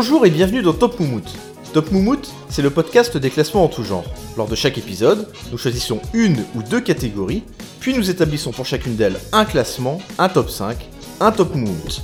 Bonjour 0.00 0.24
et 0.24 0.30
bienvenue 0.30 0.62
dans 0.62 0.74
Top 0.74 1.00
Moumout. 1.00 1.24
Top 1.72 1.90
Moumout, 1.90 2.32
c'est 2.48 2.62
le 2.62 2.70
podcast 2.70 3.16
des 3.16 3.30
classements 3.30 3.64
en 3.64 3.68
tout 3.68 3.82
genre. 3.82 4.04
Lors 4.36 4.46
de 4.46 4.54
chaque 4.54 4.78
épisode, 4.78 5.26
nous 5.50 5.58
choisissons 5.58 6.00
une 6.12 6.44
ou 6.54 6.62
deux 6.62 6.80
catégories, 6.80 7.42
puis 7.80 7.94
nous 7.94 8.08
établissons 8.08 8.52
pour 8.52 8.64
chacune 8.64 8.94
d'elles 8.94 9.18
un 9.32 9.44
classement, 9.44 10.00
un 10.18 10.28
top 10.28 10.50
5, 10.50 10.76
un 11.18 11.32
top 11.32 11.52
Moumout. 11.56 12.02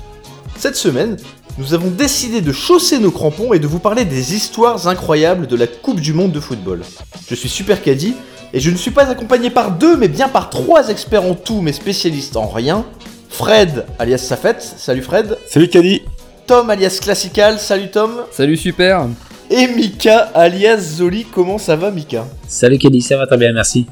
Cette 0.57 0.75
semaine, 0.75 1.19
nous 1.57 1.73
avons 1.73 1.89
décidé 1.89 2.41
de 2.41 2.51
chausser 2.51 2.99
nos 2.99 3.13
crampons 3.13 3.53
et 3.53 3.61
de 3.61 3.69
vous 3.69 3.79
parler 3.79 4.05
des 4.05 4.35
histoires 4.35 4.89
incroyables 4.89 5.47
de 5.47 5.55
la 5.55 5.69
Coupe 5.69 6.01
du 6.01 6.15
Monde 6.15 6.33
de 6.33 6.41
football. 6.41 6.83
Je 7.29 7.37
suis 7.37 7.49
Super 7.49 7.81
Caddy 7.81 8.17
et 8.53 8.59
je 8.59 8.73
ne 8.73 8.77
suis 8.77 8.91
pas 8.91 9.09
accompagné 9.09 9.51
par 9.51 9.71
deux 9.71 9.97
mais 9.97 10.09
bien 10.09 10.29
par 10.29 10.51
trois 10.51 10.89
experts 10.89 11.23
en 11.23 11.37
tout 11.37 11.61
mais 11.61 11.73
spécialistes 11.73 12.37
en 12.37 12.49
rien. 12.49 12.85
Fred 13.29 13.87
alias 14.01 14.19
Safet, 14.19 14.57
salut 14.59 15.03
Fred. 15.03 15.39
Salut 15.47 15.69
Caddy 15.69 16.03
Tom 16.47 16.69
alias 16.71 16.99
Classical, 17.01 17.59
salut 17.59 17.91
Tom. 17.91 18.11
Salut 18.31 18.57
super 18.57 19.07
Et 19.51 19.67
Mika 19.67 20.19
alias 20.35 20.79
Zoli, 20.79 21.25
comment 21.25 21.59
ça 21.59 21.77
va 21.77 21.91
Mika? 21.91 22.27
Salut 22.47 22.79
Kelly, 22.79 23.01
ça 23.01 23.17
va 23.17 23.27
très 23.27 23.37
bien, 23.39 23.53
merci. 23.53 23.87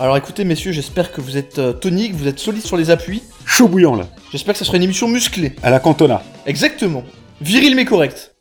Alors 0.00 0.16
écoutez 0.16 0.44
messieurs, 0.44 0.72
j'espère 0.72 1.12
que 1.12 1.20
vous 1.20 1.36
êtes 1.36 1.58
euh, 1.58 1.72
toniques, 1.72 2.14
vous 2.14 2.28
êtes 2.28 2.38
solides 2.38 2.64
sur 2.64 2.76
les 2.76 2.90
appuis. 2.90 3.22
Chaud 3.44 3.68
bouillant 3.68 3.94
là, 3.96 4.04
J'espère 4.32 4.54
que 4.54 4.58
ça 4.58 4.64
sera 4.64 4.76
une 4.76 4.82
émission 4.84 5.08
musclée. 5.08 5.54
à 5.62 5.70
la 5.70 5.80
Cantona. 5.80 6.22
Exactement. 6.46 7.02
Viril 7.40 7.74
mais 7.74 7.84
correct. 7.84 8.34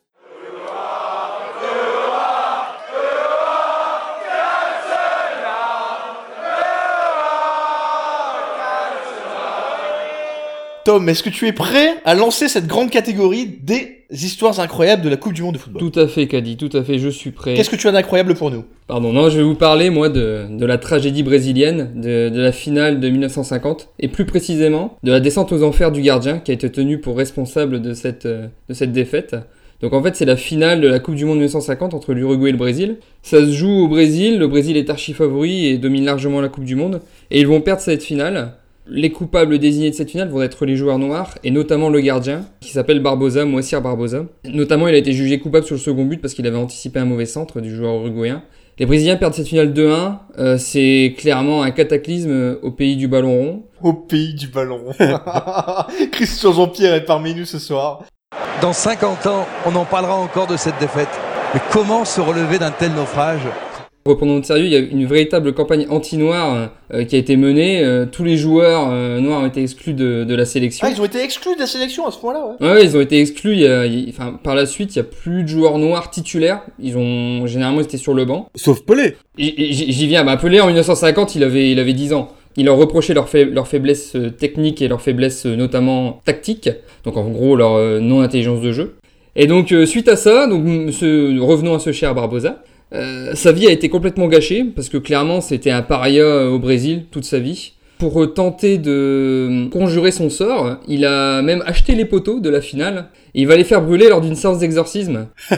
Tom, 10.87 11.09
est-ce 11.09 11.21
que 11.21 11.29
tu 11.29 11.47
es 11.47 11.51
prêt 11.51 11.95
à 12.05 12.15
lancer 12.15 12.47
cette 12.47 12.65
grande 12.65 12.89
catégorie 12.89 13.45
des 13.45 14.05
histoires 14.09 14.57
incroyables 14.61 15.01
de 15.01 15.09
la 15.09 15.17
Coupe 15.17 15.33
du 15.33 15.41
Monde 15.41 15.55
de 15.55 15.59
football 15.59 15.81
Tout 15.81 15.99
à 15.99 16.07
fait 16.07 16.27
Caddy, 16.27 16.55
tout 16.55 16.69
à 16.71 16.81
fait, 16.81 16.97
je 16.97 17.09
suis 17.09 17.31
prêt. 17.31 17.55
Qu'est-ce 17.55 17.69
que 17.69 17.75
tu 17.75 17.89
as 17.89 17.91
d'incroyable 17.91 18.35
pour 18.35 18.51
nous? 18.51 18.63
Pardon, 18.87 19.11
non, 19.11 19.29
je 19.29 19.35
vais 19.35 19.43
vous 19.43 19.55
parler 19.55 19.89
moi 19.89 20.07
de, 20.07 20.45
de 20.49 20.65
la 20.65 20.77
tragédie 20.77 21.23
brésilienne, 21.23 21.91
de, 21.93 22.29
de 22.29 22.39
la 22.39 22.53
finale 22.53 23.01
de 23.01 23.09
1950, 23.09 23.89
et 23.99 24.07
plus 24.07 24.23
précisément 24.23 24.97
de 25.03 25.11
la 25.11 25.19
descente 25.19 25.51
aux 25.51 25.61
enfers 25.61 25.91
du 25.91 26.01
gardien 26.01 26.39
qui 26.39 26.51
a 26.51 26.53
été 26.53 26.71
tenu 26.71 27.01
pour 27.01 27.17
responsable 27.17 27.81
de 27.81 27.93
cette, 27.93 28.25
euh, 28.25 28.47
de 28.69 28.73
cette 28.73 28.93
défaite. 28.93 29.35
Donc 29.81 29.91
en 29.91 30.01
fait 30.01 30.15
c'est 30.15 30.23
la 30.23 30.37
finale 30.37 30.79
de 30.79 30.87
la 30.87 30.99
Coupe 30.99 31.15
du 31.15 31.25
Monde 31.25 31.39
1950 31.39 31.95
entre 31.95 32.13
l'Uruguay 32.13 32.47
et 32.47 32.53
le 32.53 32.57
Brésil. 32.57 32.99
Ça 33.23 33.41
se 33.41 33.51
joue 33.51 33.83
au 33.83 33.87
Brésil, 33.89 34.39
le 34.39 34.47
Brésil 34.47 34.77
est 34.77 34.89
archi 34.89 35.11
favori 35.11 35.65
et 35.65 35.77
domine 35.77 36.05
largement 36.05 36.39
la 36.39 36.47
Coupe 36.47 36.63
du 36.63 36.77
Monde, 36.77 37.01
et 37.29 37.41
ils 37.41 37.47
vont 37.47 37.59
perdre 37.59 37.81
cette 37.81 38.03
finale. 38.03 38.53
Les 38.89 39.11
coupables 39.11 39.59
désignés 39.59 39.89
de 39.89 39.95
cette 39.95 40.11
finale 40.11 40.29
vont 40.29 40.41
être 40.41 40.65
les 40.65 40.77
joueurs 40.77 40.97
noirs, 40.97 41.35
et 41.43 41.51
notamment 41.51 41.89
le 41.89 41.99
gardien, 41.99 42.45
qui 42.61 42.71
s'appelle 42.71 43.01
Barbosa, 43.01 43.43
Moacir 43.43 43.81
Barbosa. 43.81 44.25
Notamment, 44.45 44.87
il 44.87 44.95
a 44.95 44.97
été 44.97 45.11
jugé 45.11 45.39
coupable 45.39 45.65
sur 45.65 45.75
le 45.75 45.81
second 45.81 46.05
but 46.05 46.21
parce 46.21 46.33
qu'il 46.33 46.47
avait 46.47 46.57
anticipé 46.57 46.99
un 46.99 47.05
mauvais 47.05 47.25
centre 47.25 47.59
du 47.59 47.75
joueur 47.75 47.95
uruguayen. 47.95 48.43
Les 48.79 48.85
Brésiliens 48.85 49.17
perdent 49.17 49.33
cette 49.33 49.47
finale 49.47 49.73
2-1, 49.73 50.17
euh, 50.37 50.57
c'est 50.57 51.15
clairement 51.17 51.63
un 51.63 51.71
cataclysme 51.71 52.29
euh, 52.29 52.59
au 52.61 52.71
pays 52.71 52.95
du 52.95 53.07
ballon 53.07 53.35
rond. 53.35 53.63
Au 53.81 53.93
pays 53.93 54.35
du 54.35 54.47
ballon. 54.47 54.83
Christian 56.11 56.53
Jean-Pierre 56.53 56.93
est 56.93 57.05
parmi 57.05 57.33
nous 57.33 57.45
ce 57.45 57.59
soir. 57.59 58.03
Dans 58.61 58.73
50 58.73 59.25
ans, 59.25 59.47
on 59.65 59.75
en 59.75 59.85
parlera 59.85 60.15
encore 60.15 60.47
de 60.47 60.57
cette 60.57 60.77
défaite. 60.79 61.09
Mais 61.53 61.59
comment 61.71 62.05
se 62.05 62.21
relever 62.21 62.59
d'un 62.59 62.71
tel 62.71 62.93
naufrage? 62.93 63.41
Reprenons 64.07 64.39
de 64.39 64.45
sérieux, 64.45 64.65
il 64.65 64.71
y 64.71 64.75
a 64.75 64.79
une 64.79 65.05
véritable 65.05 65.53
campagne 65.53 65.85
anti-noire 65.89 66.69
euh, 66.93 67.03
qui 67.03 67.15
a 67.15 67.19
été 67.19 67.35
menée. 67.35 67.83
Euh, 67.83 68.05
tous 68.09 68.23
les 68.23 68.37
joueurs 68.37 68.87
euh, 68.91 69.19
noirs 69.19 69.41
ont 69.41 69.45
été 69.47 69.61
exclus 69.61 69.93
de, 69.93 70.23
de 70.23 70.35
la 70.35 70.45
sélection. 70.45 70.87
Ah, 70.87 70.91
ils 70.95 71.01
ont 71.01 71.05
été 71.05 71.21
exclus 71.21 71.55
de 71.55 71.59
la 71.59 71.67
sélection 71.67 72.07
à 72.07 72.11
ce 72.11 72.17
point-là, 72.19 72.45
ouais. 72.59 72.65
Ouais, 72.67 72.73
ouais, 72.75 72.85
ils 72.85 72.95
ont 72.97 73.01
été 73.01 73.19
exclus. 73.19 73.53
Il 73.53 73.59
y 73.61 73.67
a- 73.67 73.85
il- 73.85 74.09
enfin, 74.09 74.39
par 74.43 74.55
la 74.55 74.65
suite, 74.65 74.95
il 74.95 74.97
y 74.97 75.01
a 75.01 75.03
plus 75.03 75.43
de 75.43 75.47
joueurs 75.47 75.77
noirs 75.77 76.09
titulaires. 76.09 76.61
Ils 76.79 76.97
ont 76.97 77.45
généralement 77.47 77.81
été 77.81 77.97
sur 77.97 78.13
le 78.13 78.25
banc. 78.25 78.49
Sauf 78.55 78.81
Pelé. 78.83 79.15
J'y 79.37 80.07
viens. 80.07 80.23
Bah, 80.23 80.37
Pelé 80.37 80.59
en 80.61 80.67
1950, 80.67 81.35
il 81.35 81.43
avait, 81.43 81.71
il 81.71 81.79
avait 81.79 81.93
10 81.93 82.13
ans. 82.13 82.29
Il 82.55 82.65
leur 82.65 82.77
reprochait 82.77 83.13
leur, 83.13 83.27
leur 83.51 83.67
faiblesse 83.67 84.15
euh, 84.15 84.31
technique 84.31 84.81
et 84.81 84.87
leur 84.87 85.01
faiblesse 85.01 85.45
notamment 85.45 86.21
tactique. 86.25 86.69
Donc 87.03 87.15
en 87.17 87.27
gros 87.29 87.55
leur 87.55 88.01
non-intelligence 88.01 88.61
de 88.61 88.71
jeu. 88.71 88.95
Et 89.35 89.45
donc 89.45 89.71
euh, 89.71 89.85
suite 89.85 90.07
à 90.07 90.15
ça, 90.15 90.47
donc 90.47 90.91
ce- 90.91 91.39
revenons 91.39 91.75
à 91.75 91.79
ce 91.79 91.91
cher 91.91 92.15
Barbosa. 92.15 92.63
Euh, 92.93 93.33
sa 93.35 93.51
vie 93.51 93.67
a 93.67 93.71
été 93.71 93.89
complètement 93.89 94.27
gâchée 94.27 94.63
parce 94.63 94.89
que 94.89 94.97
clairement 94.97 95.41
c'était 95.41 95.71
un 95.71 95.81
paria 95.81 96.23
euh, 96.23 96.49
au 96.49 96.59
Brésil 96.59 97.05
toute 97.11 97.25
sa 97.25 97.39
vie. 97.39 97.73
Pour 97.97 98.21
euh, 98.23 98.27
tenter 98.27 98.77
de 98.77 99.67
conjurer 99.71 100.11
son 100.11 100.29
sort, 100.29 100.77
il 100.87 101.03
a 101.05 101.41
même 101.41 101.63
acheté 101.65 101.95
les 101.95 102.05
poteaux 102.05 102.39
de 102.39 102.49
la 102.49 102.61
finale 102.61 103.07
et 103.33 103.41
il 103.41 103.47
va 103.47 103.55
les 103.55 103.63
faire 103.63 103.81
brûler 103.81 104.07
lors 104.09 104.21
d'une 104.21 104.35
séance 104.35 104.59
d'exorcisme. 104.59 105.27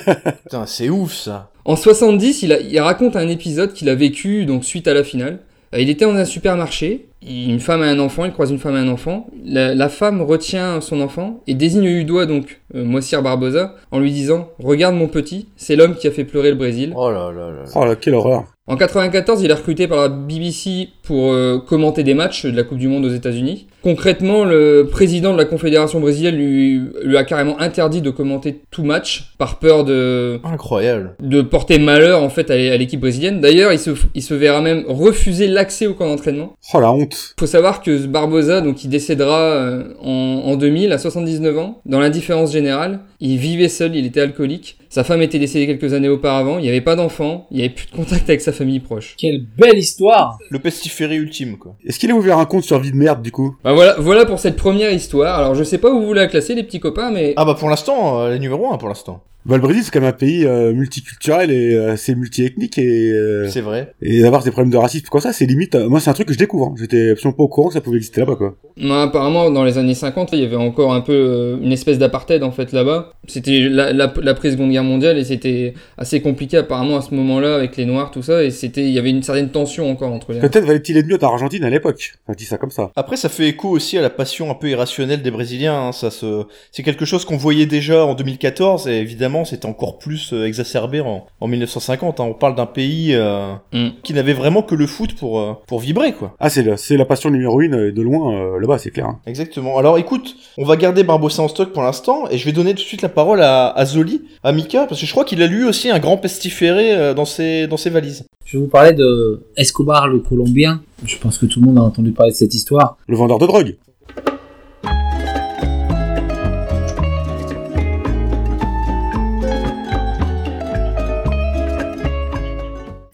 Putain, 0.44 0.66
c'est 0.66 0.90
ouf 0.90 1.14
ça. 1.14 1.52
En 1.66 1.76
70, 1.76 2.42
il, 2.44 2.54
a- 2.54 2.60
il 2.62 2.80
raconte 2.80 3.16
un 3.18 3.28
épisode 3.28 3.74
qu'il 3.74 3.90
a 3.90 3.96
vécu 3.96 4.46
donc 4.46 4.64
suite 4.64 4.88
à 4.88 4.94
la 4.94 5.04
finale. 5.04 5.40
Euh, 5.74 5.80
Il 5.80 5.90
était 5.90 6.06
dans 6.06 6.16
un 6.16 6.26
supermarché, 6.26 7.08
une 7.22 7.60
femme 7.60 7.84
et 7.84 7.88
un 7.88 8.00
enfant, 8.00 8.26
il 8.26 8.32
croise 8.32 8.52
une 8.52 8.60
femme 8.60 8.76
et 8.76 8.80
un 8.80 8.88
enfant. 8.88 9.28
La, 9.44 9.76
la 9.76 9.90
femme 9.90 10.22
retient 10.22 10.82
son 10.82 11.02
enfant 11.02 11.42
et 11.48 11.54
désigne 11.54 11.84
du 11.84 12.04
doigt 12.06 12.26
donc 12.26 12.62
euh, 12.76 12.84
Moacir 12.84 13.22
Barbosa 13.22 13.76
en 13.92 14.00
lui 14.00 14.12
disant 14.12 14.50
Regarde 14.60 14.96
mon 14.96 15.08
petit, 15.08 15.50
c'est 15.56 15.76
l'homme 15.76 15.96
qui 15.96 16.08
a 16.08 16.12
fait 16.12 16.24
pleurer 16.24 16.50
le 16.50 16.56
Brésil. 16.56 16.94
Oh 16.96 17.12
là 17.12 17.32
là 17.32 17.52
là. 17.52 17.64
là. 17.64 17.64
Oh 17.76 17.86
là, 17.86 17.96
quelle 17.96 18.16
horreur. 18.16 18.46
En 18.70 18.76
94, 18.78 19.42
il 19.42 19.50
est 19.50 19.54
recruté 19.54 19.88
par 19.88 19.98
la 20.00 20.10
BBC 20.10 20.90
pour 21.04 21.32
euh, 21.34 21.58
commenter 21.58 22.04
des 22.04 22.14
matchs 22.14 22.46
de 22.46 22.56
la 22.56 22.62
Coupe 22.64 22.78
du 22.78 22.88
Monde 22.88 23.04
aux 23.04 23.10
États-Unis. 23.10 23.66
Concrètement, 23.82 24.46
le 24.46 24.88
président 24.92 25.34
de 25.34 25.38
la 25.40 25.46
Confédération 25.46 26.00
brésilienne 26.00 26.36
lui, 26.36 26.82
lui 27.04 27.18
a 27.18 27.24
carrément 27.24 27.60
interdit 27.60 28.02
de 28.02 28.10
commenter 28.12 28.62
tout 28.70 28.84
match 28.84 29.34
par 29.40 29.58
peur 29.58 29.86
de, 29.86 30.40
Incroyable. 30.44 31.16
de 31.20 31.42
porter 31.42 31.80
malheur 31.80 32.22
en 32.22 32.30
fait 32.30 32.52
à 32.52 32.58
l'é- 32.58 32.70
à 32.72 32.78
l'équipe 32.78 33.00
brésilienne. 33.00 33.40
D'ailleurs, 33.42 33.74
il 33.74 33.80
se, 33.80 33.90
il 34.14 34.22
se 34.22 34.34
verra 34.36 34.62
même 34.62 34.84
refuser 34.88 35.48
l'accès 35.48 35.88
au 35.88 35.96
camp 35.96 36.06
d'entraînement. 36.08 36.54
Oh 36.74 36.80
la 36.80 36.92
honte. 36.92 37.34
Faut 37.40 37.48
savoir 37.48 37.82
que 37.82 38.06
Barbosa, 38.06 38.62
donc, 38.62 38.84
il 38.84 38.90
décédera 38.90 39.40
euh, 39.40 39.84
en, 40.04 40.44
en 40.46 40.56
2000 40.58 40.92
à 40.92 40.98
79 41.00 41.58
ans, 41.58 41.82
dans 41.88 42.00
l'indifférence 42.00 42.52
générale. 42.52 43.00
Il 43.20 43.38
vivait 43.38 43.70
seul, 43.70 43.96
il 43.96 44.06
était 44.06 44.22
alcoolique. 44.22 44.78
Sa 44.90 45.04
femme 45.04 45.22
était 45.22 45.38
décédée 45.38 45.68
quelques 45.68 45.94
années 45.94 46.10
auparavant. 46.10 46.58
Il 46.58 46.64
n'y 46.64 46.70
avait 46.70 46.82
pas 46.82 46.96
d'enfant, 46.96 47.46
il 47.52 47.58
n'y 47.58 47.64
avait 47.64 47.74
plus 47.74 47.86
de 47.86 47.92
contact 47.92 48.28
avec 48.28 48.42
sa 48.42 48.52
famille 48.52 48.80
proche. 48.80 49.16
Quelle 49.20 49.46
belle 49.58 49.78
histoire 49.78 50.40
Le 50.50 50.58
pestiféré 50.58 51.16
ultime, 51.16 51.58
quoi. 51.58 51.76
Est-ce 51.86 52.00
qu'il 52.00 52.10
a 52.10 52.16
ouvert 52.16 52.40
un 52.40 52.46
compte 52.46 52.64
sur 52.64 52.80
vie 52.80 52.92
de 52.92 52.96
merde 52.98 53.22
du 53.22 53.32
coup? 53.32 53.56
Bah 53.64 53.74
voilà, 53.74 53.96
voilà 54.00 54.26
pour 54.26 54.40
cette 54.40 54.56
première 54.56 54.92
histoire. 54.92 55.38
Alors 55.38 55.54
je 55.54 55.64
sais 55.64 55.78
pas 55.78 55.92
où 55.92 56.02
vous 56.04 56.14
la 56.14 56.26
classer 56.26 56.56
les 56.56 56.64
petits 56.64 56.80
copains, 56.80 57.12
mais 57.12 57.34
Ah 57.38 57.46
bah 57.46 57.56
pour 57.58 57.70
l'instant, 57.70 58.20
euh, 58.22 58.32
les 58.32 58.40
numéro 58.40 58.74
1 58.74 58.78
pour 58.78 58.88
l'instant. 58.90 59.22
Bah 59.46 59.56
le 59.56 59.62
Brésil 59.62 59.84
c'est 59.84 59.92
quand 59.92 60.02
même 60.02 60.10
un 60.10 60.14
pays 60.14 60.46
euh, 60.46 60.74
multiculturel 60.74 61.50
et 61.50 61.74
euh, 61.74 61.94
assez 61.94 62.14
multiethnique 62.14 62.78
et, 62.78 63.12
euh, 63.12 63.48
C'est 63.48 63.62
vrai. 63.62 63.94
et 64.02 64.22
d'avoir 64.22 64.44
des 64.44 64.52
problèmes 64.52 64.72
de 64.72 64.78
racisme 64.78 65.06
comme 65.10 65.22
ça 65.22 65.32
c'est 65.34 65.46
limite. 65.46 65.76
euh, 65.76 65.88
moi 65.90 66.00
c'est 66.02 66.10
un 66.10 66.14
truc 66.14 66.28
que 66.28 66.34
je 66.34 66.38
découvre. 66.38 66.68
hein. 66.68 66.76
J'étais 66.78 67.12
absolument 67.12 67.38
pas 67.38 67.44
au 67.44 67.48
courant 67.48 67.70
que 67.70 67.74
ça 67.76 67.82
pouvait 67.82 67.98
exister 67.98 68.20
là-bas 68.22 68.36
quoi. 68.36 68.56
Apparemment, 68.82 69.50
dans 69.52 69.64
les 69.66 69.78
années 69.78 69.94
50, 69.94 70.30
il 70.34 70.40
y 70.40 70.46
avait 70.46 70.56
encore 70.56 70.94
un 70.94 71.02
peu 71.02 71.12
euh, 71.14 71.58
une 71.62 71.72
espèce 71.72 71.98
d'apartheid 71.98 72.44
en 72.44 72.52
fait 72.52 72.72
là-bas. 72.72 73.12
C'était 73.28 73.68
la, 73.70 73.92
la, 73.92 74.14
l'après-seconde 74.22 74.72
guerre 74.72 74.84
mondiale 74.86 75.18
et 75.18 75.24
c'était 75.26 75.74
assez 75.98 76.22
compliqué 76.22 76.58
apparemment 76.58 76.98
à 76.98 77.02
ce 77.02 77.14
moment-là 77.14 77.56
avec 77.56 77.76
les 77.78 77.86
Noirs, 77.86 78.12
tout 78.12 78.22
ça. 78.22 78.44
Et 78.44 78.52
c'était, 78.52 78.84
il 78.86 78.92
y 78.92 79.00
avait 79.00 79.10
une 79.10 79.24
certaine 79.24 79.50
tension 79.50 79.90
encore 79.90 80.12
entre 80.14 80.32
les. 80.34 80.40
Peut-être 80.40 80.66
valait-il 80.66 80.96
être 80.98 81.08
mieux 81.08 81.18
en 81.22 81.28
Argentine 81.28 81.64
à 81.66 81.70
l'époque. 81.70 82.14
Enfin, 82.26 82.34
je 82.34 82.38
dis 82.38 82.46
ça 82.46 82.58
comme 82.58 82.72
ça. 82.72 82.92
Après, 82.96 83.18
ça 83.18 83.28
fait 83.30 83.48
écho 83.50 83.70
aussi 83.70 83.98
à 83.98 84.02
la 84.02 84.10
passion 84.10 84.50
un 84.50 84.56
peu 84.56 84.70
irrationnelle 84.70 85.22
des 85.22 85.32
Brésiliens. 85.32 85.88
hein. 85.88 85.92
Ça 85.92 86.10
se, 86.12 86.44
c'est 86.72 86.84
quelque 86.84 87.06
chose 87.06 87.26
qu'on 87.26 87.38
voyait 87.38 87.66
déjà 87.66 88.06
en 88.06 88.14
2014 88.16 88.88
et 88.88 88.94
évidemment, 89.00 89.29
c'était 89.46 89.66
encore 89.66 89.98
plus 89.98 90.34
euh, 90.34 90.46
exacerbé 90.46 91.02
en, 91.02 91.26
en 91.40 91.48
1950. 91.48 92.20
hein. 92.20 92.24
On 92.30 92.34
parle 92.34 92.56
d'un 92.56 92.66
pays 92.66 93.14
euh, 93.14 93.54
Mm. 93.74 93.90
qui 94.04 94.14
n'avait 94.14 94.34
vraiment 94.34 94.62
que 94.62 94.76
le 94.76 94.88
foot 94.88 95.14
pour 95.16 95.40
euh, 95.40 95.54
pour 95.68 95.80
vibrer, 95.80 96.14
quoi. 96.14 96.36
Ah 96.40 96.50
c'est 96.50 96.64
la, 96.64 96.78
c'est 96.78 96.98
la 96.98 97.06
passion 97.06 97.30
numéro 97.30 97.62
une 97.62 97.92
de 97.92 98.02
loin 98.02 98.34
euh, 98.34 98.60
là-bas 98.60 98.78
c'est 98.78 98.92
clair. 98.92 99.06
hein. 99.08 99.20
Exactement. 99.26 99.78
Alors 99.78 99.98
écoute, 99.98 100.36
on 100.58 100.66
va 100.66 100.76
garder 100.76 101.04
Barbossa 101.04 101.42
en 101.44 101.48
stock 101.48 101.72
pour 101.74 101.84
l'instant 101.84 102.26
et 102.32 102.38
je 102.38 102.46
vais 102.46 102.52
donner 102.52 102.72
tout 102.72 102.78
de 102.82 102.88
suite 102.88 103.02
la 103.02 103.10
parole 103.10 103.42
à, 103.42 103.68
à 103.70 103.86
Zoli, 103.86 104.22
à 104.44 104.52
Mika, 104.52 104.86
parce 104.88 105.00
que 105.02 105.06
je 105.06 105.12
crois 105.12 105.26
qu'il 105.26 105.42
a 105.42 105.48
lui 105.48 105.64
aussi 105.64 105.90
un 105.90 106.00
grand 106.00 106.18
pestiféré 106.18 106.94
euh, 106.96 107.14
dans 107.14 107.26
ses 107.26 107.68
dans 107.68 107.78
ses 107.78 107.90
valises. 107.90 108.26
Je 108.46 108.58
vais 108.58 108.64
vous 108.64 108.70
parler 108.70 108.94
de 108.94 109.44
Escobar 109.58 110.08
le 110.08 110.20
Colombien. 110.20 110.82
Je 111.06 111.18
pense 111.18 111.38
que 111.38 111.46
tout 111.46 111.60
le 111.62 111.68
monde 111.68 111.78
a 111.78 111.82
entendu 111.82 112.12
parler 112.12 112.32
de 112.32 112.38
cette 112.38 112.56
histoire. 112.56 112.98
Le 113.08 113.16
vendeur 113.16 113.38
de 113.38 113.46
drogue. 113.46 113.76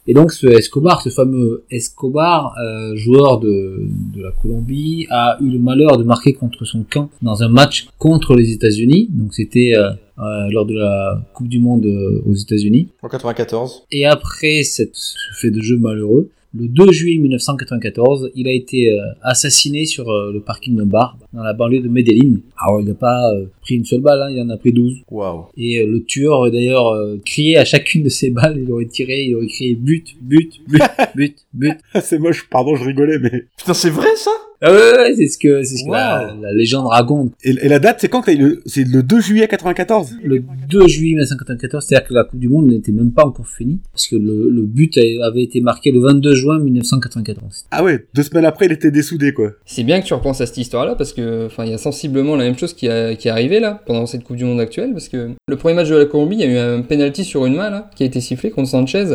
Et 0.07 0.13
donc 0.13 0.31
ce 0.31 0.45
Escobar, 0.47 1.01
ce 1.01 1.09
fameux 1.09 1.63
Escobar, 1.71 2.53
euh, 2.59 2.95
joueur 2.95 3.39
de, 3.39 3.87
de 4.13 4.21
la 4.21 4.31
Colombie, 4.31 5.07
a 5.09 5.37
eu 5.41 5.49
le 5.49 5.57
malheur 5.57 5.97
de 5.97 6.03
marquer 6.03 6.33
contre 6.33 6.63
son 6.63 6.83
camp 6.83 7.09
dans 7.23 7.41
un 7.41 7.49
match 7.49 7.87
contre 7.97 8.35
les 8.35 8.51
États-Unis. 8.51 9.09
Donc 9.11 9.33
c'était 9.33 9.73
euh, 9.75 9.89
euh, 10.19 10.47
lors 10.51 10.67
de 10.67 10.75
la 10.75 11.21
Coupe 11.33 11.47
du 11.47 11.59
Monde 11.59 11.87
aux 12.25 12.33
États-Unis. 12.33 12.89
En 13.01 13.09
94. 13.09 13.85
Et 13.91 14.05
après 14.05 14.61
cette, 14.63 14.95
ce 14.95 15.17
fait 15.39 15.49
de 15.49 15.61
jeu 15.61 15.77
malheureux, 15.77 16.29
le 16.57 16.67
2 16.67 16.91
juillet 16.91 17.19
1994, 17.19 18.31
il 18.35 18.47
a 18.47 18.51
été 18.51 18.91
euh, 18.91 19.01
assassiné 19.21 19.85
sur 19.85 20.09
euh, 20.09 20.31
le 20.31 20.39
parking 20.41 20.75
d'un 20.75 20.85
bar 20.85 21.17
dans 21.33 21.43
la 21.43 21.53
banlieue 21.53 21.81
de 21.81 21.89
Medellin. 21.89 22.37
Alors 22.57 22.81
il 22.81 22.87
n'a 22.87 22.93
pas 22.93 23.31
euh, 23.33 23.45
pris 23.61 23.75
une 23.75 23.85
seule 23.85 24.01
balle, 24.01 24.21
hein, 24.21 24.29
il 24.31 24.41
en 24.41 24.49
a 24.49 24.57
pris 24.57 24.71
12. 24.71 25.01
Waouh. 25.11 25.45
Et 25.57 25.81
euh, 25.81 25.85
le 25.87 26.03
tueur 26.03 26.39
aurait 26.39 26.51
d'ailleurs 26.51 26.87
euh, 26.87 27.17
crié 27.25 27.57
à 27.57 27.65
chacune 27.65 28.03
de 28.03 28.09
ses 28.09 28.29
balles, 28.29 28.59
il 28.63 28.71
aurait 28.71 28.85
tiré, 28.85 29.23
il 29.23 29.35
aurait 29.35 29.47
crié 29.47 29.75
but, 29.75 30.15
but, 30.21 30.61
but, 30.67 30.81
but, 31.15 31.35
but. 31.53 31.73
c'est 32.01 32.19
moche, 32.19 32.47
pardon, 32.49 32.75
je 32.75 32.85
rigolais, 32.85 33.19
mais... 33.19 33.45
Putain, 33.57 33.73
c'est 33.73 33.89
vrai 33.89 34.15
ça? 34.15 34.31
Ah 34.61 34.71
ouais, 34.71 34.77
ouais, 34.97 35.15
c'est 35.15 35.27
ce 35.27 35.37
que, 35.37 35.63
c'est 35.63 35.75
ce 35.75 35.83
que 35.85 35.91
la, 35.91 36.33
Wow. 36.33 36.41
la 36.41 36.53
légende 36.53 36.87
raconte. 36.87 37.33
Et, 37.43 37.49
et 37.49 37.67
la 37.67 37.77
date, 37.79 37.97
c'est 37.99 38.07
quand 38.07 38.21
que 38.21 38.27
t'as 38.27 38.33
eu 38.33 38.37
le... 38.37 38.61
C'est 38.65 38.87
le 38.87 39.03
2 39.03 39.19
juillet 39.19 39.47
94 39.47 40.11
Le 40.23 40.41
2 40.69 40.87
juillet 40.87 41.11
1994, 41.15 41.85
c'est-à-dire 41.85 42.07
que 42.07 42.13
la 42.13 42.23
Coupe 42.23 42.39
du 42.39 42.47
Monde 42.47 42.67
n'était 42.67 42.93
même 42.93 43.11
pas 43.11 43.25
encore 43.25 43.47
finie, 43.47 43.79
parce 43.91 44.07
que 44.07 44.15
le, 44.15 44.49
le 44.49 44.61
but 44.61 44.97
avait 44.97 45.43
été 45.43 45.59
marqué 45.59 45.91
le 45.91 45.99
22 45.99 46.33
juin 46.35 46.44
1994. 46.53 47.65
Ah 47.71 47.83
ouais, 47.83 48.05
deux 48.13 48.23
semaines 48.23 48.45
après, 48.45 48.65
il 48.67 48.71
était 48.71 48.91
dessoudé, 48.91 49.33
quoi. 49.33 49.51
C'est 49.65 49.83
bien 49.83 49.99
que 50.01 50.05
tu 50.05 50.13
repenses 50.13 50.41
à 50.41 50.45
cette 50.45 50.57
histoire-là 50.57 50.95
parce 50.95 51.13
que, 51.13 51.45
enfin, 51.47 51.65
il 51.65 51.71
y 51.71 51.73
a 51.73 51.77
sensiblement 51.77 52.35
la 52.35 52.43
même 52.45 52.57
chose 52.57 52.73
qui, 52.73 52.87
a- 52.87 53.15
qui 53.15 53.27
est 53.27 53.31
arrivée 53.31 53.59
là 53.59 53.81
pendant 53.85 54.05
cette 54.05 54.23
Coupe 54.23 54.35
du 54.37 54.45
Monde 54.45 54.59
actuelle 54.59 54.91
parce 54.93 55.09
que 55.09 55.31
le 55.47 55.55
premier 55.55 55.75
match 55.75 55.89
de 55.89 55.95
la 55.95 56.05
Colombie, 56.05 56.35
il 56.37 56.41
y 56.41 56.43
a 56.43 56.47
eu 56.47 56.57
un 56.57 56.81
penalty 56.81 57.23
sur 57.23 57.45
une 57.45 57.55
main 57.55 57.69
là 57.69 57.89
qui 57.95 58.03
a 58.03 58.05
été 58.05 58.21
sifflé 58.21 58.49
contre 58.51 58.69
Sanchez 58.69 59.05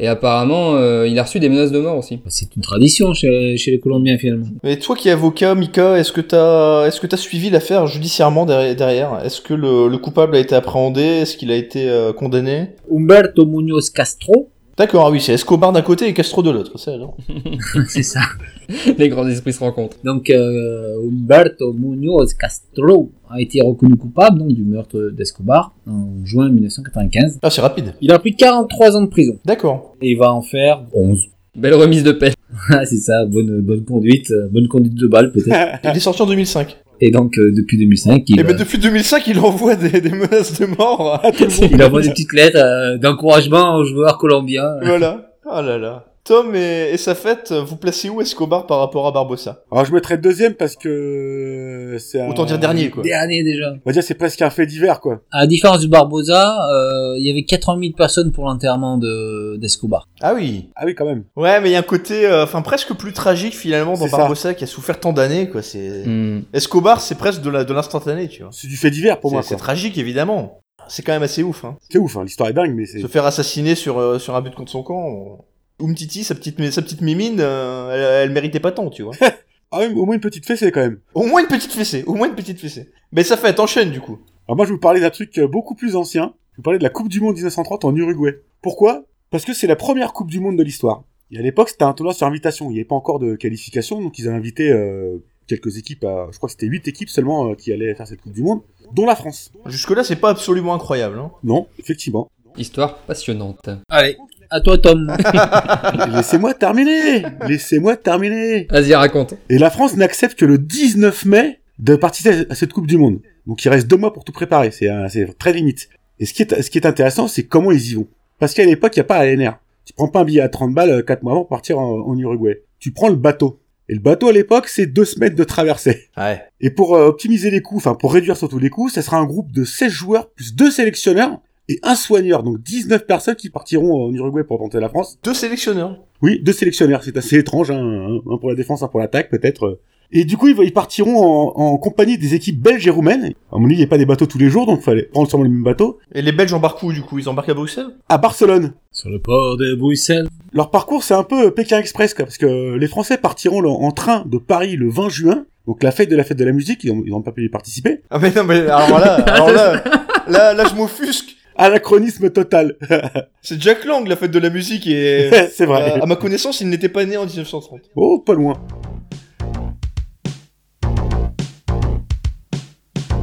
et 0.00 0.06
apparemment 0.06 0.76
euh, 0.76 1.08
il 1.08 1.18
a 1.18 1.22
reçu 1.24 1.40
des 1.40 1.48
menaces 1.48 1.72
de 1.72 1.78
mort 1.80 1.96
aussi. 1.98 2.20
C'est 2.28 2.54
une 2.56 2.62
tradition 2.62 3.14
chez, 3.14 3.56
chez 3.56 3.70
les 3.72 3.80
Colombiens 3.80 4.16
finalement. 4.18 4.46
Mais 4.62 4.78
toi 4.78 4.94
qui 4.96 5.08
es 5.08 5.12
avocat, 5.12 5.54
Mika, 5.54 5.98
est-ce 5.98 6.12
que 6.12 6.20
t'as 6.20 6.86
est-ce 6.86 7.00
que 7.00 7.06
t'as 7.06 7.16
suivi 7.16 7.50
l'affaire 7.50 7.86
judiciairement 7.86 8.46
derrière, 8.46 8.76
derrière? 8.76 9.20
Est-ce 9.24 9.40
que 9.40 9.54
le, 9.54 9.88
le 9.88 9.98
coupable 9.98 10.36
a 10.36 10.38
été 10.38 10.54
appréhendé? 10.54 11.00
Est-ce 11.02 11.36
qu'il 11.36 11.50
a 11.50 11.56
été 11.56 11.88
euh, 11.88 12.12
condamné? 12.12 12.70
Humberto 12.94 13.44
Muñoz 13.46 13.90
Castro, 13.90 14.50
D'accord, 14.78 15.06
ah 15.06 15.10
oui, 15.10 15.20
c'est 15.20 15.32
Escobar 15.32 15.72
d'un 15.72 15.82
côté 15.82 16.06
et 16.06 16.14
Castro 16.14 16.40
de 16.40 16.50
l'autre, 16.50 16.78
c'est 16.78 16.92
alors. 16.92 17.16
c'est 17.88 18.04
ça. 18.04 18.20
Les 18.98 19.08
grands 19.08 19.26
esprits 19.26 19.52
se 19.52 19.58
rencontrent. 19.58 19.96
Donc 20.04 20.30
euh, 20.30 20.94
Humberto 21.04 21.72
Muñoz 21.72 22.32
Castro 22.34 23.10
a 23.28 23.40
été 23.40 23.60
reconnu 23.60 23.96
coupable 23.96 24.38
donc, 24.38 24.52
du 24.52 24.62
meurtre 24.62 25.10
d'Escobar 25.10 25.74
en 25.84 26.24
juin 26.24 26.48
1995. 26.50 27.40
Ah, 27.42 27.50
c'est 27.50 27.60
rapide. 27.60 27.94
Il 28.00 28.12
a 28.12 28.20
pris 28.20 28.36
43 28.36 28.96
ans 28.96 29.02
de 29.02 29.08
prison 29.08 29.36
D'accord. 29.44 29.96
et 30.00 30.12
il 30.12 30.16
va 30.16 30.32
en 30.32 30.42
faire 30.42 30.84
11. 30.92 31.26
Belle 31.56 31.74
remise 31.74 32.04
de 32.04 32.12
paix. 32.12 32.32
Ah, 32.70 32.86
c'est 32.86 32.96
ça, 32.96 33.26
bonne, 33.26 33.60
bonne 33.60 33.84
conduite, 33.84 34.30
euh, 34.30 34.48
bonne 34.50 34.68
conduite 34.68 34.94
de 34.94 35.06
balle 35.06 35.32
peut-être. 35.32 35.80
Il 35.84 35.90
est 35.90 36.00
sorti 36.00 36.22
en 36.22 36.26
2005. 36.26 36.76
Et 37.00 37.10
donc 37.10 37.38
euh, 37.38 37.52
depuis 37.52 37.78
2005, 37.78 38.24
il, 38.28 38.40
Et 38.40 38.44
euh, 38.44 38.52
depuis 38.52 38.78
2005, 38.78 39.26
il 39.28 39.38
envoie 39.38 39.76
des, 39.76 40.00
des 40.00 40.10
menaces 40.10 40.58
de 40.58 40.66
mort 40.66 41.20
à 41.24 41.30
tout 41.30 41.44
le 41.44 41.60
monde. 41.60 41.70
il 41.72 41.82
envoie 41.82 42.02
des 42.02 42.10
petites 42.10 42.32
lettres 42.32 42.58
euh, 42.58 42.98
d'encouragement 42.98 43.76
aux 43.76 43.84
joueurs 43.84 44.18
colombiens. 44.18 44.76
Voilà. 44.82 45.30
Oh 45.46 45.62
là 45.62 45.78
là. 45.78 46.04
Tom 46.28 46.54
et, 46.54 46.90
et 46.92 46.96
sa 46.98 47.14
fête, 47.14 47.52
vous 47.52 47.76
placez 47.76 48.10
où 48.10 48.20
Escobar 48.20 48.66
par 48.66 48.80
rapport 48.80 49.06
à 49.06 49.12
Barbossa? 49.12 49.62
Alors 49.72 49.86
je 49.86 49.94
mettrais 49.94 50.18
deuxième 50.18 50.52
parce 50.54 50.76
que 50.76 51.96
c'est 51.98 52.20
un... 52.20 52.28
Autant 52.28 52.44
dire 52.44 52.58
dernier, 52.58 52.90
quoi. 52.90 53.02
Dernier 53.02 53.42
déjà. 53.42 53.72
On 53.72 53.80
va 53.88 53.92
dire 53.92 54.02
c'est 54.02 54.14
presque 54.14 54.42
un 54.42 54.50
fait 54.50 54.66
divers 54.66 55.00
quoi. 55.00 55.22
À 55.30 55.40
la 55.40 55.46
différence 55.46 55.80
du 55.80 55.88
Barbosa, 55.88 56.58
euh, 56.70 57.14
il 57.16 57.26
y 57.26 57.30
avait 57.30 57.44
80 57.44 57.80
000 57.80 57.94
personnes 57.96 58.30
pour 58.30 58.44
l'enterrement 58.44 58.98
de 58.98 59.56
d'Escobar. 59.56 60.06
Ah 60.20 60.34
oui. 60.34 60.68
Ah 60.76 60.82
oui 60.84 60.94
quand 60.94 61.06
même. 61.06 61.24
Ouais, 61.34 61.60
mais 61.60 61.70
il 61.70 61.72
y 61.72 61.76
a 61.76 61.78
un 61.78 61.82
côté, 61.82 62.26
euh, 62.26 62.44
enfin 62.44 62.60
presque 62.60 62.92
plus 62.92 63.14
tragique 63.14 63.54
finalement 63.54 63.94
dans 63.94 64.06
ça. 64.06 64.18
Barbossa 64.18 64.52
qui 64.52 64.64
a 64.64 64.66
souffert 64.66 65.00
tant 65.00 65.12
d'années, 65.12 65.48
quoi. 65.48 65.62
C'est 65.62 66.04
Hmm. 66.04 66.42
Escobar, 66.52 67.00
c'est 67.00 67.16
presque 67.16 67.40
de 67.40 67.50
la 67.50 67.64
de 67.64 67.72
l'instantané, 67.72 68.28
tu 68.28 68.42
vois. 68.42 68.50
C'est 68.52 68.68
du 68.68 68.76
fait 68.76 68.90
divers 68.90 69.18
pour 69.20 69.32
moi. 69.32 69.42
c'est 69.42 69.56
tragique 69.56 69.96
évidemment. 69.96 70.60
C'est 70.88 71.02
quand 71.02 71.12
même 71.12 71.22
assez 71.22 71.42
ouf. 71.42 71.64
Hein. 71.64 71.76
C'est 71.88 71.98
ouf, 71.98 72.16
hein. 72.16 72.24
l'histoire 72.24 72.48
est 72.48 72.54
dingue 72.54 72.74
mais 72.74 72.86
c'est... 72.86 73.00
Se 73.00 73.06
faire 73.06 73.26
assassiner 73.26 73.74
sur 73.74 73.98
euh, 73.98 74.18
sur 74.18 74.34
un 74.34 74.40
but 74.40 74.54
contre 74.54 74.70
son 74.70 74.82
camp. 74.82 75.44
Oumtiti, 75.80 76.24
sa 76.24 76.34
petite 76.34 76.70
sa 76.70 76.82
petite 76.82 77.00
mimine, 77.00 77.38
euh, 77.40 77.90
elle, 77.92 78.28
elle 78.28 78.34
méritait 78.34 78.60
pas 78.60 78.72
tant, 78.72 78.90
tu 78.90 79.02
vois. 79.02 79.14
Ah 79.70 79.80
oui, 79.80 79.92
au 79.94 80.06
moins 80.06 80.14
une 80.14 80.20
petite 80.22 80.46
fessée 80.46 80.72
quand 80.72 80.80
même. 80.80 80.98
au 81.12 81.26
moins 81.26 81.42
une 81.42 81.46
petite 81.46 81.72
fessée, 81.72 82.02
au 82.06 82.14
moins 82.14 82.26
une 82.26 82.34
petite 82.34 82.58
fessée. 82.58 82.90
Mais 83.12 83.22
ça 83.22 83.36
fait, 83.36 83.54
t'enchaînes 83.54 83.90
du 83.90 84.00
coup. 84.00 84.18
Alors 84.46 84.56
moi 84.56 84.64
je 84.64 84.70
vais 84.70 84.76
vous 84.76 84.80
parler 84.80 84.98
d'un 84.98 85.10
truc 85.10 85.36
euh, 85.38 85.46
beaucoup 85.46 85.74
plus 85.74 85.94
ancien. 85.94 86.22
Je 86.22 86.28
vais 86.28 86.56
vous 86.56 86.62
parler 86.62 86.78
de 86.78 86.84
la 86.84 86.88
Coupe 86.88 87.08
du 87.08 87.20
Monde 87.20 87.34
1930 87.34 87.84
en 87.84 87.94
Uruguay. 87.94 88.40
Pourquoi? 88.62 89.04
Parce 89.30 89.44
que 89.44 89.52
c'est 89.52 89.66
la 89.66 89.76
première 89.76 90.14
Coupe 90.14 90.30
du 90.30 90.40
Monde 90.40 90.56
de 90.56 90.62
l'histoire. 90.62 91.04
Et 91.30 91.38
à 91.38 91.42
l'époque 91.42 91.68
c'était 91.68 91.84
un 91.84 91.92
tournoi 91.92 92.14
sur 92.14 92.26
invitation. 92.26 92.70
Il 92.70 92.74
n'y 92.74 92.78
avait 92.78 92.86
pas 92.86 92.94
encore 92.94 93.18
de 93.18 93.34
qualification, 93.36 94.00
donc 94.00 94.18
ils 94.18 94.26
avaient 94.26 94.38
invité 94.38 94.72
euh, 94.72 95.18
quelques 95.48 95.76
équipes, 95.76 96.04
à, 96.04 96.28
je 96.32 96.36
crois 96.38 96.48
que 96.48 96.52
c'était 96.52 96.66
huit 96.66 96.88
équipes 96.88 97.10
seulement 97.10 97.50
euh, 97.50 97.54
qui 97.54 97.70
allaient 97.70 97.94
faire 97.94 98.06
cette 98.06 98.22
Coupe 98.22 98.32
du 98.32 98.42
Monde, 98.42 98.62
dont 98.94 99.04
la 99.04 99.16
France. 99.16 99.52
Jusque 99.66 99.90
là, 99.90 100.02
c'est 100.02 100.16
pas 100.16 100.30
absolument 100.30 100.74
incroyable. 100.74 101.18
Hein. 101.18 101.30
Non, 101.44 101.66
effectivement. 101.78 102.30
Histoire 102.56 102.98
passionnante. 102.98 103.68
Allez, 103.88 104.16
à 104.50 104.60
toi 104.60 104.78
Tom. 104.78 105.12
Laissez-moi 106.14 106.54
terminer 106.54 107.22
Laissez-moi 107.46 107.96
terminer 107.96 108.66
Vas-y, 108.70 108.94
raconte. 108.94 109.34
Et 109.48 109.58
la 109.58 109.70
France 109.70 109.96
n'accepte 109.96 110.38
que 110.38 110.44
le 110.44 110.58
19 110.58 111.24
mai 111.26 111.60
de 111.78 111.96
participer 111.96 112.44
à 112.50 112.54
cette 112.54 112.72
Coupe 112.72 112.86
du 112.86 112.98
Monde. 112.98 113.20
Donc 113.46 113.64
il 113.64 113.68
reste 113.68 113.86
deux 113.86 113.96
mois 113.96 114.12
pour 114.12 114.24
tout 114.24 114.32
préparer, 114.32 114.70
c'est 114.70 114.88
un- 114.88 115.08
c'est 115.08 115.36
très 115.38 115.52
limite. 115.52 115.88
Et 116.18 116.26
ce 116.26 116.34
qui 116.34 116.42
est, 116.42 116.62
ce 116.62 116.70
qui 116.70 116.78
est 116.78 116.86
intéressant, 116.86 117.28
c'est 117.28 117.44
comment 117.44 117.70
ils 117.70 117.92
y 117.92 117.94
vont. 117.94 118.08
Parce 118.40 118.54
qu'à 118.54 118.64
l'époque, 118.64 118.94
il 118.96 118.98
n'y 118.98 119.02
a 119.02 119.04
pas 119.04 119.20
ANR. 119.20 119.58
Tu 119.84 119.92
prends 119.94 120.08
pas 120.08 120.20
un 120.20 120.24
billet 120.24 120.40
à 120.40 120.48
30 120.48 120.74
balles 120.74 120.90
euh, 120.90 121.02
4 121.02 121.22
mois 121.22 121.32
avant 121.32 121.42
pour 121.42 121.48
partir 121.50 121.78
en, 121.78 122.00
en 122.08 122.18
Uruguay. 122.18 122.62
Tu 122.80 122.90
prends 122.92 123.08
le 123.08 123.14
bateau. 123.16 123.60
Et 123.88 123.94
le 123.94 124.00
bateau 124.00 124.28
à 124.28 124.32
l'époque, 124.32 124.68
c'est 124.68 124.86
deux 124.86 125.04
semaines 125.06 125.34
de 125.34 125.44
traversée. 125.44 126.08
Ouais. 126.16 126.42
Et 126.60 126.70
pour 126.70 126.94
euh, 126.96 127.06
optimiser 127.06 127.50
les 127.50 127.62
coûts, 127.62 127.76
enfin 127.78 127.94
pour 127.94 128.12
réduire 128.12 128.36
surtout 128.36 128.58
les 128.58 128.68
coûts, 128.68 128.88
ça 128.90 129.00
sera 129.00 129.16
un 129.16 129.24
groupe 129.24 129.50
de 129.52 129.64
16 129.64 129.90
joueurs 129.90 130.28
plus 130.30 130.54
deux 130.54 130.70
sélectionneurs 130.70 131.40
et 131.68 131.78
un 131.82 131.94
soigneur. 131.94 132.42
Donc 132.42 132.62
19 132.62 133.06
personnes 133.06 133.36
qui 133.36 133.50
partiront 133.50 134.06
en 134.06 134.12
Uruguay 134.12 134.44
pour 134.44 134.58
tenter 134.58 134.80
la 134.80 134.88
France. 134.88 135.18
Deux 135.22 135.34
sélectionneurs. 135.34 135.98
Oui, 136.22 136.40
deux 136.42 136.52
sélectionneurs, 136.52 137.02
c'est 137.04 137.16
assez 137.16 137.38
étrange, 137.38 137.70
hein, 137.70 137.78
un, 137.78 138.16
un 138.16 138.38
pour 138.38 138.48
la 138.48 138.54
défense, 138.54 138.82
un 138.82 138.88
pour 138.88 139.00
l'attaque 139.00 139.30
peut-être. 139.30 139.78
Et 140.10 140.24
du 140.24 140.38
coup, 140.38 140.48
ils, 140.48 140.72
partiront 140.72 141.18
en, 141.18 141.52
en 141.54 141.76
compagnie 141.76 142.16
des 142.16 142.34
équipes 142.34 142.60
belges 142.60 142.86
et 142.86 142.90
roumaines. 142.90 143.34
À 143.52 143.58
mon 143.58 143.66
avis, 143.66 143.74
il 143.74 143.78
n'y 143.78 143.84
a 143.84 143.88
pas 143.88 143.98
des 143.98 144.06
bateaux 144.06 144.24
tous 144.24 144.38
les 144.38 144.48
jours, 144.48 144.64
donc 144.64 144.78
il 144.80 144.84
fallait 144.84 145.02
prendre 145.02 145.28
sûrement 145.28 145.44
les 145.44 145.50
mêmes 145.50 145.62
bateaux. 145.62 145.98
Et 146.14 146.22
les 146.22 146.32
Belges 146.32 146.54
embarquent 146.54 146.82
où 146.82 146.92
du 146.92 147.02
coup? 147.02 147.18
Ils 147.18 147.28
embarquent 147.28 147.50
à 147.50 147.54
Bruxelles? 147.54 147.88
À 148.08 148.16
Barcelone. 148.16 148.72
Sur 148.90 149.10
le 149.10 149.18
port 149.18 149.58
de 149.58 149.74
Bruxelles. 149.74 150.28
Leur 150.54 150.70
parcours, 150.70 151.02
c'est 151.02 151.12
un 151.12 151.24
peu 151.24 151.50
Pékin 151.50 151.78
Express, 151.78 152.14
quoi, 152.14 152.24
parce 152.24 152.38
que 152.38 152.74
les 152.74 152.86
Français 152.86 153.18
partiront 153.18 153.60
là, 153.60 153.68
en 153.68 153.90
train 153.90 154.24
de 154.24 154.38
Paris 154.38 154.76
le 154.76 154.88
20 154.88 155.08
juin, 155.10 155.44
donc 155.66 155.82
la 155.82 155.90
fête 155.90 156.08
de 156.08 156.16
la 156.16 156.24
fête 156.24 156.38
de 156.38 156.44
la 156.44 156.52
musique, 156.52 156.84
ils 156.84 157.10
n'ont 157.10 157.20
pas 157.20 157.32
pu 157.32 157.44
y 157.44 157.50
participer. 157.50 158.00
Ah 158.08 158.18
mais 158.18 158.32
non 158.34 158.44
mais 158.44 158.60
alors 158.60 158.98
là, 158.98 159.14
alors 159.26 159.52
là, 159.52 159.84
là, 160.26 160.54
là 160.54 160.64
je 160.64 160.74
m'offusque. 160.74 161.36
Anachronisme 161.60 162.30
total. 162.30 162.76
C'est 163.42 163.60
Jack 163.60 163.84
Lang 163.84 164.06
la 164.06 164.14
fête 164.16 164.30
de 164.30 164.38
la 164.38 164.48
musique 164.48 164.86
et 164.86 165.28
c'est 165.52 165.66
vrai. 165.66 165.96
euh, 165.98 166.02
à 166.02 166.06
ma 166.06 166.14
connaissance 166.16 166.60
il 166.60 166.68
n'était 166.68 166.88
pas 166.88 167.04
né 167.04 167.16
en 167.16 167.26
1930. 167.26 167.80
Oh, 167.96 168.20
pas 168.24 168.34
loin. 168.34 168.54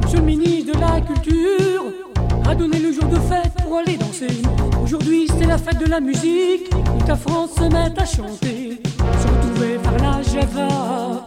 Monsieur 0.02 0.18
le 0.18 0.24
ministre 0.24 0.74
de 0.74 0.80
la 0.80 1.00
Culture 1.00 1.84
a 2.48 2.54
donné 2.54 2.78
le 2.78 2.92
jour 2.92 3.04
de 3.04 3.16
fête 3.16 3.52
pour 3.64 3.78
aller 3.78 3.96
danser. 3.96 4.26
Aujourd'hui 4.82 5.26
c'est 5.38 5.46
la 5.46 5.58
fête 5.58 5.78
de 5.78 5.86
la 5.90 6.00
musique, 6.00 6.68
toute 6.70 7.08
la 7.08 7.16
France 7.16 7.50
se 7.56 7.62
met 7.64 8.00
à 8.00 8.04
chanter. 8.04 8.80
Se 8.84 9.26
retrouver 9.28 9.78
par 9.82 9.96
la 9.98 10.22
Java 10.22 11.24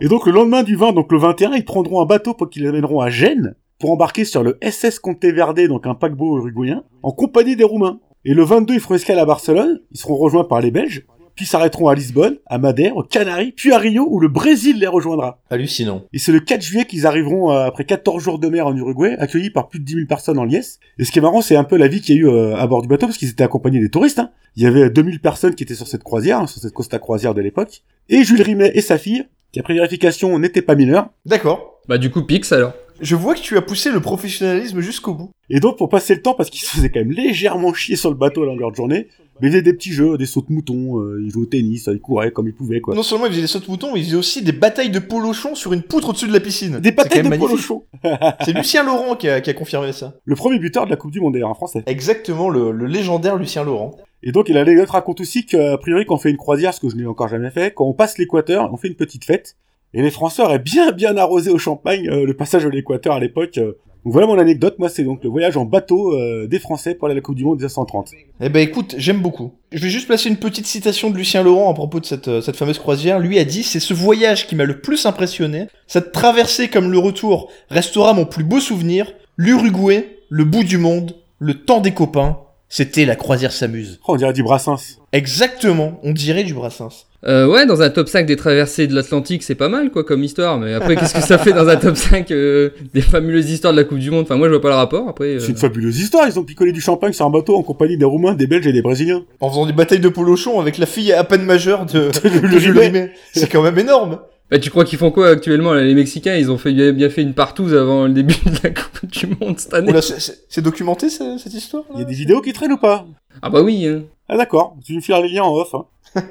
Et 0.00 0.06
donc 0.06 0.26
le 0.26 0.32
lendemain 0.32 0.62
du 0.62 0.76
20, 0.76 0.92
donc 0.92 1.10
le 1.10 1.18
21, 1.18 1.54
ils 1.54 1.64
prendront 1.64 2.00
un 2.00 2.06
bateau 2.06 2.32
pour 2.34 2.48
qu'ils 2.48 2.66
amèneront 2.66 3.00
à 3.00 3.10
Gênes 3.10 3.54
pour 3.80 3.90
embarquer 3.90 4.24
sur 4.24 4.42
le 4.42 4.56
SS 4.62 4.98
Conteverde, 5.00 5.60
donc 5.66 5.86
un 5.86 5.94
paquebot 5.94 6.38
uruguayen, 6.38 6.84
en 7.02 7.12
compagnie 7.12 7.56
des 7.56 7.64
Roumains. 7.64 8.00
Et 8.24 8.34
le 8.34 8.44
22, 8.44 8.74
ils 8.74 8.80
feront 8.80 8.94
escale 8.94 9.18
à 9.18 9.24
Barcelone, 9.24 9.80
ils 9.92 9.98
seront 9.98 10.16
rejoints 10.16 10.44
par 10.44 10.60
les 10.60 10.70
Belges, 10.70 11.04
puis 11.34 11.46
s'arrêteront 11.46 11.86
à 11.88 11.94
Lisbonne, 11.94 12.38
à 12.46 12.58
Madère, 12.58 12.96
aux 12.96 13.04
Canaries, 13.04 13.52
puis 13.52 13.72
à 13.72 13.78
Rio, 13.78 14.06
où 14.10 14.18
le 14.18 14.26
Brésil 14.28 14.78
les 14.80 14.88
rejoindra. 14.88 15.40
Hallucinant. 15.50 16.02
Et 16.12 16.18
c'est 16.18 16.32
le 16.32 16.40
4 16.40 16.60
juillet 16.62 16.84
qu'ils 16.84 17.06
arriveront, 17.06 17.52
euh, 17.52 17.64
après 17.66 17.84
14 17.84 18.22
jours 18.22 18.38
de 18.40 18.48
mer 18.48 18.66
en 18.66 18.76
Uruguay, 18.76 19.16
accueillis 19.18 19.50
par 19.50 19.68
plus 19.68 19.78
de 19.78 19.84
10 19.84 19.92
000 19.94 20.06
personnes 20.06 20.38
en 20.38 20.44
liesse. 20.44 20.80
Et 20.98 21.04
ce 21.04 21.12
qui 21.12 21.18
est 21.20 21.22
marrant, 21.22 21.40
c'est 21.40 21.54
un 21.56 21.62
peu 21.64 21.76
la 21.76 21.86
vie 21.86 22.00
qu'il 22.00 22.16
y 22.16 22.18
a 22.18 22.22
eu 22.22 22.28
euh, 22.28 22.56
à 22.56 22.66
bord 22.66 22.82
du 22.82 22.88
bateau, 22.88 23.06
parce 23.06 23.18
qu'ils 23.18 23.30
étaient 23.30 23.44
accompagnés 23.44 23.80
des 23.80 23.90
touristes. 23.90 24.18
hein. 24.18 24.30
Il 24.56 24.64
y 24.64 24.66
avait 24.66 24.90
2000 24.90 25.20
personnes 25.20 25.54
qui 25.54 25.62
étaient 25.62 25.76
sur 25.76 25.86
cette 25.86 26.02
croisière, 26.02 26.40
hein, 26.40 26.46
sur 26.48 26.60
cette 26.60 26.72
Costa 26.72 26.98
Croisière 26.98 27.34
de 27.34 27.40
l'époque. 27.40 27.82
Et 28.08 28.24
Jules 28.24 28.42
Rimet 28.42 28.72
et 28.74 28.80
sa 28.80 28.98
fille, 28.98 29.24
qui 29.52 29.60
après 29.60 29.74
vérification 29.74 30.38
n'étaient 30.38 30.62
pas 30.62 30.74
mineurs. 30.74 31.08
D'accord. 31.26 31.80
Bah 31.88 31.98
du 31.98 32.10
coup, 32.10 32.22
Pix 32.22 32.52
alors. 32.52 32.74
Je 33.00 33.14
vois 33.16 33.34
que 33.34 33.40
tu 33.40 33.56
as 33.56 33.62
poussé 33.62 33.90
le 33.90 34.00
professionnalisme 34.00 34.80
jusqu'au 34.80 35.14
bout. 35.14 35.30
Et 35.50 35.60
donc, 35.60 35.78
pour 35.78 35.88
passer 35.88 36.14
le 36.14 36.22
temps, 36.22 36.34
parce 36.34 36.50
qu'ils 36.50 36.62
se 36.62 36.70
faisaient 36.70 36.90
quand 36.90 37.00
même 37.00 37.12
légèrement 37.12 37.72
chier 37.72 37.96
sur 37.96 38.10
le 38.10 38.16
bateau 38.16 38.42
à 38.42 38.46
longueur 38.46 38.70
de 38.70 38.76
journée, 38.76 39.08
mais 39.40 39.48
ils 39.48 39.50
faisaient 39.52 39.62
des 39.62 39.72
petits 39.72 39.92
jeux, 39.92 40.18
des 40.18 40.26
sauts 40.26 40.44
de 40.48 40.52
moutons, 40.52 41.00
euh, 41.00 41.22
ils 41.24 41.30
jouaient 41.30 41.42
au 41.42 41.46
tennis, 41.46 41.88
ils 41.92 42.00
couraient 42.00 42.32
comme 42.32 42.48
ils 42.48 42.54
pouvaient, 42.54 42.80
quoi. 42.80 42.94
Non 42.94 43.02
seulement 43.04 43.26
ils 43.26 43.30
faisaient 43.30 43.42
des 43.42 43.46
sauts 43.46 43.60
de 43.60 43.66
moutons, 43.68 43.92
mais 43.94 44.00
ils 44.00 44.04
faisaient 44.06 44.16
aussi 44.16 44.42
des 44.42 44.52
batailles 44.52 44.90
de 44.90 44.98
polochons 44.98 45.54
sur 45.54 45.72
une 45.72 45.82
poutre 45.82 46.10
au-dessus 46.10 46.26
de 46.26 46.32
la 46.32 46.40
piscine. 46.40 46.80
Des 46.80 46.92
patates 46.92 47.24
de 47.24 47.28
même 47.28 47.38
polo 47.38 47.52
magnifique. 47.52 47.66
chaud. 47.66 47.86
C'est 48.44 48.52
Lucien 48.52 48.82
Laurent 48.84 49.14
qui 49.14 49.28
a, 49.28 49.40
qui 49.40 49.50
a 49.50 49.54
confirmé 49.54 49.92
ça. 49.92 50.14
Le 50.24 50.34
premier 50.34 50.58
buteur 50.58 50.84
de 50.84 50.90
la 50.90 50.96
Coupe 50.96 51.12
du 51.12 51.20
Monde, 51.20 51.34
d'ailleurs, 51.34 51.50
en 51.50 51.54
français. 51.54 51.84
Exactement, 51.86 52.50
le, 52.50 52.72
le 52.72 52.86
légendaire 52.86 53.36
Lucien 53.36 53.62
Laurent. 53.64 53.96
Et 54.24 54.32
donc, 54.32 54.48
l'anecdote 54.48 54.90
raconte 54.90 55.20
aussi 55.20 55.46
qu'a 55.46 55.78
priori, 55.78 56.04
quand 56.04 56.16
on 56.16 56.18
fait 56.18 56.30
une 56.30 56.36
croisière, 56.36 56.74
ce 56.74 56.80
que 56.80 56.88
je 56.88 56.96
n'ai 56.96 57.06
encore 57.06 57.28
jamais 57.28 57.50
fait, 57.50 57.72
quand 57.72 57.84
on 57.86 57.94
passe 57.94 58.18
l'équateur, 58.18 58.68
on 58.72 58.76
fait 58.76 58.88
une 58.88 58.96
petite 58.96 59.24
fête. 59.24 59.56
Et 59.94 60.02
les 60.02 60.10
Français 60.10 60.42
auraient 60.42 60.58
bien, 60.58 60.92
bien 60.92 61.16
arrosé 61.16 61.50
au 61.50 61.58
champagne 61.58 62.08
euh, 62.08 62.26
le 62.26 62.34
passage 62.34 62.64
de 62.64 62.68
l'équateur 62.68 63.14
à 63.14 63.20
l'époque. 63.20 63.56
euh, 63.58 63.78
Donc 64.04 64.12
voilà 64.12 64.26
mon 64.26 64.38
anecdote, 64.38 64.76
moi 64.78 64.88
c'est 64.88 65.02
donc 65.02 65.24
le 65.24 65.30
voyage 65.30 65.56
en 65.56 65.64
bateau 65.64 66.12
euh, 66.12 66.46
des 66.46 66.58
Français 66.58 66.94
pour 66.94 67.06
aller 67.06 67.12
à 67.12 67.16
la 67.16 67.20
Coupe 67.22 67.36
du 67.36 67.44
Monde 67.44 67.56
1930. 67.56 68.10
Eh 68.40 68.48
ben 68.48 68.60
écoute, 68.60 68.94
j'aime 68.98 69.20
beaucoup. 69.20 69.52
Je 69.72 69.82
vais 69.82 69.88
juste 69.88 70.06
placer 70.06 70.28
une 70.28 70.36
petite 70.36 70.66
citation 70.66 71.10
de 71.10 71.16
Lucien 71.16 71.42
Laurent 71.42 71.70
à 71.70 71.74
propos 71.74 72.00
de 72.00 72.06
cette, 72.06 72.40
cette 72.40 72.56
fameuse 72.56 72.78
croisière. 72.78 73.18
Lui 73.18 73.38
a 73.38 73.44
dit 73.44 73.62
c'est 73.62 73.80
ce 73.80 73.94
voyage 73.94 74.46
qui 74.46 74.56
m'a 74.56 74.64
le 74.64 74.80
plus 74.80 75.06
impressionné. 75.06 75.66
Cette 75.86 76.12
traversée 76.12 76.68
comme 76.68 76.90
le 76.92 76.98
retour 76.98 77.50
restera 77.70 78.12
mon 78.12 78.26
plus 78.26 78.44
beau 78.44 78.60
souvenir. 78.60 79.12
L'Uruguay, 79.36 80.18
le 80.28 80.44
bout 80.44 80.64
du 80.64 80.78
monde, 80.78 81.16
le 81.38 81.54
temps 81.64 81.80
des 81.80 81.92
copains. 81.92 82.38
C'était 82.68 83.06
la 83.06 83.16
croisière 83.16 83.52
s'amuse. 83.52 83.98
Oh, 84.06 84.12
on 84.12 84.16
dirait 84.16 84.32
du 84.32 84.42
Brassens. 84.42 84.98
Exactement, 85.12 85.98
on 86.02 86.12
dirait 86.12 86.44
du 86.44 86.52
Brassens. 86.52 87.06
Euh, 87.26 87.48
ouais, 87.48 87.66
dans 87.66 87.82
un 87.82 87.90
top 87.90 88.08
5 88.08 88.26
des 88.26 88.36
traversées 88.36 88.86
de 88.86 88.94
l'Atlantique, 88.94 89.42
c'est 89.42 89.56
pas 89.56 89.68
mal, 89.68 89.90
quoi, 89.90 90.04
comme 90.04 90.22
histoire. 90.22 90.58
Mais 90.58 90.74
après, 90.74 90.94
qu'est-ce 90.94 91.14
que 91.14 91.20
ça 91.20 91.38
fait 91.38 91.52
dans 91.52 91.66
un 91.66 91.76
top 91.76 91.96
5 91.96 92.30
euh, 92.30 92.70
des 92.94 93.00
fabuleuses 93.00 93.50
histoires 93.50 93.72
de 93.72 93.78
la 93.78 93.84
Coupe 93.84 93.98
du 93.98 94.10
Monde? 94.10 94.22
Enfin, 94.22 94.36
moi, 94.36 94.46
je 94.46 94.52
vois 94.52 94.60
pas 94.62 94.68
le 94.68 94.76
rapport. 94.76 95.08
Après, 95.08 95.24
euh, 95.26 95.40
C'est 95.40 95.48
une 95.48 95.56
fabuleuse 95.56 95.98
histoire, 95.98 96.28
ils 96.28 96.38
ont 96.38 96.44
picolé 96.44 96.70
du 96.70 96.80
champagne 96.80 97.12
sur 97.12 97.26
un 97.26 97.30
bateau 97.30 97.56
en 97.56 97.62
compagnie 97.64 97.96
des 97.96 98.04
Roumains, 98.04 98.34
des 98.34 98.46
Belges 98.46 98.68
et 98.68 98.72
des 98.72 98.82
Brésiliens. 98.82 99.24
En 99.40 99.50
faisant 99.50 99.66
des 99.66 99.72
batailles 99.72 99.98
de 99.98 100.08
polochon 100.08 100.60
avec 100.60 100.78
la 100.78 100.86
fille 100.86 101.12
à 101.12 101.24
peine 101.24 101.42
majeure 101.42 101.86
de, 101.86 102.10
Le 102.24 102.48
de 102.48 102.58
Jules 102.58 102.78
Rimet. 102.78 103.00
Rimet. 103.00 103.12
C'est 103.32 103.50
quand 103.50 103.62
même 103.62 103.78
énorme. 103.78 104.20
Bah, 104.50 104.58
tu 104.58 104.70
crois 104.70 104.84
qu'ils 104.84 104.98
font 104.98 105.10
quoi 105.10 105.28
actuellement 105.28 105.74
là, 105.74 105.82
Les 105.82 105.94
Mexicains, 105.94 106.36
ils 106.36 106.50
ont 106.50 106.58
fait 106.58 106.72
bien, 106.72 106.92
bien 106.92 107.10
fait 107.10 107.22
une 107.22 107.34
partouze 107.34 107.74
avant 107.74 108.04
le 108.06 108.12
début 108.12 108.34
de 108.46 108.50
la 108.62 108.70
Coupe 108.70 109.06
du 109.10 109.26
Monde 109.40 109.58
cette 109.58 109.74
année. 109.74 109.90
Oula, 109.90 110.00
c'est- 110.02 110.60
documenté 110.60 111.08
ce- 111.10 111.38
cette 111.38 111.54
histoire 111.54 111.84
Il 111.94 112.00
y 112.00 112.02
a 112.02 112.06
des 112.06 112.14
vidéos 112.14 112.40
qui 112.40 112.52
traînent 112.52 112.72
ou 112.72 112.78
pas? 112.78 113.06
Ah 113.42 113.50
bah 113.50 113.62
oui. 113.62 113.86
hein. 113.86 114.02
Ah 114.28 114.36
d'accord, 114.36 114.74
tu 114.84 114.94
nous 114.94 115.00
files 115.00 115.14
les 115.22 115.28
liens 115.30 115.44
en 115.44 115.54
off. 115.54 115.74
Hein. 115.74 115.84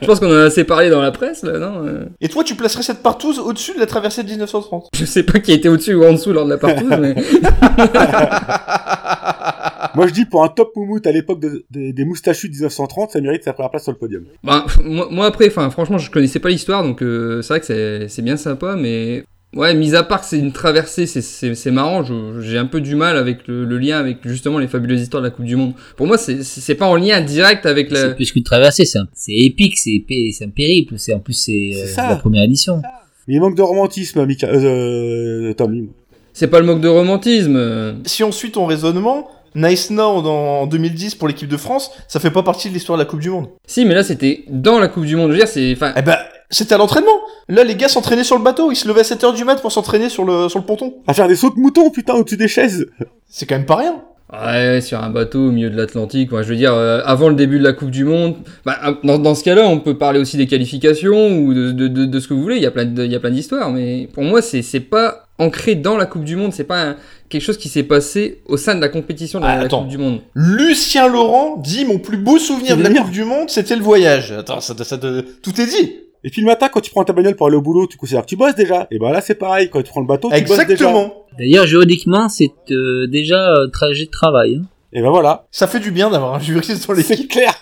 Je 0.00 0.06
pense 0.06 0.18
qu'on 0.20 0.28
en 0.30 0.34
a 0.36 0.42
assez 0.44 0.64
parlé 0.64 0.90
dans 0.90 1.00
la 1.00 1.10
presse, 1.12 1.42
là, 1.44 1.58
non 1.58 1.86
Euh, 1.86 2.04
Et 2.20 2.28
toi, 2.28 2.42
tu 2.44 2.54
placerais 2.56 2.82
cette 2.82 3.02
partouze 3.02 3.38
au-dessus 3.38 3.72
de 3.74 3.78
la 3.80 3.86
traversée 3.86 4.22
de 4.24 4.28
1930 4.28 4.88
Je 4.94 5.04
sais 5.04 5.22
pas 5.22 5.38
qui 5.38 5.52
a 5.52 5.54
été 5.54 5.68
au-dessus 5.68 5.94
ou 5.94 6.04
en 6.04 6.12
dessous 6.12 6.32
lors 6.32 6.44
de 6.44 6.50
la 6.50 6.58
partouze, 6.58 6.90
mais 7.00 7.14
Moi 9.94 10.06
je 10.06 10.12
dis 10.12 10.24
pour 10.24 10.42
un 10.44 10.48
top 10.48 10.70
moumoute 10.76 11.06
à 11.06 11.12
l'époque 11.12 11.40
de- 11.40 11.64
de- 11.70 11.90
des 11.90 12.04
moustachus 12.04 12.48
de 12.48 12.54
1930, 12.54 13.10
ça 13.10 13.20
mérite 13.20 13.44
sa 13.44 13.52
première 13.52 13.70
place 13.70 13.82
sur 13.84 13.92
le 13.92 13.98
podium. 13.98 14.24
bah, 14.44 14.66
moi, 14.84 15.08
moi, 15.10 15.26
après, 15.26 15.48
enfin, 15.48 15.68
franchement, 15.70 15.98
je 15.98 16.10
connaissais 16.10 16.38
pas 16.40 16.48
l'histoire, 16.50 16.82
donc 16.82 17.02
euh, 17.02 17.42
c'est 17.42 17.48
vrai 17.48 17.60
que 17.60 17.66
c'est- 17.66 18.08
c'est 18.08 18.22
bien 18.22 18.36
sympa, 18.36 18.76
mais 18.76 19.24
ouais, 19.54 19.74
mis 19.74 19.94
à 19.94 20.02
part 20.02 20.20
que 20.20 20.26
c'est 20.26 20.38
une 20.38 20.52
traversée, 20.52 21.06
c'est- 21.06 21.20
c'est 21.20 21.54
c'est 21.54 21.70
marrant. 21.70 22.02
je- 22.04 22.40
J'ai 22.40 22.58
un 22.58 22.66
peu 22.66 22.80
du 22.80 22.94
mal 22.94 23.16
avec 23.16 23.46
le, 23.48 23.64
le 23.64 23.78
lien 23.78 23.98
avec 23.98 24.18
justement 24.24 24.58
les 24.58 24.68
fabuleuses 24.68 25.00
histoires 25.02 25.22
de 25.22 25.28
la 25.28 25.30
Coupe 25.30 25.44
du 25.46 25.56
Monde. 25.56 25.74
Pour 25.96 26.06
moi, 26.06 26.16
c'est 26.18 26.42
c'est 26.42 26.74
pas 26.74 26.86
en 26.86 26.96
lien 26.96 27.20
direct 27.20 27.66
avec 27.66 27.90
la. 27.90 28.00
C'est 28.10 28.14
plus 28.14 28.32
qu'une 28.32 28.42
traversée, 28.44 28.84
c'est 28.84 28.98
un- 28.98 29.08
c'est 29.14 29.32
épique, 29.34 29.76
c'est 29.78 30.44
un 30.44 30.48
périple, 30.50 30.94
c'est 30.98 31.12
en 31.14 31.18
plus 31.20 31.34
c'est 31.34 31.70
euh, 31.74 31.86
ça. 31.86 32.08
la 32.08 32.16
première 32.16 32.44
édition. 32.44 32.80
Mais 33.28 33.34
il 33.34 33.40
manque 33.40 33.56
de 33.56 33.62
romantisme, 33.62 34.24
Mika, 34.26 34.48
euh, 34.48 35.52
Tom. 35.54 35.88
C'est 36.32 36.48
pas 36.48 36.60
le 36.60 36.66
manque 36.66 36.80
de 36.80 36.88
romantisme. 36.88 37.94
Si 38.04 38.24
on 38.24 38.32
suit 38.32 38.50
ton 38.52 38.64
raisonnement, 38.66 39.28
Nice 39.54 39.90
Now 39.90 40.22
dans- 40.22 40.62
en 40.62 40.66
2010 40.66 41.14
pour 41.14 41.28
l'équipe 41.28 41.48
de 41.48 41.56
France, 41.56 41.90
ça 42.08 42.20
fait 42.20 42.30
pas 42.30 42.42
partie 42.42 42.68
de 42.68 42.74
l'histoire 42.74 42.98
de 42.98 43.02
la 43.02 43.08
Coupe 43.08 43.20
du 43.20 43.30
Monde. 43.30 43.48
Si, 43.66 43.84
mais 43.84 43.94
là, 43.94 44.02
c'était 44.02 44.44
dans 44.48 44.78
la 44.78 44.88
Coupe 44.88 45.04
du 45.04 45.16
Monde. 45.16 45.28
Je 45.28 45.32
veux 45.32 45.38
dire, 45.38 45.48
c'est. 45.48 45.72
Enfin, 45.72 45.92
Eh 45.96 46.02
ben, 46.02 46.16
c'était 46.50 46.74
à 46.74 46.78
l'entraînement. 46.78 47.10
Là, 47.48 47.64
les 47.64 47.74
gars 47.76 47.88
s'entraînaient 47.88 48.24
sur 48.24 48.36
le 48.36 48.42
bateau. 48.44 48.70
Ils 48.70 48.76
se 48.76 48.86
levaient 48.88 49.00
à 49.00 49.04
7h 49.04 49.32
du 49.34 49.44
mat 49.44 49.60
pour 49.60 49.72
s'entraîner 49.72 50.08
sur 50.08 50.24
le, 50.24 50.48
sur 50.48 50.58
le 50.58 50.64
ponton. 50.64 50.94
À 51.06 51.14
faire 51.14 51.28
des 51.28 51.36
sauts 51.36 51.50
de 51.50 51.58
mouton, 51.60 51.90
putain, 51.90 52.14
au-dessus 52.14 52.36
des 52.36 52.48
chaises. 52.48 52.86
C'est 53.28 53.46
quand 53.46 53.56
même 53.56 53.66
pas 53.66 53.76
rien. 53.76 54.02
Ouais, 54.32 54.80
sur 54.80 54.98
un 55.02 55.10
bateau 55.10 55.48
au 55.48 55.50
milieu 55.50 55.68
de 55.68 55.76
l'Atlantique. 55.76 56.32
Ouais, 56.32 56.42
je 56.42 56.48
veux 56.48 56.56
dire, 56.56 56.72
euh, 56.72 57.02
avant 57.04 57.28
le 57.28 57.34
début 57.34 57.58
de 57.58 57.64
la 57.64 57.74
Coupe 57.74 57.90
du 57.90 58.04
Monde, 58.06 58.36
bah, 58.64 58.78
euh, 58.86 58.94
dans, 59.04 59.18
dans 59.18 59.34
ce 59.34 59.44
cas-là, 59.44 59.66
on 59.68 59.78
peut 59.78 59.98
parler 59.98 60.18
aussi 60.20 60.38
des 60.38 60.46
qualifications 60.46 61.36
ou 61.36 61.52
de, 61.52 61.70
de, 61.72 61.86
de, 61.88 62.06
de 62.06 62.20
ce 62.20 62.28
que 62.28 62.32
vous 62.34 62.40
voulez. 62.42 62.56
Il 62.56 62.62
y 62.62 62.66
a 62.66 62.70
plein 62.70 62.86
de- 62.86 63.04
il 63.04 63.12
y 63.12 63.14
a 63.14 63.20
plein 63.20 63.30
d'histoires, 63.30 63.70
mais 63.70 64.08
pour 64.10 64.22
moi, 64.22 64.40
c'est 64.40 64.62
c'est 64.62 64.80
pas 64.80 65.26
ancré 65.38 65.74
dans 65.74 65.98
la 65.98 66.06
Coupe 66.06 66.24
du 66.24 66.36
Monde. 66.36 66.54
C'est 66.54 66.64
pas 66.64 66.80
un- 66.82 66.96
quelque 67.32 67.42
chose 67.42 67.58
qui 67.58 67.68
s'est 67.68 67.82
passé 67.82 68.42
au 68.46 68.56
sein 68.56 68.74
de 68.76 68.80
la 68.80 68.88
compétition 68.88 69.40
de 69.40 69.44
la, 69.44 69.50
Ah, 69.52 69.56
la 69.56 69.62
attends. 69.64 69.80
Coupe 69.80 69.88
du 69.90 69.98
Monde. 69.98 70.20
Lucien 70.34 71.08
Laurent 71.08 71.56
dit 71.56 71.84
mon 71.84 71.98
plus 71.98 72.16
beau 72.18 72.38
souvenir 72.38 72.76
de 72.76 72.82
la 72.82 72.90
Coupe 72.90 73.10
du 73.10 73.24
Monde, 73.24 73.50
c'était 73.50 73.74
le 73.76 73.82
voyage. 73.82 74.32
Attends, 74.32 74.60
ça, 74.60 74.74
tout 74.74 75.60
est 75.60 75.66
dit. 75.66 75.96
Et 76.24 76.30
puis 76.30 76.40
le 76.40 76.46
matin, 76.46 76.68
quand 76.72 76.80
tu 76.80 76.90
prends 76.92 77.02
ta 77.02 77.12
bagnole 77.12 77.34
pour 77.34 77.48
aller 77.48 77.56
au 77.56 77.62
boulot, 77.62 77.88
tu 77.88 77.96
considères 77.96 78.22
que 78.22 78.28
tu 78.28 78.36
bosses 78.36 78.54
déjà. 78.54 78.86
Et 78.92 78.98
ben 79.00 79.10
là, 79.10 79.20
c'est 79.20 79.34
pareil, 79.34 79.68
quand 79.70 79.82
tu 79.82 79.90
prends 79.90 80.00
le 80.00 80.06
bateau, 80.06 80.28
tu 80.32 80.40
bosses 80.42 80.50
déjà. 80.50 80.62
Exactement. 80.62 81.14
D'ailleurs, 81.36 81.66
juridiquement, 81.66 82.28
c'est 82.28 82.52
euh, 82.70 83.08
déjà 83.08 83.54
un 83.54 83.68
trajet 83.70 84.04
de 84.06 84.10
travail. 84.10 84.60
hein. 84.62 84.66
Et 84.92 85.02
ben 85.02 85.10
voilà. 85.10 85.46
Ça 85.50 85.66
fait 85.66 85.80
du 85.80 85.90
bien 85.90 86.10
d'avoir 86.10 86.34
un 86.34 86.38
juriste 86.38 86.86
dans 86.86 86.94
C'est 86.94 87.08
l'équipe. 87.10 87.30
clair. 87.30 87.54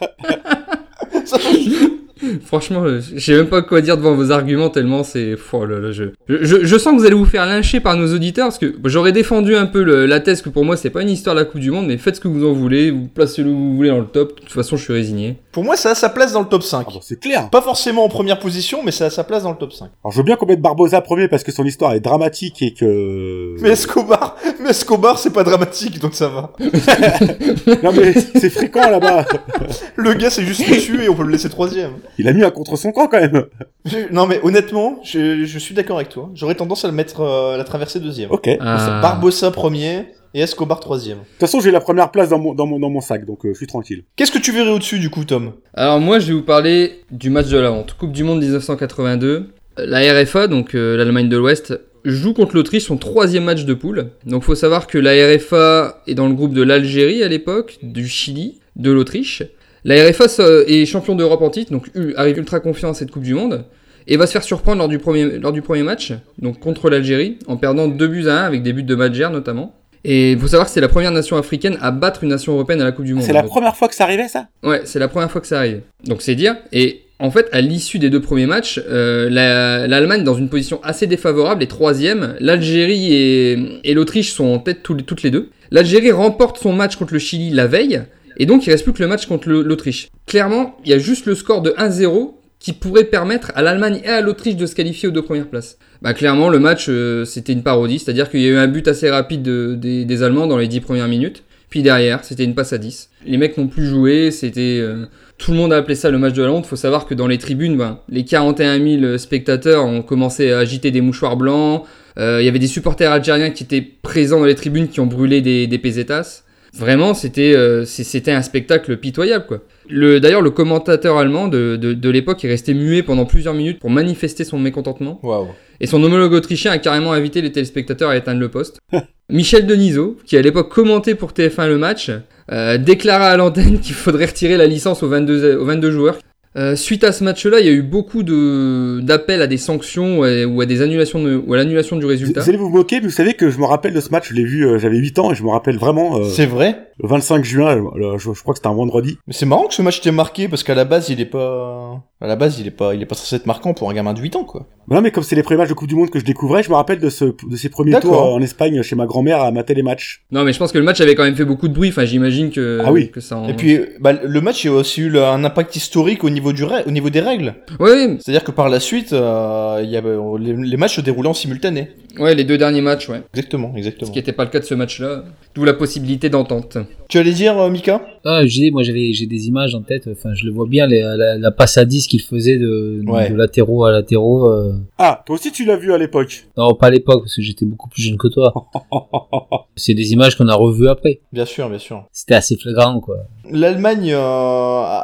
Ça- 1.24 1.38
Franchement, 2.44 2.84
je 2.86 3.18
sais 3.18 3.34
même 3.36 3.46
pas 3.46 3.62
quoi 3.62 3.80
dire 3.80 3.96
devant 3.96 4.14
vos 4.14 4.30
arguments 4.30 4.68
tellement 4.70 5.02
c'est. 5.04 5.36
Oh 5.52 5.64
là 5.64 5.78
là, 5.78 5.92
je... 5.92 6.04
Je, 6.28 6.64
je- 6.64 6.78
sens 6.78 6.94
que 6.94 6.98
vous 6.98 7.06
allez 7.06 7.14
vous 7.14 7.24
faire 7.26 7.46
lyncher 7.46 7.80
par 7.80 7.96
nos 7.96 8.12
auditeurs 8.14 8.46
parce 8.46 8.58
que 8.58 8.74
j'aurais 8.84 9.12
défendu 9.12 9.54
un 9.56 9.66
peu 9.66 9.82
le- 9.82 10.06
la 10.06 10.20
thèse 10.20 10.40
que 10.42 10.48
pour 10.48 10.64
moi 10.64 10.76
c'est 10.76 10.90
pas 10.90 11.02
une 11.02 11.10
histoire 11.10 11.34
de 11.36 11.40
la 11.40 11.44
Coupe 11.46 11.60
du 11.60 11.70
Monde, 11.70 11.86
mais 11.86 11.96
faites 11.98 12.16
ce 12.16 12.20
que 12.20 12.28
vous 12.28 12.46
en 12.46 12.52
voulez, 12.52 12.90
vous 12.90 13.06
placez-le 13.06 13.50
où 13.50 13.56
vous 13.56 13.76
voulez 13.76 13.90
dans 13.90 13.98
le 14.00 14.06
top. 14.06 14.36
De 14.36 14.40
toute 14.44 14.52
façon, 14.52 14.76
je 14.76 14.82
suis 14.84 14.92
résigné. 14.92 15.36
Pour 15.52 15.64
moi, 15.64 15.76
ça 15.76 15.90
a 15.90 15.94
sa 15.96 16.08
place 16.08 16.32
dans 16.32 16.40
le 16.40 16.46
top 16.46 16.62
5. 16.62 16.86
Ah 16.88 16.92
bon, 16.94 17.00
c'est 17.02 17.18
clair. 17.18 17.50
Pas 17.50 17.60
forcément 17.60 18.04
en 18.04 18.08
première 18.08 18.38
position, 18.38 18.82
mais 18.84 18.92
ça 18.92 19.06
a 19.06 19.10
sa 19.10 19.24
place 19.24 19.42
dans 19.42 19.50
le 19.50 19.56
top 19.56 19.72
5. 19.72 19.90
Alors 20.04 20.12
je 20.12 20.16
veux 20.18 20.22
bien 20.22 20.36
qu'on 20.36 20.46
mette 20.46 20.60
Barbosa 20.60 21.00
premier 21.00 21.26
parce 21.26 21.42
que 21.42 21.50
son 21.50 21.64
histoire 21.64 21.92
est 21.94 22.00
dramatique 22.00 22.62
et 22.62 22.72
que... 22.72 23.56
Mais 23.60 23.70
Escobar, 23.70 24.36
mais 24.62 24.70
Escobar, 24.70 25.18
c'est 25.18 25.32
pas 25.32 25.42
dramatique, 25.42 25.98
donc 25.98 26.14
ça 26.14 26.28
va. 26.28 26.52
Non 27.82 27.92
mais 27.92 28.12
c'est 28.12 28.50
fréquent 28.50 28.88
là-bas. 28.90 29.24
Le 29.96 30.14
gars, 30.14 30.30
c'est 30.30 30.44
juste 30.44 30.62
tué 30.64 31.04
et 31.04 31.08
on 31.08 31.14
peut 31.14 31.24
le 31.24 31.30
laisser 31.32 31.48
troisième. 31.48 31.92
Il 32.18 32.28
a 32.28 32.32
mis 32.32 32.44
un 32.44 32.50
contre 32.50 32.76
son 32.76 32.92
camp 32.92 33.08
quand 33.08 33.20
même. 33.20 33.46
Je- 33.84 34.12
Non, 34.12 34.26
mais 34.26 34.40
honnêtement, 34.42 34.98
je, 35.02 35.44
je 35.44 35.58
suis 35.58 35.74
d'accord 35.74 35.96
avec 35.96 36.08
toi. 36.10 36.30
J'aurais 36.34 36.54
tendance 36.54 36.84
à 36.84 36.88
le 36.88 36.94
mettre 36.94 37.20
euh, 37.22 37.56
la 37.56 37.64
traversée 37.64 37.98
deuxième. 38.00 38.30
Ok. 38.30 38.48
Ah. 38.60 39.00
Barbossa 39.02 39.50
premier 39.50 40.06
et 40.34 40.40
Escobar 40.40 40.80
troisième? 40.80 41.18
toute 41.18 41.40
façon, 41.40 41.60
j'ai 41.60 41.70
la 41.70 41.80
première 41.80 42.10
place 42.10 42.28
dans 42.28 42.38
mon, 42.38 42.54
dans 42.54 42.66
mon, 42.66 42.78
dans 42.78 42.90
mon 42.90 43.00
sac, 43.00 43.24
donc 43.24 43.44
euh, 43.44 43.50
je 43.52 43.58
suis 43.58 43.66
tranquille. 43.66 44.04
Qu'est-ce 44.16 44.32
que 44.32 44.38
tu 44.38 44.52
verrais 44.52 44.70
au-dessus 44.70 44.98
du 44.98 45.10
coup, 45.10 45.24
Tom? 45.24 45.52
Alors 45.74 46.00
moi, 46.00 46.18
je 46.18 46.28
vais 46.28 46.34
vous 46.34 46.42
parler 46.42 47.00
du 47.10 47.30
match 47.30 47.48
de 47.48 47.58
la 47.58 47.72
honte. 47.72 47.94
Coupe 47.98 48.12
du 48.12 48.24
Monde 48.24 48.40
1982. 48.40 49.48
La 49.78 50.00
RFA, 50.12 50.46
donc 50.46 50.74
euh, 50.74 50.96
l'Allemagne 50.96 51.28
de 51.28 51.36
l'Ouest, 51.36 51.78
joue 52.04 52.32
contre 52.32 52.54
l'Autriche 52.54 52.84
son 52.84 52.96
troisième 52.96 53.44
match 53.44 53.64
de 53.64 53.74
poule. 53.74 54.10
Donc 54.26 54.42
faut 54.42 54.54
savoir 54.54 54.86
que 54.86 54.98
la 54.98 55.12
RFA 55.12 56.02
est 56.06 56.14
dans 56.14 56.28
le 56.28 56.34
groupe 56.34 56.54
de 56.54 56.62
l'Algérie 56.62 57.22
à 57.22 57.28
l'époque, 57.28 57.78
du 57.82 58.08
Chili, 58.08 58.60
de 58.76 58.90
l'Autriche. 58.90 59.42
La 59.84 59.94
RFA 60.04 60.26
est 60.66 60.84
champion 60.84 61.14
d'Europe 61.14 61.40
en 61.40 61.50
titre, 61.50 61.72
donc 61.72 61.90
arrive 62.16 62.38
ultra 62.38 62.60
confiant 62.60 62.90
à 62.90 62.94
cette 62.94 63.10
Coupe 63.10 63.22
du 63.22 63.34
Monde. 63.34 63.64
Et 64.06 64.16
va 64.16 64.26
se 64.26 64.32
faire 64.32 64.42
surprendre 64.42 64.78
lors 64.78 64.88
du 64.88 64.98
premier, 64.98 65.38
lors 65.38 65.52
du 65.52 65.62
premier 65.62 65.82
match, 65.82 66.12
donc 66.38 66.58
contre 66.58 66.90
l'Algérie, 66.90 67.38
en 67.46 67.56
perdant 67.56 67.86
2 67.86 68.08
buts 68.08 68.28
à 68.28 68.44
1 68.44 68.44
avec 68.44 68.62
des 68.62 68.72
buts 68.72 68.82
de 68.82 68.94
Madjer 68.94 69.28
notamment. 69.30 69.79
Et 70.04 70.32
il 70.32 70.38
faut 70.38 70.46
savoir 70.48 70.66
que 70.66 70.72
c'est 70.72 70.80
la 70.80 70.88
première 70.88 71.10
nation 71.12 71.36
africaine 71.36 71.76
à 71.80 71.90
battre 71.90 72.24
une 72.24 72.30
nation 72.30 72.52
européenne 72.54 72.80
à 72.80 72.84
la 72.84 72.92
Coupe 72.92 73.04
du 73.04 73.14
Monde. 73.14 73.24
C'est 73.24 73.32
la 73.32 73.42
Donc- 73.42 73.50
première 73.50 73.76
fois 73.76 73.88
que 73.88 73.94
ça 73.94 74.04
arrivait 74.04 74.28
ça? 74.28 74.46
Ouais, 74.62 74.82
c'est 74.84 74.98
la 74.98 75.08
première 75.08 75.30
fois 75.30 75.40
que 75.40 75.46
ça 75.46 75.58
arrive. 75.58 75.80
Donc 76.06 76.22
c'est 76.22 76.34
dire. 76.34 76.56
Et 76.72 77.02
en 77.18 77.30
fait, 77.30 77.48
à 77.52 77.60
l'issue 77.60 77.98
des 77.98 78.08
deux 78.08 78.20
premiers 78.22 78.46
matchs, 78.46 78.80
euh, 78.88 79.28
la- 79.28 79.86
l'Allemagne 79.86 80.24
dans 80.24 80.34
une 80.34 80.48
position 80.48 80.80
assez 80.82 81.06
défavorable 81.06 81.62
est 81.62 81.66
troisième. 81.66 82.34
L'Algérie 82.40 83.12
et, 83.12 83.80
et 83.84 83.92
l'Autriche 83.94 84.32
sont 84.32 84.46
en 84.46 84.58
tête 84.58 84.82
toutes 84.82 85.22
les 85.22 85.30
deux. 85.30 85.50
L'Algérie 85.70 86.12
remporte 86.12 86.58
son 86.58 86.72
match 86.72 86.96
contre 86.96 87.12
le 87.12 87.18
Chili 87.18 87.50
la 87.50 87.66
veille. 87.66 88.00
Et 88.38 88.46
donc 88.46 88.66
il 88.66 88.70
reste 88.70 88.84
plus 88.84 88.94
que 88.94 89.02
le 89.02 89.08
match 89.08 89.26
contre 89.26 89.50
l'Autriche. 89.50 90.08
Clairement, 90.26 90.76
il 90.84 90.90
y 90.90 90.94
a 90.94 90.98
juste 90.98 91.26
le 91.26 91.34
score 91.34 91.60
de 91.60 91.74
1-0 91.76 92.38
qui 92.60 92.72
pourrait 92.74 93.04
permettre 93.04 93.50
à 93.56 93.62
l'Allemagne 93.62 94.00
et 94.04 94.08
à 94.08 94.20
l'Autriche 94.20 94.54
de 94.54 94.66
se 94.66 94.74
qualifier 94.74 95.08
aux 95.08 95.12
deux 95.12 95.22
premières 95.22 95.48
places. 95.48 95.78
Bah 96.02 96.14
clairement, 96.14 96.48
le 96.50 96.58
match, 96.60 96.86
euh, 96.88 97.24
c'était 97.24 97.52
une 97.54 97.62
parodie, 97.62 97.98
c'est-à-dire 97.98 98.30
qu'il 98.30 98.40
y 98.40 98.46
a 98.46 98.50
eu 98.50 98.56
un 98.56 98.68
but 98.68 98.86
assez 98.86 99.10
rapide 99.10 99.42
de- 99.42 99.74
des, 99.76 100.04
des 100.04 100.22
Allemands 100.22 100.46
dans 100.46 100.58
les 100.58 100.68
10 100.68 100.80
premières 100.80 101.08
minutes. 101.08 101.42
Puis 101.70 101.82
derrière, 101.82 102.24
c'était 102.24 102.44
une 102.44 102.54
passe 102.54 102.72
à 102.72 102.78
10. 102.78 103.10
Les 103.26 103.36
mecs 103.38 103.56
n'ont 103.56 103.68
plus 103.68 103.86
joué, 103.86 104.30
c'était... 104.30 104.78
euh, 104.80 105.06
tout 105.38 105.52
le 105.52 105.56
monde 105.56 105.72
a 105.72 105.76
appelé 105.78 105.94
ça 105.94 106.10
le 106.10 106.18
match 106.18 106.34
de 106.34 106.42
la 106.42 106.50
honte. 106.52 106.66
Faut 106.66 106.76
savoir 106.76 107.06
que 107.06 107.14
dans 107.14 107.26
les 107.28 107.38
tribunes, 107.38 107.76
ben, 107.78 108.00
les 108.10 108.24
41 108.24 109.00
000 109.00 109.16
spectateurs 109.18 109.84
ont 109.86 110.02
commencé 110.02 110.50
à 110.52 110.58
agiter 110.58 110.90
des 110.90 111.00
mouchoirs 111.00 111.36
blancs. 111.36 111.84
Euh, 112.18 112.42
Il 112.42 112.44
y 112.44 112.48
avait 112.48 112.58
des 112.58 112.66
supporters 112.66 113.10
algériens 113.10 113.50
qui 113.50 113.62
étaient 113.64 113.80
présents 114.02 114.40
dans 114.40 114.44
les 114.46 114.54
tribunes 114.56 114.88
qui 114.88 115.00
ont 115.00 115.06
brûlé 115.06 115.40
des, 115.40 115.66
des 115.66 115.78
pesetas. 115.78 116.42
Vraiment, 116.76 117.14
c'était 117.14 117.54
euh, 117.54 117.84
c'était 117.84 118.30
un 118.32 118.42
spectacle 118.42 118.96
pitoyable, 118.96 119.46
quoi. 119.46 119.62
Le- 119.88 120.20
D'ailleurs, 120.20 120.40
le 120.42 120.50
commentateur 120.50 121.16
allemand 121.18 121.48
de, 121.48 121.76
de, 121.76 121.92
de 121.94 122.08
l'époque 122.10 122.44
est 122.44 122.48
resté 122.48 122.74
muet 122.74 123.02
pendant 123.02 123.24
plusieurs 123.26 123.54
minutes 123.54 123.80
pour 123.80 123.90
manifester 123.90 124.44
son 124.44 124.58
mécontentement. 124.58 125.18
Waouh. 125.22 125.48
Et 125.80 125.86
son 125.86 126.02
homologue 126.02 126.32
autrichien 126.32 126.70
a 126.70 126.78
carrément 126.78 127.12
invité 127.12 127.42
les 127.42 127.50
téléspectateurs 127.52 128.10
à 128.10 128.16
éteindre 128.16 128.40
le 128.40 128.48
poste. 128.48 128.78
Michel 129.30 129.66
Denisot, 129.66 130.16
qui 130.26 130.36
à 130.36 130.42
l'époque 130.42 130.70
commentait 130.70 131.14
pour 131.14 131.32
TF1 131.32 131.68
le 131.68 131.78
match, 131.78 132.10
euh, 132.52 132.78
déclara 132.78 133.28
à 133.28 133.36
l'antenne 133.36 133.78
qu'il 133.80 133.94
faudrait 133.94 134.26
retirer 134.26 134.56
la 134.56 134.66
licence 134.66 135.02
aux 135.02 135.08
22, 135.08 135.56
aux 135.56 135.64
22 135.64 135.90
joueurs. 135.90 136.18
Euh, 136.56 136.74
suite 136.74 137.04
à 137.04 137.12
ce 137.12 137.22
match-là, 137.22 137.60
il 137.60 137.66
y 137.66 137.68
a 137.68 137.72
eu 137.72 137.82
beaucoup 137.82 138.24
de- 138.24 138.98
d'appels 139.02 139.40
à 139.40 139.46
des 139.46 139.56
sanctions 139.56 140.18
ou 140.18 140.24
à, 140.24 140.44
ou 140.46 140.60
à 140.60 140.66
des 140.66 140.82
annulations 140.82 141.22
de- 141.22 141.36
ou 141.46 141.54
à 141.54 141.56
l'annulation 141.56 141.94
du 141.94 142.02
Vous, 142.02 142.08
résultat. 142.08 142.40
vous 142.40 142.48
allez 142.48 142.58
vous 142.58 142.70
moquer, 142.70 142.96
mais 143.00 143.06
vous 143.06 143.12
savez 143.12 143.34
que 143.34 143.50
je 143.50 143.58
me 143.58 143.66
rappelle 143.66 143.92
de 143.94 144.00
ce 144.00 144.10
match, 144.10 144.30
je 144.30 144.34
l'ai 144.34 144.44
vu, 144.44 144.66
euh, 144.66 144.76
j'avais 144.78 144.96
8 144.98 145.18
ans 145.20 145.30
et 145.30 145.36
je 145.36 145.44
me 145.44 145.50
rappelle 145.50 145.76
vraiment. 145.78 146.18
euh, 146.18 146.24
C'est 146.28 146.46
vrai 146.46 146.89
Le 147.02 147.08
25 147.08 147.44
juin, 147.44 147.74
le- 147.76 148.18
je, 148.18 148.32
je 148.32 148.40
crois 148.42 148.54
que 148.54 148.58
c'était 148.58 148.68
un 148.68 148.74
vendredi. 148.74 149.18
Mais 149.26 149.32
c'est 149.32 149.46
marrant 149.46 149.66
que 149.66 149.74
ce 149.74 149.82
match 149.82 150.00
t'ait 150.00 150.10
marqué 150.12 150.48
parce 150.48 150.62
qu'à 150.62 150.74
la 150.74 150.84
base 150.84 151.08
il 151.08 151.20
est 151.20 151.24
pas, 151.26 152.02
à 152.20 152.26
la 152.26 152.36
base 152.36 152.58
il 152.60 152.66
est 152.66 152.70
pas, 152.72 152.94
il 152.94 153.02
est 153.02 153.06
pas 153.06 153.14
censé 153.14 153.36
être 153.36 153.46
marquant 153.46 153.72
pour 153.74 153.88
un 153.90 153.94
gamin 153.94 154.12
de 154.12 154.20
8 154.20 154.36
ans 154.36 154.44
quoi. 154.44 154.66
Non, 154.90 155.00
mais 155.00 155.10
comme 155.10 155.22
c'est 155.22 155.36
les 155.36 155.42
premiers 155.42 155.58
matchs 155.58 155.68
de 155.68 155.74
Coupe 155.74 155.88
du 155.88 155.94
Monde 155.94 156.10
que 156.10 156.18
je 156.18 156.24
découvrais, 156.24 156.62
je 156.62 156.70
me 156.70 156.74
rappelle 156.74 156.98
de, 156.98 157.08
ce, 157.10 157.24
de 157.24 157.56
ces 157.56 157.68
premiers 157.68 157.98
tours 158.00 158.14
euh, 158.20 158.34
en 158.34 158.40
Espagne 158.42 158.82
chez 158.82 158.96
ma 158.96 159.06
grand-mère 159.06 159.40
à 159.40 159.50
mater 159.52 159.74
les 159.74 159.82
matchs. 159.82 160.24
Non, 160.30 160.44
mais 160.44 160.52
je 160.52 160.58
pense 160.58 160.72
que 160.72 160.78
le 160.78 160.84
match 160.84 161.00
avait 161.00 161.14
quand 161.14 161.22
même 161.22 161.36
fait 161.36 161.44
beaucoup 161.44 161.68
de 161.68 161.72
bruit. 161.74 161.88
Enfin, 161.90 162.04
j'imagine 162.04 162.50
que, 162.50 162.80
Ah 162.84 162.90
oui. 162.92 163.10
que 163.10 163.20
ça 163.20 163.38
en... 163.38 163.48
Et 163.48 163.54
puis 163.54 163.80
bah, 164.00 164.12
le 164.12 164.40
match 164.40 164.66
a 164.66 164.72
aussi 164.72 165.02
eu 165.02 165.08
le- 165.08 165.22
un 165.24 165.42
impact 165.44 165.76
historique 165.76 166.24
au 166.24 166.30
niveau 166.30 166.52
du, 166.52 166.64
au 166.64 166.90
niveau 166.90 167.08
des 167.10 167.20
règles. 167.20 167.54
Ouais, 167.78 168.16
C'est-à-dire 168.20 168.44
que 168.44 168.50
par 168.50 168.68
la 168.68 168.80
suite, 168.80 169.12
euh, 169.12 169.80
il 169.82 169.90
y 169.90 169.96
avait, 169.96 170.16
les, 170.38 170.54
les 170.54 170.76
matchs 170.76 170.96
se 170.96 171.00
déroulaient 171.00 171.28
en 171.28 171.34
simultané. 171.34 171.90
ouais, 172.18 172.34
les 172.34 172.44
deux 172.44 172.58
derniers 172.58 172.82
matchs, 172.82 173.08
ouais. 173.08 173.22
Exactement, 173.32 173.70
Ce 173.74 173.78
exactement. 173.78 174.10
qui 174.10 174.18
n'était 174.18 174.32
pas 174.32 174.44
le 174.44 174.50
cas 174.50 174.58
de 174.60 174.64
ce 174.64 174.74
match-là. 174.74 175.24
D'où 175.54 175.64
la 175.64 175.74
possibilité 175.74 176.28
d'entente. 176.28 176.76
Tu 177.08 177.18
allais 177.18 177.32
dire 177.32 177.58
euh, 177.58 177.70
Mika? 177.70 178.00
Ah, 178.24 178.42
j'ai, 178.44 178.70
moi 178.70 178.82
j'avais, 178.84 179.12
j'ai 179.12 179.26
des 179.26 179.48
images 179.48 179.74
en 179.74 179.82
tête. 179.82 180.08
Enfin, 180.10 180.32
je 180.34 180.44
le 180.44 180.52
vois 180.52 180.66
bien, 180.66 180.86
les- 180.86 181.00
la, 181.02 181.36
la 181.38 181.50
passe 181.50 181.76
à 181.78 181.84
10 181.84 182.06
qu'il 182.06 182.20
faisait 182.22 182.56
de, 182.58 183.02
Ouais. 183.06 183.28
de 183.30 183.34
latéraux 183.34 183.84
à 183.84 183.90
latéraux. 183.90 184.48
euh. 184.48 184.74
Ah, 184.98 185.22
toi 185.26 185.34
aussi 185.34 185.50
tu 185.50 185.64
l'as 185.64 185.76
vu 185.76 185.92
à 185.92 185.98
l'époque. 185.98 186.46
Non, 186.56 186.74
pas 186.74 186.86
à 186.86 186.90
l'époque 186.90 187.22
parce 187.24 187.34
que 187.36 187.42
j'étais 187.42 187.64
beaucoup 187.66 187.88
plus 187.88 188.02
jeune 188.02 188.16
que 188.18 188.28
toi. 188.28 188.52
C'est 189.76 189.94
des 189.94 190.12
images 190.12 190.36
qu'on 190.36 190.48
a 190.48 190.54
revues 190.54 190.88
après. 190.88 191.20
Bien 191.32 191.44
sûr, 191.46 191.68
bien 191.68 191.78
sûr. 191.78 192.04
C'était 192.12 192.34
assez 192.34 192.56
flagrant, 192.56 193.00
quoi. 193.00 193.16
L'Allemagne, 193.50 194.12
euh, 194.12 194.20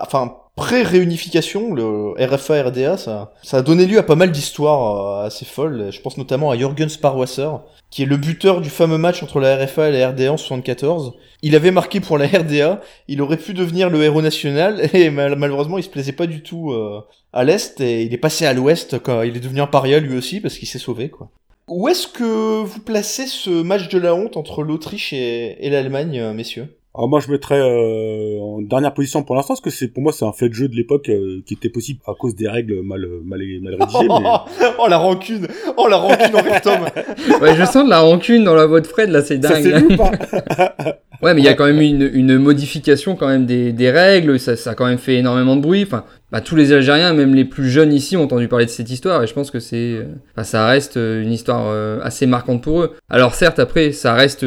enfin 0.00 0.34
pré-réunification, 0.56 1.72
le 1.74 2.12
RFA-RDA, 2.18 2.96
ça, 2.96 3.32
ça 3.42 3.58
a 3.58 3.62
donné 3.62 3.86
lieu 3.86 3.98
à 3.98 4.02
pas 4.02 4.16
mal 4.16 4.32
d'histoires 4.32 5.22
euh, 5.22 5.26
assez 5.26 5.44
folles. 5.44 5.88
Je 5.90 6.00
pense 6.00 6.16
notamment 6.18 6.50
à 6.50 6.56
Jürgen 6.56 6.88
Sparwasser, 6.88 7.48
qui 7.90 8.02
est 8.02 8.06
le 8.06 8.16
buteur 8.16 8.60
du 8.60 8.70
fameux 8.70 8.98
match 8.98 9.22
entre 9.22 9.38
la 9.40 9.56
RFA 9.56 9.88
et 9.90 9.92
la 9.92 10.08
RDA 10.10 10.32
en 10.32 10.36
74. 10.36 11.12
Il 11.42 11.54
avait 11.54 11.70
marqué 11.70 12.00
pour 12.00 12.18
la 12.18 12.26
RDA, 12.26 12.80
il 13.08 13.22
aurait 13.22 13.36
pu 13.36 13.54
devenir 13.54 13.90
le 13.90 14.02
héros 14.02 14.22
national, 14.22 14.88
et 14.94 15.10
mal- 15.10 15.36
malheureusement 15.36 15.78
il 15.78 15.84
se 15.84 15.90
plaisait 15.90 16.12
pas 16.12 16.26
du 16.26 16.42
tout 16.42 16.72
euh, 16.72 17.00
à 17.32 17.44
l'Est, 17.44 17.80
et 17.80 18.02
il 18.02 18.12
est 18.12 18.18
passé 18.18 18.46
à 18.46 18.52
l'Ouest 18.52 18.98
quand 18.98 19.22
il 19.22 19.36
est 19.36 19.40
devenu 19.40 19.60
un 19.60 19.66
paria 19.66 20.00
lui 20.00 20.16
aussi, 20.16 20.40
parce 20.40 20.56
qu'il 20.58 20.66
s'est 20.68 20.78
sauvé, 20.78 21.10
quoi. 21.10 21.30
Où 21.68 21.88
est-ce 21.88 22.06
que 22.06 22.62
vous 22.62 22.80
placez 22.80 23.26
ce 23.26 23.50
match 23.50 23.88
de 23.88 23.98
la 23.98 24.14
honte 24.14 24.36
entre 24.36 24.62
l'Autriche 24.62 25.12
et, 25.12 25.56
et 25.66 25.68
l'Allemagne, 25.68 26.18
euh, 26.20 26.32
messieurs? 26.32 26.75
Alors 26.96 27.10
moi 27.10 27.20
je 27.20 27.30
mettrais 27.30 27.60
euh, 27.60 28.40
en 28.40 28.62
dernière 28.62 28.94
position 28.94 29.22
pour 29.22 29.36
l'instant 29.36 29.48
parce 29.48 29.60
que 29.60 29.68
c'est 29.68 29.88
pour 29.88 30.02
moi 30.02 30.12
c'est 30.12 30.24
un 30.24 30.32
fait 30.32 30.48
de 30.48 30.54
jeu 30.54 30.66
de 30.66 30.74
l'époque 30.74 31.10
euh, 31.10 31.42
qui 31.44 31.52
était 31.52 31.68
possible 31.68 32.00
à 32.06 32.14
cause 32.18 32.34
des 32.34 32.48
règles 32.48 32.80
mal 32.82 33.06
mal, 33.22 33.42
mal 33.60 33.76
rédigées. 33.78 34.08
mais... 34.08 34.30
oh 34.78 34.86
la 34.88 34.96
rancune 34.96 35.46
Oh 35.76 35.88
la 35.88 35.98
rancune 35.98 36.34
envers 36.34 36.60
Tom 36.62 36.80
Ouais, 37.42 37.54
je 37.54 37.64
sens 37.66 37.84
de 37.84 37.90
la 37.90 38.00
rancune 38.00 38.44
dans 38.44 38.54
la 38.54 38.64
voix 38.64 38.80
de 38.80 38.86
Fred, 38.86 39.10
là, 39.10 39.20
c'est 39.22 39.36
dingue. 39.36 39.94
pas 39.96 40.10
Ouais, 41.22 41.34
mais 41.34 41.40
il 41.40 41.44
y 41.44 41.48
a 41.48 41.54
quand 41.54 41.66
même 41.66 41.80
une, 41.80 42.10
une 42.12 42.38
modification 42.38 43.14
quand 43.14 43.28
même 43.28 43.46
des, 43.46 43.72
des 43.72 43.90
règles, 43.90 44.38
ça, 44.38 44.56
ça 44.56 44.70
a 44.70 44.74
quand 44.74 44.86
même 44.86 44.98
fait 44.98 45.16
énormément 45.16 45.56
de 45.56 45.62
bruit. 45.62 45.82
Enfin, 45.82 46.04
bah, 46.32 46.40
tous 46.40 46.56
les 46.56 46.72
Algériens, 46.72 47.12
même 47.12 47.34
les 47.34 47.44
plus 47.44 47.70
jeunes 47.70 47.92
ici, 47.92 48.16
ont 48.16 48.24
entendu 48.24 48.48
parler 48.48 48.66
de 48.66 48.70
cette 48.70 48.90
histoire, 48.90 49.22
et 49.22 49.26
je 49.26 49.34
pense 49.34 49.50
que 49.50 49.60
c'est, 49.60 49.76
euh, 49.76 50.42
ça 50.42 50.66
reste 50.66 50.96
euh, 50.96 51.22
une 51.22 51.32
histoire 51.32 51.66
euh, 51.66 52.00
assez 52.02 52.26
marquante 52.26 52.62
pour 52.62 52.82
eux. 52.82 52.96
Alors 53.08 53.34
certes, 53.34 53.60
après, 53.60 53.92
ça 53.92 54.14
reste, 54.14 54.44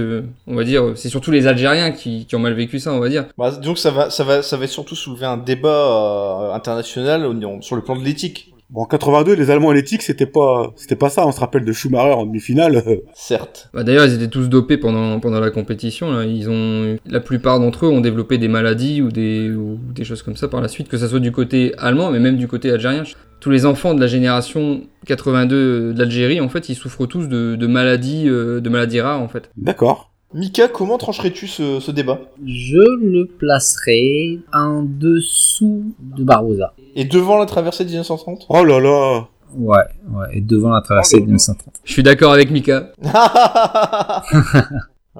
on 0.47 0.55
va 0.55 0.63
dire, 0.65 0.91
c'est 0.95 1.09
surtout 1.09 1.31
les 1.31 1.47
Algériens 1.47 1.91
qui, 1.91 2.27
ont 2.33 2.39
mal 2.39 2.53
vécu 2.53 2.79
ça, 2.79 2.93
on 2.93 2.99
va 2.99 3.07
dire. 3.07 3.25
bah, 3.37 3.51
Donc 3.51 3.77
ça 3.77 3.91
va, 3.91 4.09
ça, 4.09 4.23
va, 4.23 4.41
ça 4.41 4.57
va 4.57 4.67
surtout 4.67 4.95
soulever 4.95 5.25
un 5.25 5.37
débat 5.37 6.51
international 6.53 7.25
sur 7.61 7.75
le 7.75 7.81
plan 7.81 7.95
de 7.95 8.03
l'éthique, 8.03 8.53
Bon 8.69 8.81
en 8.81 8.85
82 8.85 9.33
les 9.33 9.49
Allemands 9.49 9.71
et 9.71 9.75
l'éthique 9.75 10.03
c'était 10.03 10.27
pas 10.27 10.71
c'était 10.75 10.95
pas 10.95 11.09
ça. 11.09 11.25
On 11.25 11.31
se 11.31 11.39
rappelle 11.39 11.65
de 11.65 11.71
Schumacher 11.71 12.13
en 12.13 12.25
demi-finale. 12.25 12.83
certes. 13.13 13.69
Bah, 13.73 13.83
D'ailleurs, 13.83 14.05
ils 14.05 14.13
étaient 14.13 14.27
tous 14.27 14.47
dopés 14.47 14.77
pendant, 14.77 15.19
pendant 15.19 15.39
la 15.39 15.49
compétition. 15.49 16.11
Là. 16.11 16.23
Ils 16.23 16.49
ont, 16.49 16.97
la 17.05 17.19
plupart 17.19 17.59
d'entre 17.59 17.85
eux 17.85 17.89
ont 17.89 18.01
développé 18.01 18.37
des 18.37 18.47
maladies 18.47 19.01
ou 19.01 19.11
des, 19.11 19.49
ou 19.49 19.79
des 19.95 20.03
choses 20.03 20.21
comme 20.21 20.35
ça 20.35 20.47
par 20.47 20.61
la 20.61 20.67
suite, 20.67 20.87
que 20.87 20.97
ça 20.97 21.07
soit 21.07 21.19
du 21.19 21.31
côté 21.31 21.73
allemand, 21.77 22.11
mais 22.11 22.19
même 22.19 22.37
du 22.37 22.47
côté 22.47 22.71
algérien. 22.71 23.03
Tous 23.39 23.49
les 23.49 23.65
enfants 23.65 23.93
de 23.93 24.01
la 24.01 24.07
génération 24.07 24.81
82 25.05 25.93
de 25.93 25.99
l'Algérie, 25.99 26.41
en 26.41 26.49
fait, 26.49 26.69
ils 26.69 26.75
souffrent 26.75 27.07
tous 27.07 27.27
de, 27.27 27.55
de 27.55 27.67
maladies, 27.67 28.27
euh, 28.27 28.59
de 28.59 28.69
maladies 28.69 28.99
rares, 28.99 29.21
en 29.21 29.29
fait. 29.29 29.49
D'accord. 29.55 30.08
Mika, 30.33 30.67
comment 30.67 30.97
trancherais-tu 30.99 31.47
ce, 31.47 31.79
ce 31.79 31.89
débat? 31.91 32.19
Je 32.45 32.77
le 33.01 33.25
placerai 33.25 34.39
en 34.53 34.83
dessous 34.83 35.93
de 35.99 36.23
Barbosa. 36.23 36.73
Et 36.95 37.05
devant 37.05 37.37
la 37.39 37.45
traversée 37.47 37.83
de 37.83 37.89
1930 37.89 38.45
Oh 38.49 38.63
là 38.63 38.79
là. 38.79 39.27
Ouais, 39.55 39.77
ouais, 40.11 40.27
et 40.33 40.41
devant 40.41 40.69
la 40.69 40.81
traversée 40.81 41.15
Oh 41.15 41.21
de 41.21 41.25
là 41.25 41.31
là. 41.31 41.31
1930. 41.33 41.73
Je 41.83 41.91
suis 41.91 42.03
d'accord 42.03 42.31
avec 42.33 42.51
Mika. 42.51 42.91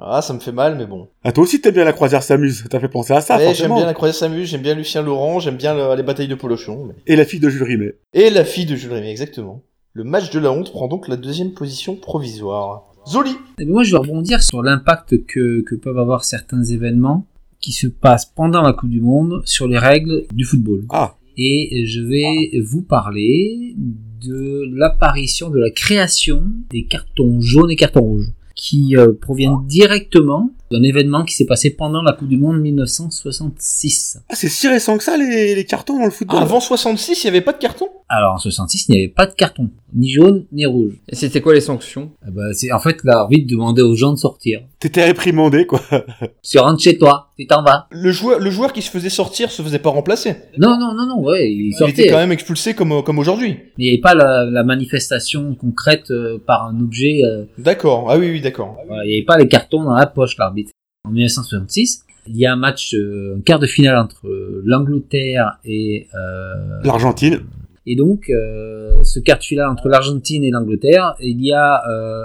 Ah, 0.02 0.22
ça 0.22 0.32
me 0.32 0.38
fait 0.38 0.52
mal, 0.52 0.76
mais 0.78 0.86
bon. 0.86 1.08
Ah 1.24 1.32
toi 1.32 1.42
aussi 1.44 1.60
t'aimes 1.60 1.74
bien 1.74 1.84
la 1.84 1.92
croisière 1.92 2.22
s'amuse. 2.22 2.64
T'as 2.70 2.80
fait 2.80 2.88
penser 2.88 3.12
à 3.12 3.20
ça 3.20 3.36
Ouais, 3.36 3.52
j'aime 3.52 3.74
bien 3.74 3.84
la 3.84 3.92
croisière 3.92 4.14
s'amuse, 4.14 4.48
j'aime 4.48 4.62
bien 4.62 4.74
Lucien 4.74 5.02
Laurent, 5.02 5.40
j'aime 5.40 5.56
bien 5.56 5.74
le- 5.74 5.94
les 5.94 6.02
batailles 6.02 6.28
de 6.28 6.34
Polochon. 6.36 6.86
mais- 6.86 6.94
Et 7.06 7.16
la 7.16 7.26
fille 7.26 7.40
de 7.40 7.50
Jules 7.50 7.64
Rimet. 7.64 7.96
Et 8.14 8.30
la 8.30 8.44
fille 8.44 8.64
de 8.64 8.76
Jules 8.76 8.94
Rimet, 8.94 9.10
exactement. 9.10 9.60
Le 9.92 10.04
match 10.04 10.30
de 10.30 10.38
la 10.38 10.52
honte 10.52 10.70
prend 10.72 10.88
donc 10.88 11.06
la 11.06 11.16
deuxième 11.16 11.52
position 11.52 11.96
provisoire. 11.96 12.84
Zoli 13.06 13.36
Et 13.58 13.64
moi, 13.64 13.82
je 13.82 13.92
vais 13.92 13.98
rebondir 13.98 14.42
sur 14.42 14.62
l'impact 14.62 15.24
que, 15.26 15.62
que 15.62 15.74
peuvent 15.74 15.98
avoir 15.98 16.24
certains 16.24 16.62
événements 16.62 17.26
qui 17.60 17.72
se 17.72 17.86
passent 17.86 18.26
pendant 18.26 18.62
la 18.62 18.72
Coupe 18.72 18.90
du 18.90 19.00
Monde 19.00 19.42
sur 19.44 19.68
les 19.68 19.78
règles 19.78 20.24
du 20.32 20.44
football. 20.44 20.84
Ah. 20.90 21.16
Et 21.36 21.84
je 21.86 22.00
vais 22.00 22.60
vous 22.60 22.82
parler 22.82 23.74
de 23.76 24.64
l'apparition, 24.74 25.50
de 25.50 25.58
la 25.58 25.70
création 25.70 26.44
des 26.70 26.84
cartons 26.84 27.40
jaunes 27.40 27.70
et 27.70 27.76
cartons 27.76 28.02
rouges, 28.02 28.32
qui 28.54 28.96
euh, 28.96 29.12
proviennent 29.12 29.66
directement 29.66 30.50
d'un 30.70 30.82
événement 30.84 31.24
qui 31.24 31.34
s'est 31.34 31.46
passé 31.46 31.70
pendant 31.70 32.00
la 32.02 32.12
Coupe 32.12 32.28
du 32.28 32.36
Monde 32.36 32.60
1966. 32.60 34.20
Ah 34.28 34.34
c'est 34.36 34.48
si 34.48 34.68
récent 34.68 34.96
que 34.98 35.04
ça 35.04 35.16
les, 35.16 35.54
les 35.54 35.64
cartons 35.64 35.98
dans 35.98 36.04
le 36.04 36.10
football. 36.10 36.38
Ah, 36.40 36.42
Avant 36.44 36.60
66, 36.60 37.24
il 37.24 37.26
n'y 37.26 37.28
avait 37.30 37.40
pas 37.40 37.52
de 37.52 37.58
carton 37.58 37.88
Alors 38.08 38.34
en 38.34 38.38
66, 38.38 38.86
il 38.88 38.92
n'y 38.92 38.98
avait 38.98 39.08
pas 39.08 39.26
de 39.26 39.34
carton, 39.34 39.68
ni 39.94 40.10
jaune 40.10 40.46
ni 40.52 40.66
rouge. 40.66 40.94
Et 41.08 41.16
c'était 41.16 41.40
quoi 41.40 41.54
les 41.54 41.60
sanctions? 41.60 42.10
Eh 42.26 42.30
ben, 42.30 42.52
c'est 42.52 42.70
en 42.72 42.78
fait 42.78 42.98
l'arbitre 43.04 43.48
demandait 43.50 43.82
aux 43.82 43.96
gens 43.96 44.12
de 44.12 44.18
sortir. 44.18 44.60
T'étais 44.78 45.04
réprimandé 45.04 45.66
quoi. 45.66 45.80
Tu 46.42 46.58
rentres 46.58 46.82
chez 46.82 46.96
toi, 46.98 47.30
tu 47.36 47.46
t'en 47.46 47.62
vas. 47.62 47.86
le 47.90 48.10
joueur, 48.12 48.38
le 48.38 48.50
joueur 48.50 48.72
qui 48.72 48.82
se 48.82 48.90
faisait 48.90 49.08
sortir 49.10 49.50
se 49.50 49.62
faisait 49.62 49.78
pas 49.78 49.90
remplacer. 49.90 50.34
Non, 50.58 50.78
non, 50.78 50.94
non, 50.94 51.06
non, 51.06 51.20
ouais, 51.22 51.50
il 51.50 51.68
Il 51.68 51.74
sortait. 51.74 51.92
était 52.02 52.10
quand 52.10 52.16
même 52.18 52.32
expulsé 52.32 52.74
comme, 52.74 53.02
comme 53.02 53.18
aujourd'hui. 53.18 53.56
Il 53.78 53.82
n'y 53.84 53.88
avait 53.90 54.00
pas 54.00 54.14
la, 54.14 54.44
la 54.44 54.62
manifestation 54.62 55.54
concrète 55.54 56.10
euh, 56.10 56.38
par 56.44 56.66
un 56.66 56.78
objet. 56.80 57.20
euh, 57.24 57.44
D'accord, 57.58 58.06
ah 58.10 58.18
oui, 58.18 58.30
oui, 58.30 58.40
d'accord. 58.40 58.76
il 59.04 59.08
n'y 59.08 59.14
avait 59.16 59.24
pas 59.24 59.36
les 59.38 59.48
cartons 59.48 59.82
dans 59.84 59.94
la 59.94 60.06
poche, 60.06 60.36
l'arbitre. 60.38 60.59
En 61.04 61.10
1966, 61.12 62.04
il 62.26 62.36
y 62.36 62.46
a 62.46 62.52
un 62.52 62.56
match, 62.56 62.94
euh, 62.94 63.36
un 63.38 63.40
quart 63.40 63.58
de 63.58 63.66
finale 63.66 63.96
entre 63.96 64.28
euh, 64.28 64.62
l'Angleterre 64.66 65.58
et... 65.64 66.08
euh, 66.14 66.80
L'Argentine. 66.84 67.40
et 67.86 67.96
donc, 67.96 68.26
ce 68.28 69.18
quart 69.18 69.38
de 69.38 69.42
finale 69.42 69.68
entre 69.70 69.88
l'Argentine 69.88 70.44
et 70.44 70.50
l'Angleterre, 70.50 71.14
il 71.20 71.40
y 71.42 71.52
a 71.52 71.82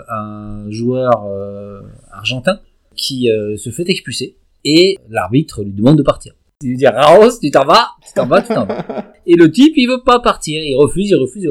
un 0.10 0.70
joueur 0.70 1.26
argentin 2.12 2.60
qui 2.96 3.30
se 3.58 3.70
fait 3.70 3.90
expulser 3.90 4.36
et 4.66 4.98
l'arbitre 5.10 5.64
lui 5.64 5.72
demande 5.72 5.98
de 5.98 6.04
partir. 6.04 6.34
Il 6.62 6.70
lui 6.72 6.78
dit 6.78 6.88
Raos, 6.88 7.40
tu 7.42 7.52
t'en 7.52 7.66
vas, 7.66 7.88
tu 8.06 8.14
t'en 8.14 8.26
vas, 8.28 8.42
tu 8.42 8.54
t'en 8.54 8.66
vas. 8.66 8.86
Et 9.28 9.36
le 9.36 9.52
type, 9.52 9.74
il 9.76 9.88
veut 9.88 10.04
pas 10.06 10.20
partir, 10.20 10.62
il 10.64 10.76
refuse, 10.76 11.10
il 11.10 11.16
refuse, 11.16 11.50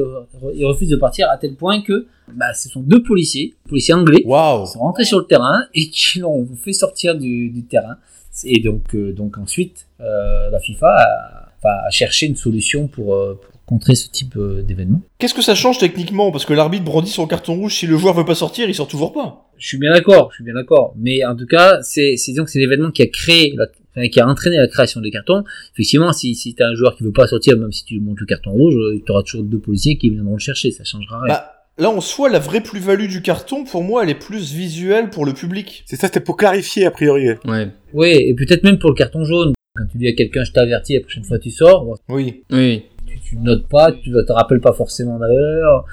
il 0.53 0.65
refuse 0.65 0.89
de 0.89 0.95
partir 0.95 1.29
à 1.29 1.37
tel 1.37 1.55
point 1.55 1.81
que 1.81 2.07
bah, 2.33 2.53
ce 2.53 2.69
sont 2.69 2.81
deux 2.81 3.03
policiers, 3.03 3.53
policiers 3.67 3.93
anglais, 3.93 4.21
Waouh 4.25 4.65
qui 4.65 4.71
sont 4.71 4.79
rentrés 4.79 5.05
sur 5.05 5.19
le 5.19 5.25
terrain 5.25 5.63
et 5.73 5.89
qui 5.89 6.19
l'ont 6.19 6.47
fait 6.63 6.73
sortir 6.73 7.15
du, 7.15 7.49
du 7.49 7.63
terrain. 7.65 7.97
Et 8.43 8.61
donc, 8.61 8.95
euh, 8.95 9.13
donc 9.13 9.37
ensuite, 9.37 9.87
euh, 10.01 10.49
la 10.49 10.59
FIFA 10.59 10.87
a, 10.87 11.87
a 11.87 11.89
cherché 11.89 12.25
une 12.25 12.35
solution 12.35 12.87
pour, 12.87 13.15
euh, 13.15 13.39
pour 13.41 13.54
contrer 13.65 13.95
ce 13.95 14.09
type 14.09 14.35
euh, 14.37 14.61
d'événement. 14.61 15.01
Qu'est-ce 15.17 15.33
que 15.33 15.41
ça 15.41 15.55
change 15.55 15.79
techniquement? 15.79 16.31
Parce 16.31 16.45
que 16.45 16.53
l'arbitre 16.53 16.85
brandit 16.85 17.09
son 17.09 17.27
carton 17.27 17.55
rouge, 17.55 17.75
si 17.75 17.87
le 17.87 17.97
joueur 17.97 18.13
veut 18.13 18.25
pas 18.25 18.35
sortir, 18.35 18.67
il 18.69 18.75
sort 18.75 18.87
toujours 18.87 19.13
pas. 19.13 19.49
Je 19.57 19.67
suis 19.67 19.77
bien 19.77 19.91
d'accord, 19.93 20.29
je 20.31 20.35
suis 20.35 20.43
bien 20.43 20.53
d'accord. 20.53 20.93
Mais 20.97 21.25
en 21.25 21.35
tout 21.35 21.47
cas, 21.47 21.79
c'est 21.81 22.15
donc 22.35 22.49
c'est 22.49 22.59
l'événement 22.59 22.91
qui 22.91 23.01
a 23.01 23.07
créé, 23.07 23.53
la, 23.57 23.65
enfin, 23.95 24.07
qui 24.07 24.19
a 24.19 24.27
entraîné 24.27 24.57
la 24.57 24.67
création 24.67 25.01
des 25.01 25.11
cartons. 25.11 25.43
Effectivement, 25.73 26.11
si 26.13 26.35
si 26.35 26.53
t'as 26.53 26.67
un 26.67 26.75
joueur 26.75 26.95
qui 26.95 27.03
veut 27.03 27.11
pas 27.11 27.27
sortir, 27.27 27.57
même 27.57 27.71
si 27.71 27.85
tu 27.85 27.95
lui 27.95 28.01
montres 28.01 28.21
le 28.21 28.27
carton 28.27 28.51
rouge, 28.51 28.75
tu 29.05 29.11
auras 29.11 29.23
toujours 29.23 29.43
deux 29.43 29.59
policiers 29.59 29.97
qui 29.97 30.09
viendront 30.09 30.33
le 30.33 30.39
chercher. 30.39 30.71
Ça 30.71 30.83
changera 30.83 31.21
rien. 31.21 31.33
Bah, 31.33 31.51
là, 31.77 31.89
en 31.89 32.01
soi, 32.01 32.29
la 32.29 32.39
vraie 32.39 32.61
plus-value 32.61 33.07
du 33.07 33.21
carton, 33.21 33.63
pour 33.63 33.83
moi, 33.83 34.03
elle 34.03 34.09
est 34.09 34.19
plus 34.19 34.53
visuelle 34.53 35.09
pour 35.09 35.25
le 35.25 35.33
public. 35.33 35.83
C'est 35.87 35.95
ça 35.95 36.07
c'était 36.07 36.19
pour 36.19 36.37
clarifier 36.37 36.85
a 36.85 36.91
priori. 36.91 37.29
Ouais. 37.45 37.69
Oui, 37.93 38.09
et 38.09 38.33
peut-être 38.35 38.63
même 38.63 38.77
pour 38.77 38.89
le 38.89 38.95
carton 38.95 39.23
jaune. 39.23 39.53
Quand 39.75 39.85
tu 39.91 39.97
dis 39.97 40.07
à 40.07 40.13
quelqu'un, 40.13 40.43
je 40.43 40.51
t'avertis, 40.51 40.93
la 40.93 41.01
prochaine 41.01 41.23
fois 41.25 41.39
tu 41.39 41.51
sors, 41.51 41.97
Oui. 42.07 42.43
Oui. 42.51 42.83
Tu, 43.15 43.29
tu 43.29 43.37
notes 43.37 43.67
pas, 43.67 43.91
tu 43.91 44.11
te 44.11 44.31
rappelles 44.31 44.61
pas 44.61 44.73
forcément 44.73 45.17
d'ailleurs. 45.19 45.85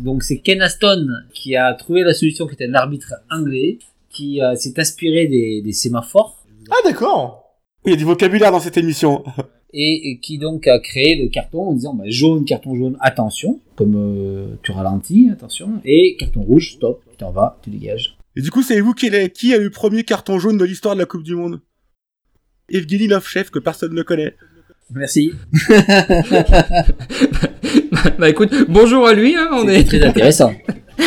Donc 0.00 0.22
c'est 0.22 0.38
Ken 0.38 0.60
Aston 0.60 1.06
qui 1.32 1.56
a 1.56 1.72
trouvé 1.74 2.02
la 2.02 2.12
solution, 2.14 2.46
qui 2.46 2.54
était 2.54 2.66
un 2.68 2.74
arbitre 2.74 3.14
anglais, 3.30 3.78
qui 4.10 4.42
euh, 4.42 4.54
s'est 4.56 4.78
inspiré 4.78 5.26
des, 5.26 5.62
des 5.62 5.72
sémaphores 5.72 6.44
Ah, 6.70 6.74
d'accord 6.84 7.56
Il 7.84 7.90
y 7.90 7.94
a 7.94 7.96
du 7.96 8.04
vocabulaire 8.04 8.52
dans 8.52 8.60
cette 8.60 8.76
émission. 8.76 9.24
et, 9.72 10.10
et 10.10 10.20
qui 10.20 10.38
donc 10.38 10.66
a 10.66 10.78
créé 10.80 11.22
le 11.22 11.28
carton 11.30 11.68
en 11.70 11.72
disant 11.74 11.94
bah, 11.94 12.04
jaune, 12.08 12.44
carton 12.44 12.74
jaune, 12.74 12.96
attention, 13.00 13.60
comme 13.74 13.94
euh, 13.96 14.56
tu 14.62 14.72
ralentis, 14.72 15.28
attention, 15.32 15.80
et 15.84 16.16
carton 16.18 16.42
rouge, 16.42 16.72
stop, 16.74 17.02
tu 17.10 17.16
t'en 17.16 17.30
vas, 17.32 17.58
tu 17.62 17.70
dégages. 17.70 18.16
Et 18.36 18.42
du 18.42 18.50
coup, 18.50 18.62
savez-vous 18.62 18.92
qui, 18.92 19.06
est- 19.06 19.30
qui 19.30 19.54
a 19.54 19.56
eu 19.56 19.64
le 19.64 19.70
premier 19.70 20.04
carton 20.04 20.38
jaune 20.38 20.58
de 20.58 20.64
l'histoire 20.64 20.94
de 20.94 21.00
la 21.00 21.06
Coupe 21.06 21.22
du 21.22 21.34
Monde? 21.34 21.60
Evgeny 22.68 23.06
Lovchev, 23.06 23.50
que 23.50 23.58
personne 23.58 23.94
ne 23.94 24.02
connaît. 24.02 24.34
Merci. 24.94 25.32
bah 28.18 28.28
écoute, 28.28 28.52
bonjour 28.68 29.06
à 29.06 29.12
lui, 29.14 29.34
hein, 29.36 29.48
on 29.52 29.68
est... 29.68 29.84
très 29.84 30.02
intéressant. 30.04 30.52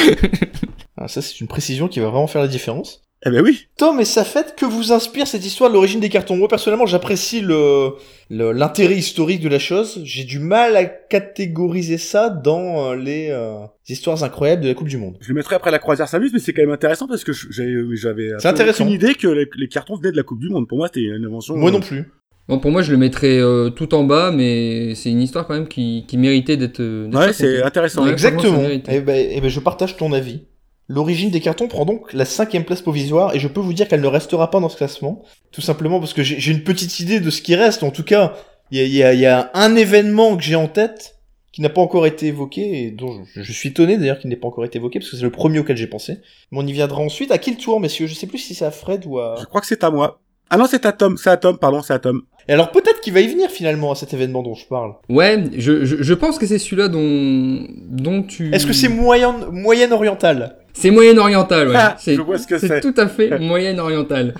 Ah, 1.01 1.07
ça, 1.07 1.21
c'est 1.21 1.39
une 1.39 1.47
précision 1.47 1.87
qui 1.87 2.01
va 2.01 2.07
vraiment 2.09 2.27
faire 2.27 2.41
la 2.41 2.49
différence. 2.49 3.03
Eh 3.25 3.29
ben 3.29 3.41
oui. 3.41 3.67
Tom 3.77 4.01
et 4.01 4.05
Safet, 4.05 4.47
que 4.57 4.65
vous 4.65 4.91
inspire 4.91 5.27
cette 5.27 5.45
histoire 5.45 5.69
de 5.69 5.75
l'origine 5.75 6.01
des 6.01 6.09
cartons 6.09 6.35
Moi, 6.35 6.49
personnellement, 6.49 6.85
j'apprécie 6.87 7.39
le 7.39 7.91
le- 8.29 8.51
l'intérêt 8.51 8.95
historique 8.95 9.39
de 9.39 9.47
la 9.47 9.59
chose. 9.59 10.01
J'ai 10.03 10.25
du 10.25 10.39
mal 10.39 10.75
à 10.75 10.83
catégoriser 10.83 11.97
ça 11.97 12.29
dans 12.29 12.91
euh, 12.91 12.95
les 12.97 13.29
euh, 13.31 13.59
histoires 13.87 14.21
incroyables 14.25 14.61
de 14.61 14.67
la 14.67 14.73
Coupe 14.73 14.89
du 14.89 14.97
Monde. 14.97 15.15
Je 15.21 15.29
le 15.29 15.35
mettrai 15.35 15.55
après 15.55 15.71
la 15.71 15.79
croisière 15.79 16.09
s'amuse, 16.09 16.33
mais 16.33 16.39
c'est 16.39 16.51
quand 16.51 16.63
même 16.63 16.71
intéressant 16.71 17.07
parce 17.07 17.23
que 17.23 17.31
j'avais 17.31 17.71
j'avais 17.93 18.31
C'est 18.39 18.49
intéressant. 18.49 18.83
une 18.85 18.91
idée 18.91 19.15
que 19.15 19.29
les, 19.29 19.47
les 19.55 19.67
cartons 19.69 19.95
venaient 19.95 20.11
de 20.11 20.17
la 20.17 20.23
Coupe 20.23 20.41
du 20.41 20.49
Monde. 20.49 20.67
Pour 20.67 20.79
moi, 20.79 20.87
c'était 20.87 21.07
une 21.07 21.23
invention. 21.23 21.55
Moi 21.55 21.69
euh, 21.69 21.73
non 21.75 21.79
plus. 21.79 22.11
Bon, 22.49 22.59
pour 22.59 22.71
moi, 22.71 22.81
je 22.81 22.91
le 22.91 22.97
mettrais 22.97 23.37
euh, 23.39 23.69
tout 23.69 23.93
en 23.93 24.03
bas, 24.03 24.31
mais 24.31 24.95
c'est 24.95 25.09
une 25.11 25.21
histoire 25.21 25.45
quand 25.47 25.53
même 25.53 25.67
qui, 25.67 26.03
qui 26.07 26.17
méritait 26.17 26.57
d'être... 26.57 26.79
euh, 26.81 27.09
Ouais, 27.11 27.31
c'est 27.31 27.61
intéressant. 27.61 28.03
Ouais. 28.05 28.11
Exactement. 28.11 28.41
franchement, 28.41 28.61
ça 28.63 28.67
mérite. 28.67 28.89
Et 28.89 29.01
ben, 29.01 29.27
eh 29.31 29.39
ben, 29.39 29.49
je 29.49 29.59
partage 29.59 29.95
ton 29.97 30.11
avis. 30.11 30.41
L'origine 30.87 31.29
des 31.29 31.39
cartons 31.41 31.67
prend 31.67 31.85
donc 31.85 32.11
la 32.13 32.25
cinquième 32.25 32.65
place 32.65 32.81
provisoire 32.81 33.35
et 33.35 33.39
je 33.39 33.47
peux 33.47 33.59
vous 33.61 33.73
dire 33.73 33.87
qu'elle 33.87 34.01
ne 34.01 34.07
restera 34.07 34.49
pas 34.49 34.59
dans 34.59 34.69
ce 34.69 34.77
classement. 34.77 35.23
Tout 35.51 35.61
simplement 35.61 35.99
parce 35.99 36.13
que 36.13 36.23
j'ai 36.23 36.39
j'ai 36.39 36.51
une 36.51 36.63
petite 36.63 36.99
idée 36.99 37.19
de 37.19 37.29
ce 37.29 37.43
qui 37.43 37.53
reste. 37.55 37.83
En 37.83 37.91
tout 37.91 38.03
cas, 38.03 38.33
il 38.71 38.79
y 38.79 38.81
a, 38.81 38.85
il 38.85 38.93
y 38.95 39.03
a- 39.03 39.13
il 39.13 39.19
y 39.19 39.25
a 39.27 39.51
un 39.53 39.75
événement 39.75 40.35
que 40.35 40.41
j'ai 40.41 40.55
en 40.55 40.67
tête 40.67 41.17
qui 41.51 41.61
n'a 41.61 41.69
pas 41.69 41.81
encore 41.81 42.07
été 42.07 42.25
évoqué 42.25 42.85
et 42.85 42.89
dont 42.91 43.23
je, 43.35 43.43
je 43.43 43.51
suis 43.51 43.69
étonné 43.69 43.97
d'ailleurs 43.99 44.17
qu'il 44.17 44.31
n'ait 44.31 44.35
pas 44.35 44.47
encore 44.47 44.65
été 44.65 44.79
évoqué 44.79 44.97
parce 44.97 45.11
que 45.11 45.17
c'est 45.17 45.21
le 45.23 45.29
premier 45.29 45.59
auquel 45.59 45.77
j'ai 45.77 45.85
pensé. 45.85 46.17
Mais 46.51 46.57
on 46.59 46.65
y 46.65 46.73
viendra 46.73 46.99
ensuite. 47.01 47.29
À 47.31 47.37
qui 47.37 47.51
le 47.51 47.57
tour, 47.57 47.79
messieurs? 47.79 48.07
Je 48.07 48.15
sais 48.15 48.25
plus 48.25 48.39
si 48.39 48.55
c'est 48.55 48.65
à 48.65 48.71
Fred 48.71 49.03
ou 49.05 49.19
à... 49.19 49.35
Je 49.39 49.45
crois 49.45 49.61
que 49.61 49.67
c'est 49.67 49.83
à 49.83 49.91
moi. 49.91 50.19
Ah 50.49 50.57
non, 50.57 50.65
c'est 50.67 50.87
à 50.87 50.91
Tom. 50.91 51.17
C'est 51.17 51.29
à 51.29 51.37
Tom, 51.37 51.59
pardon, 51.59 51.83
c'est 51.83 51.93
à 51.93 51.99
Tom. 51.99 52.23
Et 52.49 52.53
alors 52.53 52.71
peut-être 52.71 52.99
qu'il 52.99 53.13
va 53.13 53.21
y 53.21 53.27
venir 53.27 53.49
finalement 53.49 53.91
à 53.91 53.95
cet 53.95 54.13
événement 54.13 54.41
dont 54.43 54.55
je 54.55 54.65
parle. 54.65 54.93
Ouais, 55.07 55.41
je, 55.57 55.85
je, 55.85 55.97
je 56.01 56.13
pense 56.15 56.37
que 56.39 56.45
c'est 56.47 56.57
celui-là 56.57 56.87
dont, 56.89 57.59
dont 57.89 58.23
tu... 58.23 58.51
Est-ce 58.53 58.65
que 58.65 58.73
c'est 58.73 58.89
moyen, 58.89 59.35
moyenne 59.51 59.93
orientale? 59.93 60.55
C'est 60.71 60.91
Moyen-Oriental, 60.91 61.67
ouais. 61.67 61.73
Ah, 61.75 61.95
c'est 61.99 62.15
je 62.15 62.21
vois 62.21 62.37
ce 62.37 62.47
que 62.47 62.57
c'est 62.57 62.67
c'est. 62.67 62.79
tout 62.79 62.93
à 62.95 63.07
fait 63.07 63.37
Moyen-Oriental. 63.39 64.33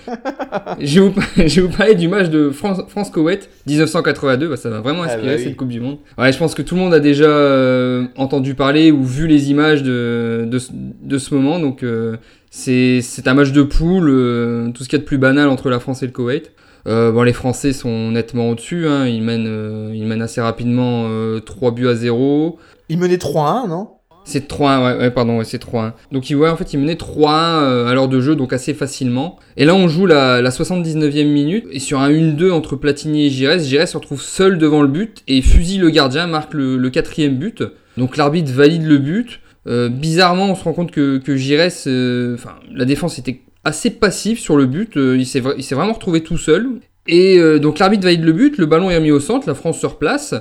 je, 0.79 1.01
vais 1.01 1.09
vous, 1.09 1.21
je 1.35 1.61
vais 1.61 1.67
vous 1.67 1.75
parler 1.75 1.95
du 1.95 2.07
match 2.07 2.29
de 2.29 2.51
France- 2.51 2.81
France-Koweït 2.87 3.49
1982. 3.67 4.47
Bah, 4.47 4.55
ça 4.55 4.69
m'a 4.69 4.79
vraiment 4.79 5.01
Ah 5.03 5.07
inspiré 5.07 5.27
bah 5.27 5.33
oui. 5.37 5.43
cette 5.43 5.55
Coupe 5.57 5.69
du 5.69 5.81
Monde. 5.81 5.97
Ouais, 6.17 6.31
je 6.31 6.37
pense 6.37 6.53
que 6.55 6.61
tout 6.61 6.75
le 6.75 6.81
monde 6.81 6.93
a 6.93 6.99
déjà 7.01 7.25
euh, 7.25 8.05
entendu 8.15 8.53
parler 8.53 8.91
ou 8.91 9.03
vu 9.03 9.27
les 9.27 9.49
images 9.51 9.83
de, 9.83 10.45
de, 10.47 10.59
ce- 10.59 10.71
de 10.73 11.17
ce 11.17 11.33
moment. 11.33 11.59
Donc, 11.59 11.83
euh, 11.83 12.15
c'est 12.51 13.01
c'est 13.01 13.27
un 13.27 13.33
match 13.33 13.51
de 13.51 13.63
poule, 13.63 14.09
euh, 14.09 14.69
tout 14.71 14.83
ce 14.83 14.89
qu'il 14.89 14.97
y 14.97 15.01
a 15.01 15.03
de 15.03 15.07
plus 15.07 15.17
banal 15.17 15.49
entre 15.49 15.69
la 15.69 15.79
France 15.79 16.03
et 16.03 16.05
le 16.05 16.11
Koweït. 16.13 16.51
Euh, 16.87 17.11
bon, 17.11 17.23
les 17.23 17.33
Français 17.33 17.73
sont 17.73 18.11
nettement 18.11 18.49
au-dessus. 18.49 18.87
Hein. 18.87 19.07
Ils, 19.07 19.21
mènent, 19.21 19.47
euh, 19.47 19.91
ils 19.93 20.05
mènent 20.05 20.21
assez 20.21 20.41
rapidement 20.41 21.05
euh, 21.07 21.39
3 21.39 21.71
buts 21.71 21.87
à 21.87 21.95
0. 21.95 22.57
Il 22.89 22.97
menait 22.97 23.17
3-1, 23.17 23.69
non? 23.69 23.89
C'est 24.25 24.47
3-1, 24.47 24.83
ouais, 24.83 24.99
ouais, 24.99 25.11
pardon, 25.11 25.39
ouais, 25.39 25.45
c'est 25.45 25.63
3-1. 25.63 25.93
Donc, 26.11 26.25
ouais, 26.29 26.49
en 26.49 26.55
fait, 26.55 26.73
il 26.73 26.79
menait 26.79 26.93
3-1 26.93 27.63
euh, 27.63 27.87
à 27.87 27.93
l'heure 27.95 28.07
de 28.07 28.21
jeu, 28.21 28.35
donc 28.35 28.53
assez 28.53 28.73
facilement. 28.73 29.39
Et 29.57 29.65
là, 29.65 29.73
on 29.73 29.87
joue 29.87 30.05
la, 30.05 30.41
la 30.41 30.49
79e 30.51 31.25
minute, 31.25 31.65
et 31.71 31.79
sur 31.79 31.99
un 31.99 32.11
1-2 32.11 32.51
entre 32.51 32.75
Platini 32.75 33.25
et 33.25 33.29
Giresse, 33.29 33.67
Giresse 33.67 33.91
se 33.91 33.97
retrouve 33.97 34.21
seul 34.21 34.59
devant 34.59 34.83
le 34.83 34.87
but, 34.87 35.23
et 35.27 35.41
fusille 35.41 35.79
le 35.79 35.89
gardien, 35.89 36.27
marque 36.27 36.53
le, 36.53 36.77
le 36.77 36.89
quatrième 36.91 37.37
but. 37.37 37.63
Donc, 37.97 38.17
l'arbitre 38.17 38.51
valide 38.51 38.85
le 38.85 38.99
but. 38.99 39.39
Euh, 39.67 39.89
bizarrement, 39.89 40.45
on 40.45 40.55
se 40.55 40.63
rend 40.63 40.73
compte 40.73 40.91
que, 40.91 41.17
que 41.17 41.35
Giresse, 41.35 41.85
euh, 41.87 42.35
enfin, 42.35 42.55
la 42.71 42.85
défense 42.85 43.19
était 43.19 43.41
assez 43.69 43.91
passive 43.91 44.39
sur 44.39 44.57
le 44.57 44.65
but, 44.65 44.97
euh, 44.97 45.15
il 45.17 45.25
s'est 45.25 45.39
vraiment 45.39 45.93
retrouvé 45.93 46.21
tout 46.21 46.37
seul. 46.37 46.67
Et 47.07 47.39
euh, 47.39 47.59
donc, 47.59 47.79
l'arbitre 47.79 48.03
valide 48.03 48.23
le 48.23 48.33
but, 48.33 48.57
le 48.57 48.65
ballon 48.65 48.89
est 48.89 48.97
remis 48.97 49.11
au 49.11 49.19
centre, 49.19 49.47
la 49.47 49.55
France 49.55 49.79
se 49.79 49.85
replace. 49.85 50.35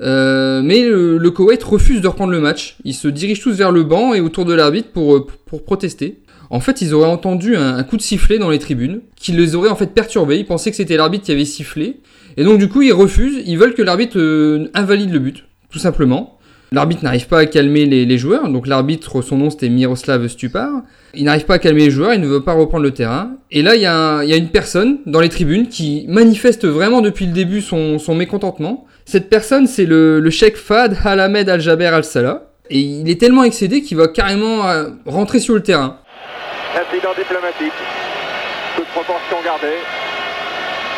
Euh, 0.00 0.62
mais 0.62 0.82
le, 0.82 1.18
le 1.18 1.30
Koweït 1.30 1.62
refuse 1.62 2.00
de 2.00 2.08
reprendre 2.08 2.32
le 2.32 2.40
match. 2.40 2.76
Ils 2.84 2.94
se 2.94 3.06
dirigent 3.06 3.42
tous 3.42 3.52
vers 3.52 3.70
le 3.70 3.84
banc 3.84 4.14
et 4.14 4.20
autour 4.20 4.44
de 4.44 4.54
l'arbitre 4.54 4.88
pour, 4.92 5.26
protester. 5.64 6.20
En 6.48 6.58
fait, 6.58 6.80
ils 6.80 6.94
auraient 6.94 7.08
entendu 7.08 7.54
un, 7.54 7.82
coup 7.84 7.96
de 7.96 8.02
sifflet 8.02 8.38
dans 8.38 8.50
les 8.50 8.58
tribunes, 8.58 9.02
qui 9.14 9.32
les 9.32 9.54
aurait 9.54 9.68
en 9.68 9.76
fait 9.76 9.94
perturbés. 9.94 10.38
Ils 10.38 10.46
pensaient 10.46 10.70
que 10.70 10.76
c'était 10.76 10.96
l'arbitre 10.96 11.26
qui 11.26 11.32
avait 11.32 11.44
sifflé. 11.44 11.98
Et 12.36 12.44
donc, 12.44 12.58
du 12.58 12.68
coup, 12.68 12.82
ils 12.82 12.92
refusent. 12.92 13.42
Ils 13.46 13.58
veulent 13.58 13.74
que 13.74 13.82
l'arbitre 13.82 14.18
invalide 14.74 15.12
le 15.12 15.20
but, 15.20 15.44
tout 15.70 15.78
simplement. 15.78 16.39
L'arbitre 16.72 17.02
n'arrive 17.02 17.26
pas 17.26 17.40
à 17.40 17.46
calmer 17.46 17.84
les, 17.86 18.18
joueurs. 18.18 18.48
Donc, 18.48 18.68
l'arbitre, 18.68 19.22
son 19.22 19.36
nom 19.36 19.50
c'était 19.50 19.68
Miroslav 19.68 20.28
Stupar. 20.28 20.82
Il 21.14 21.24
n'arrive 21.24 21.44
pas 21.44 21.54
à 21.54 21.58
calmer 21.58 21.86
les 21.86 21.90
joueurs. 21.90 22.14
Il 22.14 22.20
ne 22.20 22.28
veut 22.28 22.44
pas 22.44 22.52
reprendre 22.52 22.84
le 22.84 22.92
terrain. 22.92 23.32
Et 23.50 23.62
là, 23.62 23.74
il 23.74 23.82
y, 23.82 23.86
a 23.86 24.36
une 24.36 24.50
personne 24.50 24.98
dans 25.04 25.20
les 25.20 25.28
tribunes 25.28 25.68
qui 25.68 26.04
manifeste 26.08 26.66
vraiment 26.66 27.00
depuis 27.00 27.26
le 27.26 27.32
début 27.32 27.60
son, 27.60 27.98
mécontentement. 28.14 28.86
Cette 29.04 29.28
personne, 29.28 29.66
c'est 29.66 29.86
le, 29.86 30.20
le 30.20 30.30
cheikh 30.30 30.56
Fad 30.56 30.96
Al-Ahmed 31.04 31.48
Al-Jaber 31.48 31.86
Al-Salah. 31.86 32.50
Et 32.70 32.78
il 32.78 33.10
est 33.10 33.20
tellement 33.20 33.42
excédé 33.42 33.82
qu'il 33.82 33.96
va 33.96 34.06
carrément 34.06 34.64
euh, 34.68 34.90
rentrer 35.04 35.40
sur 35.40 35.54
le 35.54 35.62
terrain. 35.62 35.98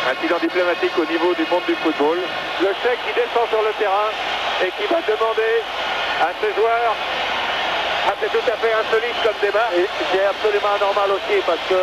Incident 0.03 0.35
diplomatique 0.41 0.91
au 0.99 1.07
niveau 1.07 1.31
du 1.33 1.47
monde 1.47 1.63
du 1.67 1.75
football. 1.79 2.19
Le 2.59 2.71
chèque 2.83 2.99
qui 3.07 3.13
descend 3.15 3.47
sur 3.47 3.63
le 3.63 3.71
terrain 3.79 4.11
et 4.59 4.67
qui 4.75 4.83
va 4.91 4.99
demander 4.99 5.53
à 6.19 6.29
ses 6.43 6.51
joueurs. 6.59 6.95
Ah, 8.05 8.13
c'est 8.19 8.27
tout 8.27 8.43
à 8.43 8.55
fait 8.59 8.73
insolite 8.75 9.15
comme 9.23 9.39
débat. 9.39 9.71
Et 9.79 9.87
c'est 10.11 10.25
absolument 10.27 10.75
anormal 10.75 11.07
aussi 11.15 11.39
parce 11.47 11.63
que, 11.71 11.79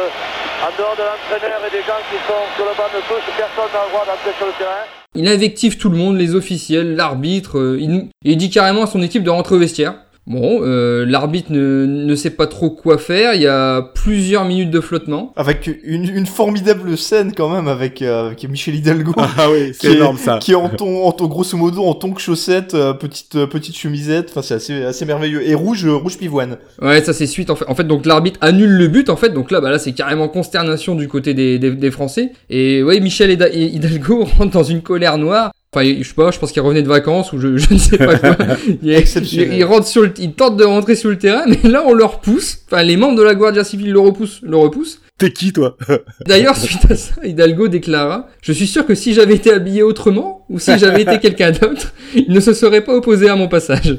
en 0.60 0.70
dehors 0.76 0.96
de 1.00 1.04
l'entraîneur 1.08 1.64
et 1.64 1.70
des 1.72 1.80
gens 1.80 1.96
qui 2.12 2.20
sont 2.28 2.44
sur 2.56 2.64
le 2.68 2.76
banc 2.76 2.92
de 2.92 3.00
touche, 3.08 3.24
personne 3.36 3.72
n'a 3.72 3.84
le 3.84 3.90
droit 3.90 4.04
d'entrer 4.04 4.36
sur 4.36 4.46
le 4.46 4.52
terrain. 4.52 4.84
Il 5.14 5.26
invective 5.26 5.78
tout 5.78 5.88
le 5.88 5.96
monde, 5.96 6.18
les 6.18 6.34
officiels, 6.36 6.94
l'arbitre. 6.94 7.58
euh, 7.58 7.78
il, 7.80 8.10
il 8.22 8.36
dit 8.36 8.50
carrément 8.50 8.82
à 8.84 8.86
son 8.86 9.00
équipe 9.00 9.24
de 9.24 9.30
rentrer 9.30 9.54
au 9.56 9.58
vestiaire. 9.58 9.94
Bon, 10.30 10.60
euh, 10.62 11.04
l'arbitre 11.08 11.50
ne, 11.50 11.84
ne 11.86 12.14
sait 12.14 12.30
pas 12.30 12.46
trop 12.46 12.70
quoi 12.70 12.98
faire. 12.98 13.34
Il 13.34 13.42
y 13.42 13.48
a 13.48 13.82
plusieurs 13.82 14.44
minutes 14.44 14.70
de 14.70 14.80
flottement. 14.80 15.32
Avec 15.34 15.68
une, 15.82 16.04
une 16.04 16.24
formidable 16.26 16.96
scène 16.96 17.32
quand 17.36 17.52
même 17.52 17.66
avec, 17.66 18.00
euh, 18.00 18.26
avec 18.28 18.48
Michel 18.48 18.76
Hidalgo. 18.76 19.12
Ah 19.38 19.50
oui, 19.50 19.72
qui 19.72 19.88
c'est 19.88 19.94
énorme 19.94 20.18
ça. 20.18 20.38
Qui 20.40 20.52
est 20.52 20.54
en 20.54 20.68
ton, 20.68 21.04
en 21.04 21.10
ton 21.10 21.26
grosso 21.26 21.56
modo 21.56 21.82
en 21.82 21.94
tongs 21.94 22.16
chaussettes, 22.18 22.74
euh, 22.74 22.92
petite 22.92 23.34
euh, 23.34 23.46
petite 23.48 23.76
chemisette. 23.76 24.28
Enfin, 24.30 24.42
c'est 24.42 24.54
assez 24.54 24.84
assez 24.84 25.04
merveilleux. 25.04 25.46
Et 25.48 25.54
rouge 25.54 25.84
euh, 25.84 25.94
rouge 25.94 26.16
pivoine. 26.16 26.58
Ouais, 26.80 27.02
ça 27.02 27.12
c'est 27.12 27.26
suite 27.26 27.50
en 27.50 27.56
fait. 27.56 27.64
En 27.68 27.74
fait, 27.74 27.84
donc 27.84 28.06
l'arbitre 28.06 28.38
annule 28.40 28.70
le 28.70 28.86
but 28.86 29.10
en 29.10 29.16
fait. 29.16 29.30
Donc 29.30 29.50
là, 29.50 29.60
bah 29.60 29.70
là, 29.70 29.80
c'est 29.80 29.92
carrément 29.92 30.28
consternation 30.28 30.94
du 30.94 31.08
côté 31.08 31.34
des, 31.34 31.58
des, 31.58 31.72
des 31.72 31.90
Français. 31.90 32.32
Et 32.50 32.82
ouais, 32.84 33.00
Michel 33.00 33.30
Hida- 33.30 33.52
Hidalgo 33.52 34.24
rentre 34.38 34.52
dans 34.52 34.62
une 34.62 34.82
colère 34.82 35.18
noire. 35.18 35.50
Enfin, 35.72 35.86
je 35.86 36.02
sais 36.02 36.14
pas, 36.14 36.32
je 36.32 36.38
pense 36.40 36.50
qu'il 36.50 36.62
revenait 36.62 36.82
de 36.82 36.88
vacances 36.88 37.32
ou 37.32 37.38
je, 37.38 37.56
je 37.56 37.72
ne 37.72 37.78
sais 37.78 37.96
pas 37.96 38.16
quoi. 38.18 38.36
il, 38.82 38.92
Exceptionnel. 38.92 39.52
il, 39.52 39.58
il 39.58 39.64
rentre 39.64 39.86
sur 39.86 40.02
le, 40.02 40.12
il 40.18 40.32
tente 40.32 40.56
de 40.56 40.64
rentrer 40.64 40.96
sur 40.96 41.10
le 41.10 41.18
terrain, 41.18 41.44
mais 41.46 41.60
là 41.68 41.84
on 41.86 41.92
le 41.92 42.04
repousse. 42.04 42.58
Enfin, 42.66 42.82
les 42.82 42.96
membres 42.96 43.16
de 43.16 43.22
la 43.22 43.36
Guardia 43.36 43.62
Civile 43.62 43.92
le 43.92 44.00
repoussent, 44.00 44.40
le 44.42 44.56
repoussent. 44.56 45.00
T'es 45.16 45.30
qui 45.30 45.52
toi? 45.52 45.76
D'ailleurs, 46.26 46.56
suite 46.56 46.90
à 46.90 46.96
ça, 46.96 47.12
Hidalgo 47.22 47.68
déclara 47.68 48.26
Je 48.42 48.52
suis 48.52 48.66
sûr 48.66 48.84
que 48.84 48.94
si 48.96 49.14
j'avais 49.14 49.34
été 49.34 49.52
habillé 49.52 49.82
autrement, 49.82 50.44
ou 50.48 50.58
si 50.58 50.76
j'avais 50.78 51.02
été 51.02 51.18
quelqu'un 51.20 51.52
d'autre, 51.52 51.92
il 52.14 52.32
ne 52.32 52.40
se 52.40 52.52
serait 52.54 52.80
pas 52.80 52.94
opposé 52.94 53.28
à 53.28 53.36
mon 53.36 53.46
passage. 53.46 53.96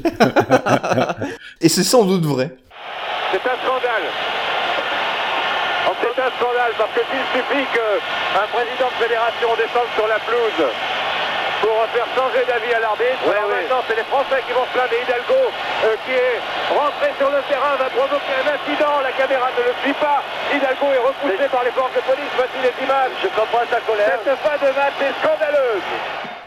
Et 1.60 1.68
c'est 1.68 1.84
sans 1.84 2.04
doute 2.04 2.24
vrai. 2.24 2.54
C'est 3.30 3.38
un 3.38 3.56
scandale. 3.64 4.02
C'est 6.02 6.20
un 6.20 6.32
scandale 6.36 6.72
parce 6.76 6.90
que 6.92 7.00
s'il 7.08 7.40
suffit 7.40 7.64
qu'un 7.72 8.46
président 8.52 8.90
de 8.90 9.02
fédération 9.04 9.48
descende 9.56 9.88
sur 9.96 10.06
la 10.08 10.18
pelouse 10.26 10.68
pour 11.62 11.86
faire 11.94 12.08
changer 12.18 12.42
d'avis 12.44 12.74
à 12.74 12.80
l'arbitre, 12.82 13.22
alors 13.22 13.48
maintenant 13.48 13.80
c'est 13.86 13.96
les 13.96 14.08
Français 14.10 14.42
qui 14.44 14.52
vont 14.52 14.66
se 14.66 14.74
plaindre 14.74 14.92
Hidalgo 14.92 15.42
euh, 15.46 15.94
qui 16.04 16.12
est 16.18 16.36
rentré 16.74 17.14
sur 17.16 17.30
le 17.30 17.38
terrain 17.46 17.78
va 17.78 17.88
provoquer 17.94 18.34
un 18.42 18.48
incident, 18.50 18.98
la 19.00 19.14
caméra 19.14 19.46
ne 19.54 19.62
le 19.70 19.74
suit 19.86 19.96
pas, 20.02 20.18
Hidalgo 20.50 20.90
est 20.90 21.04
repoussé 21.06 21.48
par 21.50 21.64
les 21.64 21.70
forces 21.70 21.94
de 21.94 22.00
police, 22.00 22.32
voici 22.36 22.58
les 22.62 22.84
images. 22.84 23.12
Je 23.22 23.28
comprends 23.28 23.64
ta 23.70 23.80
colère. 23.80 24.18
Cette 24.24 24.38
fin 24.38 24.56
de 24.56 24.72
match 24.74 24.98
est 25.00 25.14
scandaleuse. 25.20 25.82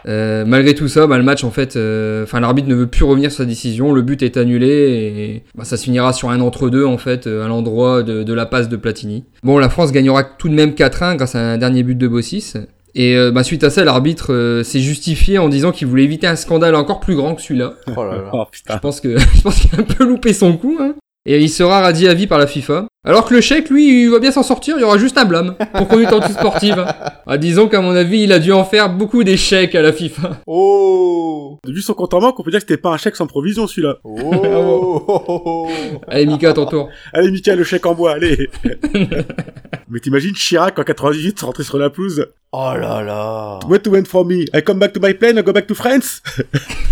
Euh, 0.08 0.44
malgré 0.46 0.74
tout 0.74 0.86
ça, 0.86 1.06
bah, 1.06 1.18
le 1.18 1.24
match 1.24 1.42
en 1.42 1.50
fait, 1.50 1.74
euh, 1.74 2.22
enfin 2.22 2.38
l'arbitre 2.38 2.68
ne 2.68 2.74
veut 2.76 2.86
plus 2.86 3.04
revenir 3.04 3.32
sur 3.32 3.38
sa 3.38 3.44
décision, 3.44 3.92
le 3.92 4.02
but 4.02 4.22
est 4.22 4.36
annulé 4.36 4.68
et 4.68 5.42
bah, 5.56 5.64
ça 5.64 5.76
se 5.76 5.82
finira 5.82 6.12
sur 6.12 6.30
un 6.30 6.40
entre-deux 6.40 6.84
en 6.84 6.98
fait 6.98 7.26
euh, 7.26 7.44
à 7.44 7.48
l'endroit 7.48 8.04
de, 8.04 8.22
de 8.22 8.32
la 8.32 8.46
passe 8.46 8.68
de 8.68 8.76
Platini. 8.76 9.24
Bon, 9.42 9.58
la 9.58 9.68
France 9.68 9.90
gagnera 9.90 10.22
tout 10.22 10.48
de 10.48 10.54
même 10.54 10.70
4-1 10.70 11.16
grâce 11.16 11.34
à 11.34 11.40
un 11.40 11.58
dernier 11.58 11.82
but 11.82 11.96
de 11.96 12.06
Bossis. 12.06 12.54
Et 12.98 13.14
euh, 13.14 13.30
bah, 13.30 13.44
suite 13.44 13.62
à 13.62 13.68
ça, 13.68 13.84
l'arbitre 13.84 14.32
euh, 14.32 14.64
s'est 14.64 14.80
justifié 14.80 15.36
en 15.36 15.50
disant 15.50 15.70
qu'il 15.70 15.86
voulait 15.86 16.04
éviter 16.04 16.26
un 16.26 16.34
scandale 16.34 16.74
encore 16.74 16.98
plus 16.98 17.14
grand 17.14 17.34
que 17.34 17.42
celui-là. 17.42 17.74
Oh 17.94 18.02
là 18.04 18.16
là. 18.16 18.30
Oh 18.32 18.44
Je 18.50 18.58
putain. 18.58 18.78
pense 18.78 19.02
que 19.02 19.18
je 19.36 19.42
pense 19.42 19.60
qu'il 19.60 19.74
a 19.74 19.80
un 19.80 19.84
peu 19.84 20.04
loupé 20.04 20.32
son 20.32 20.56
coup. 20.56 20.78
Hein. 20.80 20.94
Et 21.28 21.40
il 21.40 21.50
sera 21.50 21.80
radié 21.80 22.08
à 22.08 22.14
vie 22.14 22.28
par 22.28 22.38
la 22.38 22.46
FIFA. 22.46 22.86
Alors 23.04 23.24
que 23.24 23.34
le 23.34 23.40
chèque, 23.40 23.68
lui, 23.68 24.04
il 24.04 24.10
va 24.10 24.20
bien 24.20 24.30
s'en 24.30 24.44
sortir, 24.44 24.76
il 24.78 24.82
y 24.82 24.84
aura 24.84 24.96
juste 24.96 25.18
un 25.18 25.24
blâme 25.24 25.56
pour 25.74 25.88
conduite 25.88 26.12
antisportive. 26.12 26.86
Ah, 27.26 27.36
disons 27.36 27.66
qu'à 27.66 27.80
mon 27.80 27.96
avis, 27.96 28.22
il 28.22 28.32
a 28.32 28.38
dû 28.38 28.52
en 28.52 28.64
faire 28.64 28.88
beaucoup 28.92 29.24
d'échecs 29.24 29.74
à 29.74 29.82
la 29.82 29.92
FIFA. 29.92 30.40
Oh 30.46 31.58
Vu 31.66 31.82
son 31.82 31.94
compte 31.94 32.14
en 32.14 32.20
banque, 32.20 32.38
on 32.38 32.44
peut 32.44 32.52
dire 32.52 32.60
que 32.60 32.66
c'était 32.68 32.80
pas 32.80 32.90
un 32.90 32.96
chèque 32.96 33.16
sans 33.16 33.26
provision 33.26 33.66
celui-là. 33.66 33.96
Oh 34.04 35.68
Allez, 36.08 36.26
Mika, 36.26 36.52
ton 36.52 36.66
tour. 36.66 36.88
Allez, 37.12 37.32
Mika, 37.32 37.56
le 37.56 37.64
chèque 37.64 37.86
en 37.86 37.94
bois, 37.94 38.12
allez. 38.12 38.48
Mais 39.88 39.98
t'imagines 39.98 40.34
Chirac 40.34 40.78
en 40.78 40.84
98 40.84 41.40
rentrer 41.40 41.64
sur 41.64 41.78
la 41.78 41.90
pelouse. 41.90 42.26
Oh 42.52 42.72
là 42.78 43.02
là 43.02 43.58
What 43.68 43.80
to 43.80 43.90
went 43.90 44.04
for 44.04 44.24
me? 44.24 44.44
I 44.54 44.62
come 44.64 44.78
back 44.78 44.92
to 44.92 45.00
my 45.00 45.12
plane, 45.12 45.38
I 45.38 45.42
go 45.42 45.52
back 45.52 45.66
to 45.66 45.74
France. 45.74 46.22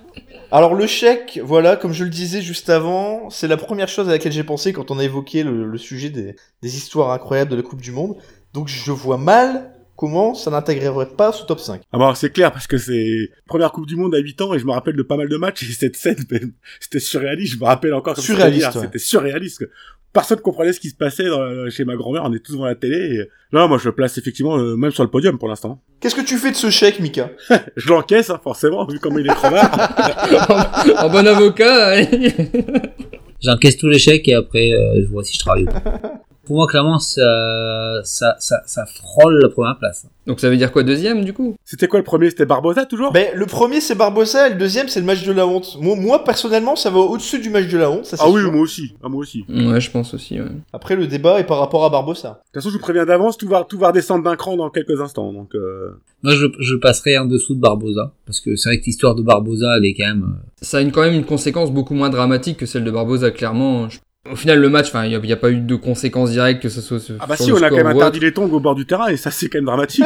Alors 0.52 0.76
le 0.76 0.88
chèque, 0.88 1.40
voilà, 1.44 1.76
comme 1.76 1.92
je 1.92 2.04
le 2.04 2.10
disais 2.10 2.42
juste 2.42 2.70
avant, 2.70 3.30
c'est 3.30 3.48
la 3.48 3.58
première 3.58 3.90
chose 3.90 4.08
à 4.08 4.12
laquelle 4.12 4.32
j'ai 4.32 4.44
pensé 4.44 4.72
quand 4.72 4.92
on 4.92 5.00
a 5.00 5.04
évoqué 5.04 5.44
le, 5.44 5.66
le 5.66 5.78
sujet 5.78 6.10
des, 6.10 6.36
des 6.62 6.78
histoires 6.78 7.12
incroyables 7.12 7.52
de 7.52 7.58
la 7.58 7.64
Coupe 7.64 7.82
du 7.82 7.92
Monde. 7.92 8.16
Donc 8.54 8.70
je 8.70 8.92
vois 8.92 9.18
mal 9.18 9.74
comment 9.98 10.36
ça 10.36 10.52
n'intégrerait 10.52 11.10
pas 11.10 11.34
ce 11.34 11.44
top 11.44 11.60
5. 11.60 11.82
Ah 11.92 11.98
bah 11.98 12.14
c'est 12.16 12.32
clair 12.32 12.52
parce 12.54 12.68
que 12.68 12.78
c'est 12.78 13.30
première 13.46 13.72
Coupe 13.72 13.88
du 13.88 13.98
Monde 13.98 14.16
à 14.16 14.20
8 14.20 14.42
ans 14.42 14.54
et 14.54 14.60
je 14.60 14.66
me 14.66 14.72
rappelle 14.72 14.96
de 14.96 15.04
pas 15.04 15.18
mal 15.18 15.28
de 15.28 15.36
matchs 15.36 15.64
et 15.64 15.74
cette 15.74 15.98
scène 15.98 16.24
c'était 16.80 17.00
surréaliste, 17.00 17.56
je 17.56 17.60
me 17.60 17.66
rappelle 17.66 17.94
encore 17.94 18.14
comme 18.14 18.24
Surréaliste, 18.24 18.68
c'était 18.68 18.72
hier, 18.72 18.82
ouais. 18.82 18.88
c'était 18.88 19.00
surréaliste. 19.00 19.68
Personne 20.14 20.40
comprenait 20.40 20.74
ce 20.74 20.80
qui 20.80 20.90
se 20.90 20.96
passait 20.96 21.26
dans- 21.28 21.70
chez 21.70 21.86
ma 21.86 21.96
grand-mère, 21.96 22.24
on 22.26 22.34
est 22.34 22.40
tous 22.40 22.54
devant 22.54 22.66
la 22.66 22.76
télé 22.76 22.98
et 22.98 23.30
là 23.52 23.68
moi 23.68 23.78
je 23.78 23.86
le 23.90 23.94
place 23.94 24.18
effectivement 24.18 24.58
euh, 24.58 24.76
même 24.76 24.92
sur 24.92 25.04
le 25.04 25.10
podium 25.10 25.38
pour 25.38 25.48
l'instant. 25.48 25.80
Qu'est-ce 26.00 26.16
que 26.16 26.22
tu 26.26 26.38
fais 26.38 26.50
de 26.52 26.56
ce 26.56 26.70
chèque, 26.70 27.00
Mika? 27.00 27.30
Je 27.76 27.90
l'encaisse 27.90 28.30
hein, 28.30 28.40
forcément 28.44 28.86
vu 28.88 29.00
comment 29.00 29.20
il 29.20 29.26
est 29.28 29.34
crevard. 29.36 29.70
en, 31.00 31.06
en 31.06 31.10
bon 31.10 31.28
avocat. 31.28 32.02
J'encaisse 33.42 33.78
tous 33.78 33.88
les 33.90 34.00
chèques 34.00 34.28
et 34.28 34.34
après 34.34 34.72
euh, 34.72 35.02
je 35.04 35.08
vois 35.10 35.24
si 35.24 35.34
je 35.36 35.40
travaille 35.40 35.64
ou 35.64 35.68
pas. 35.68 36.22
Pour 36.48 36.56
moi, 36.56 36.66
clairement, 36.68 36.98
ça, 36.98 38.02
ça, 38.04 38.36
ça, 38.40 38.62
ça 38.66 38.86
frôle 38.86 39.40
la 39.42 39.50
première 39.50 39.78
place. 39.78 40.06
Donc 40.26 40.40
ça 40.40 40.50
veut 40.50 40.58
dire 40.58 40.72
quoi, 40.72 40.84
deuxième, 40.84 41.24
du 41.24 41.34
coup? 41.34 41.56
C'était 41.64 41.88
quoi 41.88 42.00
le 42.00 42.06
premier? 42.06 42.30
C'était 42.30 42.46
Barbosa 42.46 42.86
toujours? 42.86 43.12
Ben, 43.12 43.28
le 43.36 43.46
premier 43.46 43.80
c'est 43.82 43.96
Barbosa 43.96 44.48
et 44.48 44.54
le 44.54 44.58
deuxième 44.58 44.88
c'est 44.90 45.00
le 45.00 45.06
match 45.06 45.24
de 45.26 45.32
la 45.32 45.46
honte. 45.48 45.78
Moi, 45.82 45.96
moi, 45.96 46.24
personnellement 46.24 46.76
ça 46.76 46.90
va 46.90 47.00
au-dessus 47.00 47.40
du 47.40 47.50
match 47.50 47.68
de 47.68 47.78
la 47.78 47.92
honte, 47.92 48.06
ça 48.06 48.18
Ah 48.20 48.30
oui, 48.30 48.42
sûr. 48.42 48.52
moi 48.52 48.62
aussi. 48.62 48.94
Ah 49.04 49.10
moi 49.10 49.22
aussi. 49.22 49.44
De 49.48 49.72
Ouais, 49.72 49.80
je 49.82 49.92
pense 49.92 50.14
aussi, 50.14 50.40
ouais. 50.40 50.48
Après 50.74 50.96
le 50.96 51.08
débat 51.08 51.40
est 51.40 51.46
par 51.46 51.60
rapport 51.60 51.86
à 51.86 51.90
Barbosa. 51.90 52.42
toute 52.46 52.54
façon, 52.62 52.70
je 52.70 52.76
vous 52.76 52.82
préviens 52.82 53.06
d'avance, 53.06 53.38
tout 53.38 53.48
va 53.48 53.64
tout 53.68 53.78
va 53.78 53.88
redescendre 53.90 54.24
d'un 54.24 54.36
cran 54.36 54.58
dans 54.58 54.70
quelques 54.70 55.00
instants. 55.02 55.32
Donc 55.34 55.54
euh... 55.56 55.92
Moi, 56.24 56.34
je, 56.34 56.48
je 56.60 56.76
passerai 56.76 57.18
en 57.18 57.26
dessous 57.26 57.54
de 57.56 57.60
Barbosa. 57.62 58.12
Parce 58.26 58.40
que 58.42 58.56
c'est 58.56 58.70
vrai 58.70 58.80
que 58.80 58.86
l'histoire 58.86 59.16
de 59.16 59.22
Barbosa, 59.22 59.78
elle 59.78 59.86
est 59.86 59.94
quand 59.94 60.08
même... 60.08 60.24
euh, 60.24 60.48
Ça 60.62 60.78
a 60.78 60.82
une, 60.82 60.92
quand 60.92 61.02
même 61.02 61.14
une 61.14 61.26
conséquence 61.26 61.72
beaucoup 61.72 61.94
moins 61.94 62.10
dramatique 62.10 62.58
que 62.58 62.66
celle 62.66 62.84
de 62.84 62.92
Barbosa, 62.92 63.32
clairement. 63.32 63.88
Je- 63.90 64.00
Au 64.32 64.36
final, 64.36 64.60
le 64.60 64.70
match, 64.70 64.88
enfin, 64.88 65.06
il 65.06 65.20
n'y 65.20 65.32
a, 65.32 65.38
pas 65.38 65.52
eu 65.52 65.60
de 65.60 65.76
conséquences 65.76 66.32
directes, 66.32 66.62
que 66.62 66.70
ce 66.70 66.82
soit 66.82 67.00
sur 67.00 67.16
Ah 67.20 67.26
bah 67.28 67.36
si, 67.38 67.50
le 67.50 67.56
on 67.56 67.58
a 67.58 67.70
quand 67.70 67.76
score 67.76 67.78
même 67.78 67.96
ou 67.96 68.00
interdit 68.00 68.20
les 68.20 68.34
tongs 68.34 68.52
au 68.52 68.60
bord 68.60 68.76
du 68.76 68.86
terrain 68.86 69.08
et 69.08 69.18
ça 69.18 69.32
c'est 69.32 69.48
quand 69.50 69.58
même 69.58 69.66
dramatique. 69.66 70.06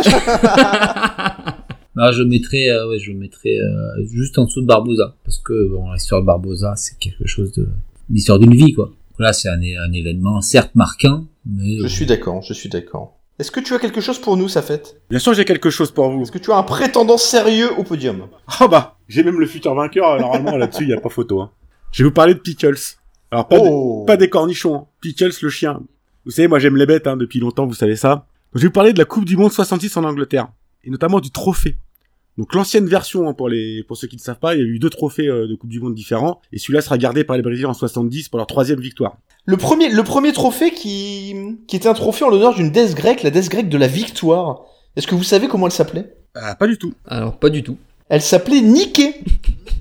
Là, 1.96 2.12
je 2.12 2.24
mettrais, 2.24 2.70
euh, 2.70 2.90
ouais, 2.90 3.00
je 3.00 3.12
mettrais 3.12 3.58
euh, 3.58 4.06
juste 4.06 4.38
en 4.38 4.46
dessous 4.46 4.62
de 4.62 4.68
Barbosa. 4.68 5.16
Parce 5.24 5.38
que, 5.40 5.70
bon, 5.70 5.92
l'histoire 5.92 6.22
de 6.22 6.26
Barbosa, 6.26 6.74
c'est 6.76 6.98
quelque 7.00 7.28
chose 7.28 7.52
de... 7.54 7.68
L'histoire 8.10 8.40
d'une 8.40 8.56
vie, 8.56 8.74
quoi. 8.74 8.92
Là, 9.20 9.34
c'est 9.34 9.50
un, 9.50 9.62
événement, 9.62 10.42
certes 10.42 10.72
marquant, 10.74 11.26
mais... 11.46 11.78
Je 11.82 11.88
suis 11.88 12.06
d'accord, 12.06 12.42
je 12.42 12.54
suis 12.54 12.70
d'accord. 12.70 13.18
Est-ce 13.40 13.52
que 13.52 13.60
tu 13.60 13.74
as 13.74 13.80
quelque 13.80 14.02
chose 14.02 14.20
pour 14.20 14.38
nous, 14.38 14.48
ça 14.48 14.62
fait 14.62 14.98
Bien 15.10 15.20
sûr, 15.20 15.34
j'ai 15.34 15.46
quelque 15.46 15.70
chose 15.70 15.92
pour 15.92 16.10
vous. 16.10 16.22
Est-ce 16.22 16.32
que 16.32 16.38
tu 16.38 16.52
as 16.52 16.58
un 16.58 16.64
prétendant 16.64 17.18
sérieux 17.18 17.70
au 17.78 17.84
podium? 17.84 18.28
Ah 18.60 18.68
bah, 18.68 18.98
j'ai 19.08 19.24
même 19.24 19.40
le 19.40 19.48
futur 19.48 19.74
vainqueur, 19.74 20.12
euh, 20.12 20.20
normalement 20.20 20.58
là-dessus, 20.58 20.84
il 20.84 20.90
y 20.90 20.94
a 20.94 21.00
pas 21.00 21.10
photo. 21.10 21.42
Hein. 21.42 21.52
Je 21.92 22.04
vais 22.04 22.10
vous 22.10 22.14
parler 22.14 22.34
de 22.34 22.40
Pickles. 22.40 22.78
Alors 23.32 23.48
pas, 23.48 23.58
Oh 23.60 24.02
des, 24.02 24.06
pas 24.14 24.18
des 24.18 24.30
cornichons, 24.30 24.76
hein. 24.76 24.86
Pickles 25.02 25.32
le 25.42 25.50
chien. 25.50 25.82
Vous 26.26 26.32
savez, 26.32 26.48
moi 26.48 26.60
j'aime 26.60 26.76
les 26.76 26.86
bêtes 26.86 27.08
hein, 27.08 27.18
depuis 27.18 27.40
longtemps, 27.40 27.66
vous 27.66 27.74
savez 27.74 27.96
ça. 27.96 28.10
Donc, 28.16 28.26
je 28.56 28.62
vais 28.62 28.68
vous 28.68 28.74
parler 28.74 28.94
de 28.94 29.00
la 29.00 29.06
Coupe 29.06 29.26
du 29.26 29.38
Monde 29.38 29.52
66 29.52 29.96
en 29.98 30.04
Angleterre, 30.04 30.50
et 30.84 30.90
notamment 30.90 31.20
du 31.20 31.32
trophée. 31.32 31.78
Donc 32.38 32.54
l'ancienne 32.54 32.86
version, 32.88 33.28
hein, 33.28 33.34
pour 33.34 33.50
les 33.50 33.84
pour 33.84 33.98
ceux 33.98 34.08
qui 34.08 34.16
ne 34.16 34.22
savent 34.22 34.40
pas, 34.40 34.56
il 34.56 34.60
y 34.60 34.64
a 34.64 34.66
eu 34.66 34.80
deux 34.80 34.90
trophées 34.90 35.28
euh, 35.28 35.48
de 35.48 35.56
Coupe 35.56 35.70
du 35.70 35.80
Monde 35.80 35.96
différents, 35.96 36.42
et 36.52 36.60
celui-là 36.60 36.82
sera 36.82 36.98
gardé 36.98 37.24
par 37.24 37.36
les 37.36 37.42
Brésiliens 37.42 37.70
en 37.70 37.74
70 37.74 38.30
pour 38.30 38.38
leur 38.38 38.48
troisième 38.48 38.80
victoire. 38.80 39.18
Le 39.46 39.58
premier, 39.58 39.90
le 39.90 40.04
premier 40.04 40.32
trophée 40.34 40.72
qui, 40.72 41.36
qui 41.68 41.76
était 41.76 41.90
un 41.90 41.94
trophée 41.94 42.26
en 42.26 42.30
l'honneur 42.30 42.54
d'une 42.54 42.72
déesse 42.72 42.96
grecque, 42.96 43.24
la 43.24 43.32
déesse 43.32 43.50
grecque 43.50 43.70
de 43.70 43.78
la 43.78 43.88
victoire. 43.88 44.62
Est-ce 44.96 45.08
que 45.08 45.16
vous 45.16 45.24
savez 45.24 45.48
comment 45.48 45.66
elle 45.68 45.72
s'appelait? 45.72 46.14
Ah, 46.36 46.56
pas 46.56 46.68
du 46.68 46.78
tout. 46.78 46.94
Alors, 47.06 47.38
pas 47.38 47.50
du 47.50 47.64
tout. 47.64 47.78
Elle 48.12 48.22
s'appelait 48.22 48.60
Nike. 48.62 49.02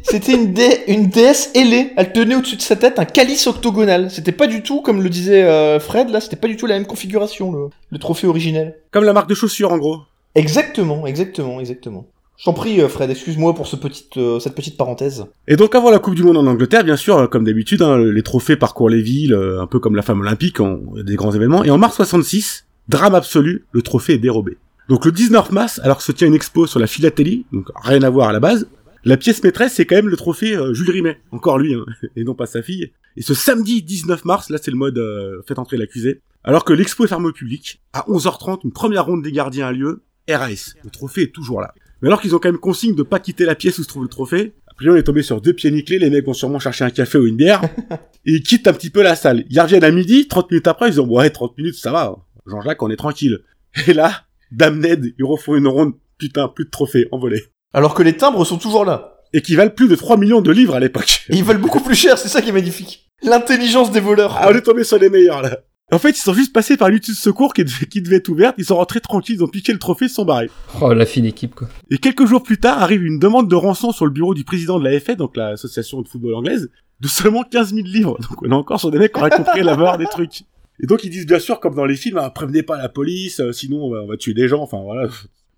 C'était 0.03 0.33
une, 0.35 0.53
dé- 0.55 0.81
une 0.88 1.09
déesse 1.09 1.51
ailée. 1.55 1.93
Elle 1.97 2.12
tenait 2.12 2.37
au-dessus 2.37 2.55
de 2.57 2.62
sa 2.62 2.77
tête 2.77 2.99
un 3.01 3.05
calice 3.05 3.47
octogonal. 3.49 4.09
C'était 4.11 4.33
pas 4.33 4.47
du 4.47 4.62
tout, 4.62 4.83
comme 4.83 5.03
le 5.03 5.09
disait 5.11 5.43
euh, 5.43 5.79
Fred, 5.81 6.09
là, 6.11 6.21
c'était 6.21 6.37
pas 6.37 6.47
du 6.49 6.57
tout 6.57 6.66
la 6.66 6.77
même 6.77 6.87
configuration, 6.87 7.51
le, 7.53 7.66
le 7.90 7.99
trophée 7.99 8.27
originel. 8.29 8.77
Comme 8.93 9.03
la 9.05 9.12
marque 9.12 9.29
de 9.29 9.35
chaussures 9.35 9.73
en 9.73 9.79
gros. 9.79 9.99
Exactement, 10.37 11.07
exactement, 11.09 11.59
exactement. 11.61 12.07
Je 12.38 12.45
t'en 12.45 12.53
prie, 12.55 12.81
euh, 12.81 12.88
Fred, 12.88 13.11
excuse-moi 13.11 13.53
pour 13.55 13.66
ce 13.66 13.77
euh, 14.16 14.38
cette 14.38 14.55
petite 14.55 14.77
parenthèse. 14.77 15.27
Et 15.49 15.57
donc 15.57 15.75
avant 15.75 15.90
la 15.90 15.99
Coupe 15.99 16.14
du 16.14 16.23
Monde 16.23 16.37
en 16.38 16.47
Angleterre, 16.47 16.85
bien 16.85 16.97
sûr, 16.97 17.29
comme 17.29 17.45
d'habitude, 17.45 17.83
hein, 17.83 17.99
les 17.99 18.23
trophées 18.23 18.57
parcourent 18.57 18.88
les 18.90 19.03
villes, 19.03 19.35
un 19.35 19.66
peu 19.66 19.81
comme 19.81 19.97
la 19.97 20.03
femme 20.03 20.21
olympique, 20.21 20.61
en- 20.61 20.79
des 21.05 21.16
grands 21.16 21.33
événements. 21.33 21.64
Et 21.64 21.71
en 21.71 21.79
mars 21.79 21.97
66, 21.97 22.64
drame 22.88 23.14
absolu, 23.16 23.66
le 23.73 23.83
trophée 23.83 24.14
est 24.14 24.19
dérobé. 24.19 24.57
Donc 24.90 25.05
le 25.05 25.12
19 25.12 25.53
mars, 25.53 25.81
alors 25.85 25.98
que 25.98 26.03
se 26.03 26.11
tient 26.11 26.26
une 26.26 26.35
expo 26.35 26.66
sur 26.66 26.81
la 26.81 26.88
philatélie, 26.88 27.46
donc 27.53 27.68
rien 27.81 28.03
à 28.03 28.11
voir 28.11 28.29
à 28.29 28.33
la 28.33 28.40
base, 28.40 28.66
la 29.05 29.16
pièce 29.16 29.40
maîtresse 29.44 29.74
c'est 29.74 29.87
quand 29.87 29.94
même 29.94 30.09
le 30.09 30.16
trophée 30.16 30.57
euh, 30.57 30.74
Jules 30.74 30.90
Rimet, 30.90 31.20
encore 31.31 31.59
lui, 31.59 31.74
hein, 31.74 31.85
et 32.16 32.24
non 32.24 32.35
pas 32.35 32.46
sa 32.46 32.61
fille. 32.61 32.90
Et 33.16 33.22
ce 33.22 33.33
samedi 33.33 33.85
19 33.85 34.24
mars, 34.24 34.50
là 34.50 34.59
c'est 34.61 34.72
le 34.72 34.76
mode 34.76 34.98
euh, 34.98 35.42
faites 35.46 35.61
entrer 35.61 35.76
l'accusé, 35.76 36.22
alors 36.42 36.64
que 36.64 36.72
l'expo 36.72 37.05
est 37.05 37.07
fermée 37.07 37.29
au 37.29 37.33
public, 37.33 37.81
à 37.92 38.00
11h30, 38.09 38.62
une 38.64 38.72
première 38.72 39.07
ronde 39.07 39.22
des 39.22 39.31
gardiens 39.31 39.68
a 39.68 39.72
lieu, 39.72 40.03
RAS, 40.29 40.74
le 40.83 40.90
trophée 40.90 41.22
est 41.22 41.33
toujours 41.33 41.61
là. 41.61 41.72
Mais 42.03 42.09
alors 42.09 42.20
qu'ils 42.20 42.35
ont 42.35 42.40
quand 42.40 42.48
même 42.48 42.59
consigne 42.59 42.96
de 42.96 43.05
pas 43.05 43.20
quitter 43.20 43.44
la 43.44 43.55
pièce 43.55 43.79
où 43.79 43.85
se 43.85 43.88
trouve 43.88 44.03
le 44.03 44.09
trophée, 44.09 44.55
après 44.66 44.88
on 44.88 44.96
est 44.96 45.05
tombé 45.05 45.22
sur 45.22 45.40
deux 45.40 45.53
pieds 45.53 45.70
nickelés, 45.70 46.00
les 46.00 46.11
mecs 46.11 46.26
vont 46.26 46.35
sûrement 46.35 46.59
chercher 46.59 46.83
un 46.83 46.90
café 46.90 47.16
ou 47.16 47.29
une 47.29 47.37
bière, 47.37 47.62
et 48.26 48.33
ils 48.33 48.42
quittent 48.42 48.66
un 48.66 48.72
petit 48.72 48.90
peu 48.90 49.05
la 49.05 49.14
salle. 49.14 49.44
Ils 49.50 49.61
reviennent 49.61 49.85
à 49.85 49.92
midi, 49.92 50.26
30 50.26 50.50
minutes 50.50 50.66
après, 50.66 50.88
ils 50.88 50.94
disent 50.96 50.98
ouais 50.98 51.31
30 51.31 51.57
minutes 51.59 51.76
ça 51.76 51.92
va, 51.92 52.16
Jean-Jacques 52.44 52.83
on 52.83 52.90
est 52.90 52.96
tranquille. 52.96 53.38
Et 53.87 53.92
là, 53.92 54.24
Dame 54.52 54.80
Ned, 54.80 55.14
ils 55.18 55.24
refont 55.24 55.56
une 55.56 55.68
ronde, 55.68 55.94
putain, 56.18 56.48
plus 56.48 56.64
de 56.64 56.70
trophées 56.70 57.06
envolés. 57.12 57.44
Alors 57.72 57.94
que 57.94 58.02
les 58.02 58.16
timbres 58.16 58.44
sont 58.44 58.58
toujours 58.58 58.84
là. 58.84 59.16
Et 59.32 59.42
qui 59.42 59.54
valent 59.54 59.70
plus 59.70 59.88
de 59.88 59.94
3 59.94 60.16
millions 60.16 60.40
de 60.40 60.50
livres 60.50 60.74
à 60.74 60.80
l'époque. 60.80 61.24
Et 61.28 61.36
ils 61.36 61.44
valent 61.44 61.60
beaucoup 61.60 61.80
plus 61.80 61.94
cher, 61.94 62.18
c'est 62.18 62.28
ça 62.28 62.42
qui 62.42 62.48
est 62.48 62.52
magnifique. 62.52 63.08
L'intelligence 63.22 63.92
des 63.92 64.00
voleurs. 64.00 64.36
Ah, 64.40 64.48
on 64.50 64.56
est 64.56 64.62
tombé 64.62 64.82
sur 64.82 64.98
les 64.98 65.08
meilleurs, 65.08 65.42
là. 65.42 65.58
En 65.92 65.98
fait, 65.98 66.10
ils 66.10 66.22
sont 66.22 66.34
juste 66.34 66.52
passés 66.52 66.76
par 66.76 66.88
l'unité 66.88 67.12
de 67.12 67.16
secours 67.16 67.52
qui 67.52 67.64
devait, 67.64 67.86
qui 67.86 68.00
devait 68.00 68.16
être 68.16 68.28
ouverte, 68.28 68.54
ils 68.58 68.64
sont 68.64 68.76
rentrés 68.76 69.00
tranquilles, 69.00 69.36
ils 69.36 69.44
ont 69.44 69.48
piqué 69.48 69.72
le 69.72 69.78
trophée, 69.78 70.06
ils 70.06 70.10
sont 70.10 70.24
barrés. 70.24 70.50
Oh, 70.80 70.92
la 70.92 71.04
fine 71.04 71.24
équipe, 71.24 71.54
quoi. 71.54 71.68
Et 71.90 71.98
quelques 71.98 72.26
jours 72.26 72.44
plus 72.44 72.58
tard, 72.58 72.80
arrive 72.80 73.04
une 73.04 73.18
demande 73.18 73.48
de 73.48 73.56
rançon 73.56 73.90
sur 73.90 74.04
le 74.04 74.12
bureau 74.12 74.34
du 74.34 74.44
président 74.44 74.78
de 74.78 74.88
la 74.88 74.98
FA, 75.00 75.16
donc 75.16 75.36
l'association 75.36 76.00
de 76.00 76.08
football 76.08 76.34
anglaise, 76.34 76.70
de 77.00 77.08
seulement 77.08 77.42
15 77.42 77.74
000 77.74 77.86
livres. 77.86 78.18
Donc 78.20 78.42
on 78.42 78.50
est 78.50 78.54
encore 78.54 78.78
sur 78.78 78.92
des 78.92 78.98
mecs 78.98 79.12
qui 79.12 79.20
auraient 79.20 79.30
compris 79.30 79.62
la 79.62 79.74
valeur 79.74 79.98
des 79.98 80.06
trucs. 80.06 80.44
Et 80.83 80.87
donc 80.87 81.05
ils 81.05 81.11
disent 81.11 81.27
bien 81.27 81.38
sûr, 81.38 81.61
comme 81.61 81.75
dans 81.75 81.85
les 81.85 81.97
films, 81.97 82.19
ah, 82.19 82.31
prévenez 82.31 82.62
pas 82.62 82.79
la 82.79 82.88
police, 82.88 83.40
euh, 83.40 83.53
sinon 83.53 83.85
on 83.85 84.07
va, 84.07 84.16
tuer 84.16 84.35
des 84.35 84.49
gens, 84.49 84.62
enfin 84.62 84.81
voilà. 84.83 85.09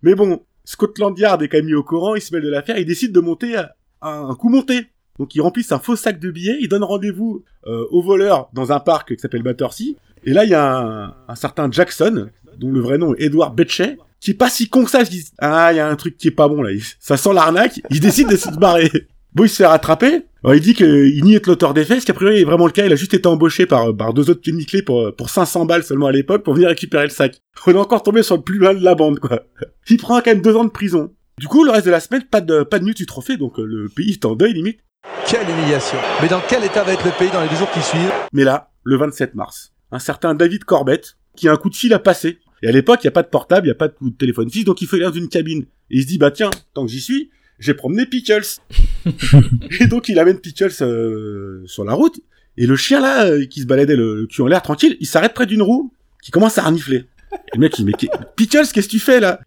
Mais 0.01 0.15
bon, 0.15 0.41
Scotland 0.65 1.17
Yard 1.17 1.41
est 1.41 1.47
quand 1.47 1.57
même 1.57 1.65
mis 1.65 1.73
au 1.73 1.83
courant, 1.83 2.15
il 2.15 2.21
se 2.21 2.33
mêle 2.33 2.43
de 2.43 2.49
l'affaire, 2.49 2.77
il 2.77 2.85
décide 2.85 3.11
de 3.13 3.19
monter 3.19 3.57
euh, 3.57 3.63
un, 4.01 4.35
coup 4.35 4.49
monté. 4.49 4.87
Donc 5.19 5.35
ils 5.35 5.41
remplissent 5.41 5.71
un 5.71 5.79
faux 5.79 5.95
sac 5.95 6.19
de 6.19 6.29
billets, 6.29 6.57
ils 6.59 6.67
donnent 6.67 6.83
rendez-vous 6.83 7.43
euh, 7.67 7.85
aux 7.91 8.01
voleurs 8.01 8.49
dans 8.53 8.71
un 8.71 8.79
parc 8.79 9.15
qui 9.15 9.21
s'appelle 9.21 9.43
Battersea. 9.43 9.95
Et 10.25 10.33
là, 10.33 10.43
il 10.43 10.49
y 10.49 10.55
a 10.55 11.15
un, 11.27 11.35
certain 11.35 11.69
Jackson, 11.69 12.29
dont 12.57 12.71
le 12.71 12.79
vrai 12.79 12.97
nom 12.97 13.13
est 13.15 13.25
Edward 13.25 13.55
Betchay, 13.55 13.97
qui 14.19 14.31
est 14.31 14.35
pas 14.35 14.49
si 14.49 14.69
con 14.69 14.85
que 14.85 14.89
ça. 14.89 15.03
Je 15.03 15.09
dis, 15.09 15.25
ah, 15.37 15.71
il 15.71 15.77
y 15.77 15.79
a 15.79 15.87
un 15.87 15.95
truc 15.97 16.17
qui 16.17 16.29
est 16.29 16.31
pas 16.31 16.47
bon 16.47 16.61
là. 16.61 16.71
Ça 16.99 17.17
sent 17.17 17.33
l'arnaque. 17.33 17.81
Il 17.89 17.99
décide 17.99 18.29
de 18.29 18.37
se 18.37 18.49
barrer. 18.51 18.89
Bon, 19.35 19.45
il 19.45 19.49
se 19.49 19.57
fait 19.57 19.65
rattraper. 19.65 20.25
Alors, 20.43 20.55
il 20.55 20.61
dit 20.61 20.73
qu'il 20.73 21.23
nie 21.23 21.35
être 21.35 21.47
l'auteur 21.47 21.73
des 21.73 21.85
faits, 21.85 22.01
ce 22.01 22.05
qui 22.05 22.11
a 22.11 22.13
priori 22.13 22.41
est 22.41 22.43
vraiment 22.43 22.65
le 22.65 22.71
cas. 22.71 22.85
Il 22.85 22.93
a 22.93 22.95
juste 22.95 23.13
été 23.13 23.27
embauché 23.27 23.65
par, 23.65 23.95
par 23.95 24.13
deux 24.13 24.29
autres 24.29 24.49
nickelés 24.51 24.83
pour, 24.83 25.15
pour 25.15 25.29
500 25.29 25.65
balles 25.65 25.83
seulement 25.83 26.07
à 26.07 26.11
l'époque 26.11 26.43
pour 26.43 26.53
venir 26.53 26.69
récupérer 26.69 27.05
le 27.05 27.09
sac. 27.09 27.41
On 27.65 27.71
est 27.71 27.77
encore 27.77 28.03
tombé 28.03 28.23
sur 28.23 28.35
le 28.35 28.43
plus 28.43 28.57
loin 28.57 28.73
de 28.73 28.83
la 28.83 28.95
bande, 28.95 29.19
quoi. 29.19 29.43
Il 29.89 29.97
prend 29.97 30.19
quand 30.21 30.27
même 30.27 30.41
deux 30.41 30.55
ans 30.55 30.65
de 30.65 30.69
prison. 30.69 31.11
Du 31.39 31.47
coup, 31.47 31.63
le 31.63 31.71
reste 31.71 31.85
de 31.85 31.91
la 31.91 31.99
semaine, 31.99 32.23
pas 32.29 32.41
de, 32.41 32.63
pas 32.63 32.77
de 32.77 32.85
news 32.85 32.93
du 32.93 33.07
trophée, 33.07 33.37
donc 33.37 33.59
euh, 33.59 33.65
le 33.65 33.89
pays 33.89 34.11
est 34.11 34.25
en 34.25 34.35
deuil 34.35 34.53
limite. 34.53 34.79
Quelle 35.25 35.49
humiliation. 35.49 35.97
Mais 36.21 36.27
dans 36.27 36.41
quel 36.47 36.63
état 36.63 36.83
va 36.83 36.93
être 36.93 37.05
le 37.05 37.11
pays 37.17 37.31
dans 37.31 37.41
les 37.41 37.49
deux 37.49 37.55
jours 37.55 37.71
qui 37.71 37.81
suivent? 37.81 38.11
Mais 38.33 38.43
là, 38.43 38.71
le 38.83 38.97
27 38.97 39.33
mars, 39.33 39.73
un 39.91 39.99
certain 39.99 40.35
David 40.35 40.63
Corbett, 40.63 41.17
qui 41.35 41.47
a 41.47 41.53
un 41.53 41.57
coup 41.57 41.69
de 41.69 41.75
fil 41.75 41.93
à 41.93 41.99
passer. 41.99 42.37
Et 42.61 42.67
à 42.67 42.71
l'époque, 42.71 42.99
il 43.03 43.07
n'y 43.07 43.09
a 43.09 43.11
pas 43.11 43.23
de 43.23 43.29
portable, 43.29 43.65
il 43.65 43.69
n'y 43.69 43.71
a 43.71 43.75
pas 43.75 43.87
de 43.87 43.95
téléphone 44.17 44.49
fixe, 44.49 44.65
donc 44.65 44.81
il 44.81 44.87
faut 44.87 44.95
aller 44.95 45.05
dans 45.05 45.11
une 45.11 45.27
cabine. 45.27 45.63
Et 45.89 45.97
il 45.97 46.01
se 46.03 46.07
dit, 46.07 46.17
bah 46.17 46.31
tiens, 46.31 46.51
tant 46.73 46.85
que 46.85 46.91
j'y 46.91 47.01
suis, 47.01 47.31
j'ai 47.59 47.73
promené 47.73 48.05
Pickles. 48.05 48.59
et 49.79 49.87
donc 49.87 50.09
il 50.09 50.19
amène 50.19 50.39
Pickles 50.39 50.71
euh, 50.81 51.63
sur 51.65 51.83
la 51.85 51.93
route, 51.93 52.19
et 52.57 52.65
le 52.67 52.75
chien 52.75 52.99
là, 53.01 53.25
euh, 53.25 53.45
qui 53.45 53.61
se 53.61 53.65
baladait 53.65 53.95
le, 53.95 54.15
le 54.21 54.27
cul 54.27 54.41
en 54.41 54.47
l'air 54.47 54.61
tranquille, 54.61 54.97
il 54.99 55.07
s'arrête 55.07 55.33
près 55.33 55.45
d'une 55.45 55.61
roue, 55.61 55.91
qui 56.21 56.31
commence 56.31 56.57
à 56.57 56.63
renifler. 56.63 57.05
Et 57.33 57.55
le 57.55 57.59
mec, 57.59 57.77
il 57.79 57.91
qu'est- 57.95 58.09
Pickles, 58.35 58.67
qu'est-ce 58.73 58.87
que 58.87 58.91
tu 58.91 58.99
fais 58.99 59.19
là? 59.19 59.39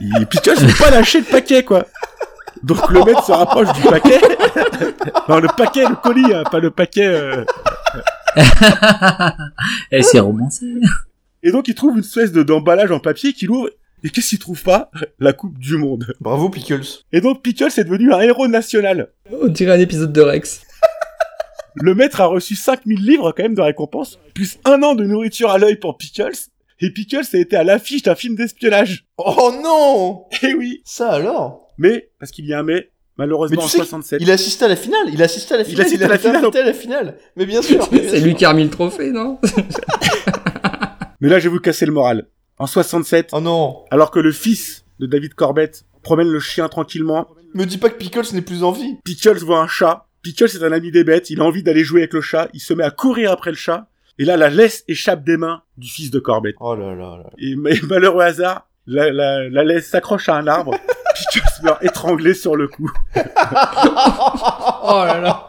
Et 0.00 0.26
Pickles, 0.26 0.54
il 0.60 0.66
veut 0.66 0.78
pas 0.78 0.90
lâcher 0.90 1.18
le 1.20 1.24
paquet, 1.26 1.64
quoi. 1.64 1.86
Donc 2.62 2.88
le 2.90 3.04
mec 3.04 3.16
se 3.26 3.32
rapproche 3.32 3.72
du 3.72 3.82
paquet. 3.82 4.20
non, 5.28 5.40
le 5.40 5.48
paquet, 5.56 5.88
le 5.88 5.96
colis, 5.96 6.32
hein, 6.32 6.44
pas 6.50 6.60
le 6.60 6.70
paquet... 6.70 7.06
euh, 7.06 7.44
Elle 9.90 10.04
s'est 10.04 10.20
romancée. 10.20 10.74
Et 11.42 11.50
donc 11.50 11.66
il 11.68 11.74
trouve 11.74 11.94
une 11.94 12.00
espèce 12.04 12.32
de 12.32 12.42
d'emballage 12.42 12.90
en 12.92 13.00
papier 13.00 13.32
qu'il 13.32 13.50
ouvre. 13.50 13.68
Et 14.04 14.10
qu'est-ce 14.10 14.30
qu'il 14.30 14.38
trouve 14.38 14.62
pas? 14.62 14.90
La 15.20 15.32
Coupe 15.32 15.58
du 15.58 15.76
Monde. 15.76 16.12
Bravo 16.20 16.48
Pickles. 16.50 17.04
Et 17.12 17.20
donc 17.20 17.42
Pickles 17.42 17.68
est 17.76 17.84
devenu 17.84 18.12
un 18.12 18.20
héros 18.20 18.48
national. 18.48 19.12
On 19.30 19.46
dirait 19.46 19.72
un 19.72 19.80
épisode 19.80 20.12
de 20.12 20.20
Rex. 20.20 20.62
Le 21.76 21.94
maître 21.94 22.20
a 22.20 22.26
reçu 22.26 22.54
5000 22.56 22.98
livres 23.04 23.32
quand 23.34 23.44
même 23.44 23.54
de 23.54 23.62
récompense, 23.62 24.18
plus 24.34 24.58
un 24.64 24.82
an 24.82 24.94
de 24.94 25.04
nourriture 25.04 25.50
à 25.50 25.58
l'œil 25.58 25.76
pour 25.76 25.96
Pickles. 25.96 26.32
Et 26.80 26.90
Pickles 26.90 27.24
a 27.32 27.38
été 27.38 27.56
à 27.56 27.62
l'affiche 27.64 28.02
d'un 28.02 28.16
film 28.16 28.34
d'espionnage. 28.34 29.06
Oh 29.18 29.52
non 29.62 30.24
Eh 30.42 30.52
oui 30.54 30.82
Ça 30.84 31.10
alors? 31.12 31.68
Mais, 31.78 32.10
parce 32.18 32.32
qu'il 32.32 32.44
y 32.46 32.52
a 32.52 32.58
un 32.58 32.62
mais, 32.64 32.90
malheureusement 33.16 33.54
Mais 33.56 33.60
tu 33.62 33.64
en 33.66 33.68
sais 33.68 33.78
67. 33.78 34.20
Il 34.20 34.30
a 34.30 34.34
assisté 34.34 34.64
à 34.64 34.68
la 34.68 34.76
finale, 34.76 35.08
il 35.12 35.22
a 35.22 35.26
assisté 35.26 35.54
à 35.54 35.58
la 35.58 35.62
Il 35.62 35.66
finale, 35.68 35.80
a 35.82 35.86
assisté 35.86 36.04
à 36.04 36.08
la 36.08 36.18
finale. 36.18 36.36
invité 36.44 36.58
à 36.58 36.64
la 36.64 36.72
finale. 36.74 37.18
Mais 37.36 37.46
bien 37.46 37.62
sûr. 37.62 37.88
C'est 37.92 38.20
lui 38.20 38.34
qui 38.34 38.44
a 38.44 38.50
remis 38.50 38.64
le 38.64 38.70
trophée, 38.70 39.10
non? 39.12 39.38
Mais 41.20 41.28
là, 41.28 41.38
je 41.38 41.44
vais 41.44 41.54
vous 41.54 41.60
casser 41.60 41.86
le 41.86 41.92
moral. 41.92 42.26
En 42.62 42.68
67, 42.68 43.30
Oh 43.32 43.40
non 43.40 43.84
alors 43.90 44.12
que 44.12 44.20
le 44.20 44.30
fils 44.30 44.84
de 45.00 45.06
David 45.06 45.34
Corbett 45.34 45.84
promène 46.04 46.28
le 46.28 46.38
chien 46.38 46.68
tranquillement, 46.68 47.26
Me 47.54 47.64
dis 47.64 47.76
pas 47.76 47.90
que 47.90 47.96
Pickles 47.96 48.32
n'est 48.34 48.40
plus 48.40 48.62
en 48.62 48.70
vie. 48.70 48.98
Pickles 49.02 49.40
voit 49.44 49.58
un 49.58 49.66
chat. 49.66 50.06
Pickles 50.22 50.44
est 50.44 50.62
un 50.62 50.70
ami 50.70 50.92
des 50.92 51.02
bêtes, 51.02 51.28
il 51.30 51.40
a 51.40 51.44
envie 51.44 51.64
d'aller 51.64 51.82
jouer 51.82 52.02
avec 52.02 52.12
le 52.12 52.20
chat, 52.20 52.48
il 52.54 52.60
se 52.60 52.72
met 52.72 52.84
à 52.84 52.92
courir 52.92 53.32
après 53.32 53.50
le 53.50 53.56
chat, 53.56 53.88
et 54.20 54.24
là, 54.24 54.36
la 54.36 54.48
laisse 54.48 54.84
échappe 54.86 55.24
des 55.24 55.36
mains 55.36 55.62
du 55.76 55.88
fils 55.88 56.12
de 56.12 56.20
Corbett. 56.20 56.54
Oh 56.60 56.76
là 56.76 56.94
là 56.94 57.16
là. 57.16 57.30
Et 57.36 57.56
mais 57.56 57.74
malheureux 57.88 58.22
hasard, 58.22 58.68
la, 58.86 59.10
la, 59.10 59.48
la 59.48 59.64
laisse 59.64 59.88
s'accroche 59.88 60.28
à 60.28 60.36
un 60.36 60.46
arbre, 60.46 60.76
Pickles 61.16 61.64
meurt 61.64 61.82
étranglé 61.82 62.32
sur 62.32 62.54
le 62.54 62.68
coup. 62.68 62.92
Oh 64.84 65.02
là 65.04 65.18
là. 65.20 65.46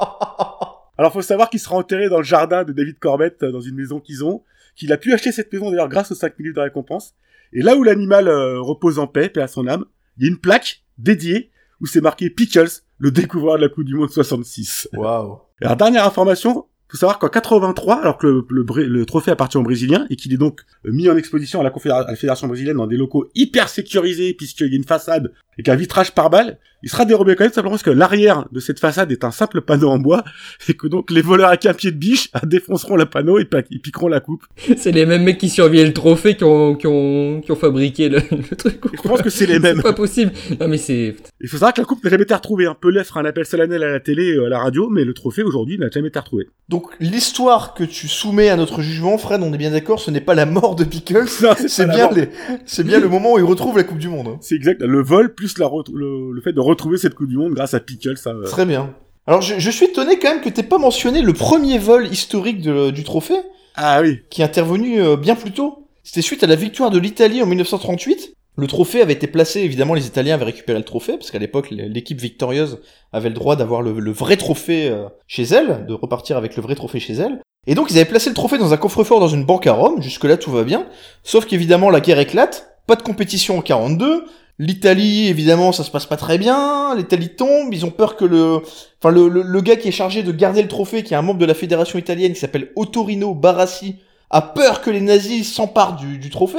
Alors 0.97 1.11
faut 1.11 1.21
savoir 1.21 1.51
qu'il 1.51 1.59
sera 1.59 1.75
enterré 1.75 2.09
dans 2.09 2.17
le 2.17 2.23
jardin 2.23 2.63
de 2.63 2.71
David 2.71 2.97
Corbett, 2.97 3.43
dans 3.43 3.61
une 3.61 3.75
maison 3.75 3.99
qu'ils 3.99 4.23
ont, 4.23 4.41
qu'il 4.75 4.91
a 4.93 4.97
pu 4.97 5.13
acheter 5.13 5.31
cette 5.31 5.51
maison 5.53 5.69
d'ailleurs 5.71 5.89
grâce 5.89 6.11
aux 6.11 6.15
5 6.15 6.37
minutes 6.39 6.55
de 6.55 6.61
récompense. 6.61 7.13
Et 7.51 7.61
là 7.61 7.75
où 7.75 7.83
l'animal 7.83 8.27
euh, 8.27 8.59
repose 8.61 8.99
en 8.99 9.07
paix, 9.07 9.29
paix 9.29 9.41
à 9.41 9.47
son 9.47 9.67
âme, 9.67 9.85
il 10.17 10.23
y 10.23 10.27
a 10.27 10.29
une 10.31 10.39
plaque 10.39 10.83
dédiée 10.97 11.51
où 11.81 11.85
c'est 11.85 12.01
marqué 12.01 12.29
Pickles, 12.29 12.69
le 12.97 13.11
découvreur 13.11 13.57
de 13.57 13.61
la 13.61 13.69
Coupe 13.69 13.83
du 13.85 13.95
Monde 13.95 14.09
66. 14.09 14.89
Waouh. 14.93 15.39
Alors 15.61 15.75
dernière 15.77 16.05
information, 16.05 16.65
faut 16.89 16.97
savoir 16.97 17.17
qu'en 17.19 17.27
83, 17.29 17.95
alors 18.01 18.17
que 18.17 18.27
le, 18.27 18.45
le 18.49 18.63
Br- 18.63 18.85
le 18.85 19.05
trophée 19.05 19.31
appartient 19.31 19.57
aux 19.57 19.63
Brésiliens 19.63 20.05
et 20.09 20.15
qu'il 20.15 20.31
est 20.33 20.37
donc 20.37 20.61
euh, 20.85 20.91
mis 20.91 21.09
en 21.09 21.17
exposition 21.17 21.59
à 21.59 21.63
la, 21.63 21.69
à 21.95 22.11
la 22.11 22.15
Fédération 22.15 22.47
brésilienne 22.47 22.77
dans 22.77 22.87
des 22.87 22.97
locaux 22.97 23.29
hyper 23.35 23.67
sécurisés 23.69 24.33
puisqu'il 24.33 24.67
y 24.69 24.73
a 24.73 24.77
une 24.77 24.83
façade 24.83 25.33
et 25.57 25.63
qu'un 25.63 25.75
vitrage 25.75 26.13
par 26.13 26.29
balle, 26.29 26.59
il 26.83 26.89
sera 26.89 27.05
dérobé 27.05 27.35
quand 27.35 27.43
même 27.45 27.53
simplement 27.53 27.71
parce 27.71 27.83
que 27.83 27.89
l'arrière 27.89 28.45
de 28.51 28.59
cette 28.59 28.79
façade 28.79 29.11
est 29.11 29.23
un 29.23 29.31
simple 29.31 29.61
panneau 29.61 29.89
en 29.89 29.97
bois 29.99 30.23
et 30.67 30.73
que 30.73 30.87
donc 30.87 31.09
les 31.11 31.21
voleurs 31.21 31.47
avec 31.49 31.65
un 31.65 31.73
pied 31.73 31.91
de 31.91 31.97
biche 31.97 32.29
défonceront 32.43 32.95
le 32.95 33.05
panneau 33.05 33.39
et 33.39 33.45
piqueront 33.45 34.07
la 34.07 34.19
coupe. 34.19 34.43
C'est 34.77 34.91
les 34.91 35.05
mêmes 35.05 35.23
mecs 35.23 35.37
qui 35.37 35.49
surveillaient 35.49 35.85
le 35.87 35.93
trophée 35.93 36.35
qui 36.35 36.43
ont, 36.43 36.75
qui 36.75 36.87
ont, 36.87 37.41
qui 37.41 37.51
ont 37.51 37.55
fabriqué 37.55 38.09
le, 38.09 38.17
le 38.31 38.55
truc. 38.55 38.79
Je 38.93 39.01
pense 39.01 39.21
que 39.21 39.29
c'est 39.29 39.45
les 39.45 39.59
mêmes. 39.59 39.77
C'est 39.77 39.83
pas 39.83 39.93
possible. 39.93 40.31
Non 40.59 40.67
mais 40.67 40.77
c'est... 40.77 41.15
Il 41.41 41.49
faut 41.49 41.57
savoir 41.57 41.73
que 41.73 41.81
la 41.81 41.85
coupe 41.85 42.03
n'a 42.03 42.09
jamais 42.09 42.23
été 42.23 42.33
retrouvée. 42.33 42.65
Un 42.65 42.75
Pelé 42.75 43.03
fera 43.03 43.21
un 43.21 43.25
appel 43.25 43.45
solennel 43.45 43.83
à 43.83 43.89
la 43.91 43.99
télé, 43.99 44.35
euh, 44.35 44.45
à 44.45 44.49
la 44.49 44.59
radio, 44.59 44.89
mais 44.89 45.03
le 45.05 45.13
trophée 45.13 45.43
aujourd'hui 45.43 45.77
n'a 45.77 45.89
jamais 45.89 46.09
été 46.09 46.19
retrouvé. 46.19 46.47
Donc 46.69 46.87
l'histoire 46.99 47.73
que 47.73 47.83
tu 47.83 48.07
soumets 48.07 48.49
à 48.49 48.55
notre 48.57 48.81
jugement, 48.81 49.17
Fred, 49.17 49.41
on 49.43 49.53
est 49.53 49.57
bien 49.57 49.71
d'accord, 49.71 49.99
ce 49.99 50.11
n'est 50.11 50.21
pas 50.21 50.35
la 50.35 50.45
mort 50.45 50.75
de 50.75 50.83
Pickles, 50.83 51.25
Non, 51.41 51.51
c'est 51.67 51.87
bien, 51.89 52.09
les... 52.11 52.29
c'est 52.65 52.83
bien 52.83 52.99
le 52.99 53.07
moment 53.07 53.33
où 53.33 53.37
il 53.37 53.43
retrouve 53.43 53.77
la 53.77 53.83
Coupe 53.83 53.97
du 53.99 54.09
Monde. 54.09 54.27
hein. 54.27 54.37
C'est 54.41 54.55
exact. 54.55 54.81
Le 54.81 55.01
vol 55.01 55.33
plus 55.33 55.57
la 55.57 55.67
re- 55.67 55.83
le, 55.93 56.31
le 56.33 56.41
fait 56.41 56.53
de 56.53 56.59
retrouver 56.73 56.97
cette 56.97 57.15
Coupe 57.15 57.27
du 57.29 57.37
Monde 57.37 57.53
grâce 57.53 57.73
à 57.73 57.79
Pickles. 57.79 58.17
Ça, 58.17 58.31
euh, 58.31 58.43
Très 58.43 58.65
bien. 58.65 58.93
Alors 59.27 59.41
je, 59.41 59.55
je 59.57 59.71
suis 59.71 59.85
étonné 59.85 60.19
quand 60.19 60.29
même 60.29 60.41
que 60.41 60.49
t'aies 60.49 60.63
pas 60.63 60.77
mentionné 60.77 61.21
le 61.21 61.33
premier 61.33 61.77
vol 61.77 62.07
historique 62.07 62.61
de- 62.61 62.89
du 62.91 63.03
trophée, 63.03 63.39
Ah 63.75 64.01
oui. 64.01 64.19
qui 64.29 64.41
est 64.41 64.45
intervenu 64.45 65.01
euh, 65.01 65.15
bien 65.15 65.35
plus 65.35 65.51
tôt. 65.51 65.87
C'était 66.03 66.21
suite 66.21 66.43
à 66.43 66.47
la 66.47 66.55
victoire 66.55 66.89
de 66.91 66.99
l'Italie 66.99 67.41
en 67.41 67.45
1938. 67.45 68.33
Le 68.55 68.67
trophée 68.67 69.01
avait 69.01 69.13
été 69.13 69.25
placé, 69.27 69.61
évidemment 69.61 69.93
les 69.95 70.05
Italiens 70.05 70.35
avaient 70.35 70.45
récupéré 70.45 70.77
le 70.77 70.83
trophée, 70.85 71.13
parce 71.13 71.31
qu'à 71.31 71.39
l'époque 71.39 71.69
l'équipe 71.71 72.19
victorieuse 72.21 72.79
avait 73.11 73.29
le 73.29 73.33
droit 73.35 73.55
d'avoir 73.55 73.81
le, 73.81 73.99
le 73.99 74.11
vrai 74.11 74.35
trophée 74.37 74.89
euh, 74.89 75.05
chez 75.25 75.43
elle, 75.43 75.85
de 75.87 75.93
repartir 75.93 76.37
avec 76.37 76.55
le 76.55 76.61
vrai 76.61 76.75
trophée 76.75 76.99
chez 76.99 77.13
elle. 77.13 77.39
Et 77.65 77.73
donc 77.75 77.89
ils 77.89 77.95
avaient 77.95 78.05
placé 78.09 78.29
le 78.29 78.35
trophée 78.35 78.57
dans 78.59 78.73
un 78.73 78.77
coffre-fort 78.77 79.19
dans 79.21 79.27
une 79.29 79.45
banque 79.45 79.65
à 79.67 79.73
Rome, 79.73 80.01
jusque-là 80.01 80.35
tout 80.37 80.51
va 80.51 80.63
bien, 80.63 80.85
sauf 81.23 81.45
qu'évidemment 81.45 81.89
la 81.89 82.01
guerre 82.01 82.19
éclate, 82.19 82.75
pas 82.85 82.95
de 82.97 83.01
compétition 83.01 83.57
en 83.57 83.61
42, 83.61 84.25
l'Italie 84.59 85.27
évidemment 85.27 85.71
ça 85.71 85.83
se 85.83 85.91
passe 85.91 86.05
pas 86.05 86.17
très 86.17 86.37
bien, 86.37 86.95
l'Italie 86.95 87.29
tombe, 87.29 87.73
ils 87.73 87.85
ont 87.85 87.91
peur 87.91 88.15
que 88.15 88.25
le... 88.25 88.61
Enfin 89.01 89.11
le, 89.11 89.27
le, 89.27 89.61
gars 89.61 89.75
qui 89.75 89.87
est 89.89 89.91
chargé 89.91 90.23
de 90.23 90.31
garder 90.31 90.61
le 90.61 90.67
trophée, 90.67 91.03
qui 91.03 91.13
est 91.13 91.17
un 91.17 91.21
membre 91.21 91.39
de 91.39 91.45
la 91.45 91.53
fédération 91.53 91.99
italienne 91.99 92.33
qui 92.33 92.39
s'appelle 92.39 92.71
Ottorino 92.75 93.33
Barassi, 93.33 93.97
a 94.29 94.41
peur 94.41 94.81
que 94.81 94.89
les 94.89 95.01
nazis 95.01 95.51
s'emparent 95.51 95.97
du, 95.97 96.17
du 96.17 96.29
trophée. 96.29 96.57